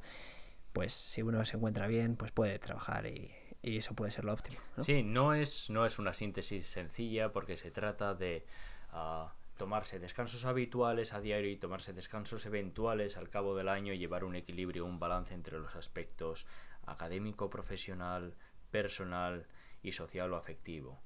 pues 0.74 0.92
si 0.92 1.22
uno 1.22 1.42
se 1.46 1.56
encuentra 1.56 1.86
bien, 1.86 2.16
pues 2.16 2.30
puede 2.30 2.58
trabajar 2.58 3.06
y, 3.06 3.32
eso 3.62 3.94
puede 3.94 4.10
ser 4.10 4.26
lo 4.26 4.34
óptimo. 4.34 4.58
Sí, 4.80 5.02
no 5.02 5.32
es, 5.32 5.70
no 5.70 5.86
es 5.86 5.98
una 5.98 6.12
síntesis 6.12 6.66
sencilla 6.66 7.32
porque 7.32 7.56
se 7.56 7.70
trata 7.70 8.12
de... 8.12 8.44
Ah, 8.90 9.32
tomarse 9.56 9.98
descansos 9.98 10.44
habituales 10.44 11.12
a 11.12 11.20
diario 11.20 11.50
y 11.50 11.56
tomarse 11.56 11.92
descansos 11.92 12.44
eventuales 12.46 13.16
al 13.16 13.30
cabo 13.30 13.54
del 13.54 13.68
año 13.68 13.92
y 13.92 13.98
llevar 13.98 14.24
un 14.24 14.34
equilibrio, 14.34 14.84
un 14.84 14.98
balance 14.98 15.34
entre 15.34 15.58
los 15.58 15.76
aspectos 15.76 16.46
académico, 16.86 17.50
profesional, 17.50 18.34
personal 18.70 19.46
y 19.82 19.92
social 19.92 20.32
o 20.32 20.36
afectivo. 20.36 21.00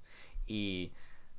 Y 0.47 0.93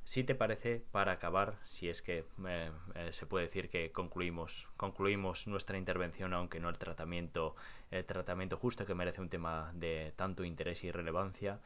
si 0.04 0.24
te 0.24 0.34
parece, 0.34 0.82
para 0.92 1.12
acabar, 1.12 1.58
si 1.64 1.88
es 1.88 2.02
que 2.02 2.24
eh, 2.46 2.72
eh, 2.94 3.12
se 3.12 3.26
puede 3.26 3.46
decir 3.46 3.68
que 3.68 3.92
concluimos, 3.92 4.68
concluimos 4.76 5.46
nuestra 5.46 5.78
intervención, 5.78 6.32
aunque 6.32 6.60
no 6.60 6.68
el 6.68 6.78
tratamiento, 6.78 7.54
el 7.90 8.04
tratamiento 8.04 8.56
justo 8.56 8.86
que 8.86 8.94
merece 8.94 9.20
un 9.20 9.28
tema 9.28 9.72
de 9.74 10.12
tanto 10.16 10.44
interés 10.44 10.84
y 10.84 10.90
relevancia, 10.90 11.60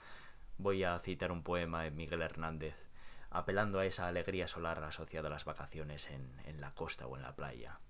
voy 0.59 0.84
a 0.84 0.99
citar 0.99 1.32
un 1.32 1.42
poema 1.42 1.84
de 1.84 1.90
Miguel 1.90 2.22
Hernández 2.22 2.86
apelando 3.35 3.80
a 3.80 3.87
esa 3.87 4.07
alegría 4.07 4.47
solar 4.47 4.82
asociada 4.85 5.26
a 5.26 5.30
las 5.30 5.45
vacaciones 5.45 6.09
en, 6.09 6.61
la 6.61 6.72
costa 6.72 7.09
o 7.09 7.16
en 7.16 7.22
la 7.22 7.35
playa. 7.35 7.80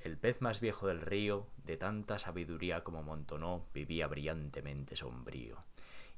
El 0.00 0.16
pez 0.16 0.40
más 0.40 0.60
viejo 0.60 0.88
del 0.88 1.02
río, 1.02 1.46
de 1.64 1.76
tanta 1.76 2.18
sabiduría 2.18 2.82
como 2.82 3.02
montonó, 3.02 3.66
vivía 3.74 4.06
brillantemente 4.06 4.96
sombrío, 4.96 5.62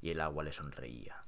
y 0.01 0.11
el 0.11 0.20
agua 0.20 0.45
le 0.45 0.53
sonreía. 0.53 1.24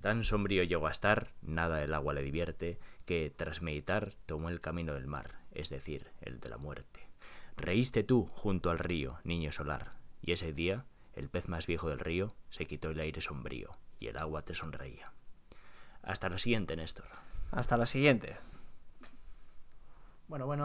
Tan 0.00 0.24
sombrío 0.24 0.64
llegó 0.64 0.88
a 0.88 0.90
estar, 0.90 1.30
nada 1.40 1.84
el 1.84 1.94
agua 1.94 2.14
le 2.14 2.22
divierte, 2.22 2.80
que 3.06 3.32
tras 3.34 3.62
meditar 3.62 4.12
tomó 4.26 4.48
el 4.48 4.60
camino 4.60 4.94
del 4.94 5.06
mar, 5.06 5.38
es 5.52 5.70
decir, 5.70 6.10
el 6.20 6.40
de 6.40 6.48
la 6.48 6.56
muerte. 6.56 7.08
Reíste 7.56 8.02
tú 8.02 8.26
junto 8.26 8.70
al 8.70 8.80
río, 8.80 9.20
niño 9.22 9.52
solar, 9.52 9.92
y 10.20 10.32
ese 10.32 10.52
día 10.52 10.84
el 11.14 11.28
pez 11.28 11.48
más 11.48 11.68
viejo 11.68 11.88
del 11.88 12.00
río 12.00 12.34
se 12.50 12.66
quitó 12.66 12.90
el 12.90 12.98
aire 12.98 13.20
sombrío, 13.20 13.70
y 14.00 14.08
el 14.08 14.18
agua 14.18 14.42
te 14.42 14.56
sonreía. 14.56 15.12
Hasta 16.02 16.28
la 16.28 16.38
siguiente, 16.38 16.76
Néstor. 16.76 17.06
Hasta 17.50 17.76
la 17.76 17.86
siguiente. 17.86 18.36
Bueno, 20.28 20.46
bueno. 20.46 20.60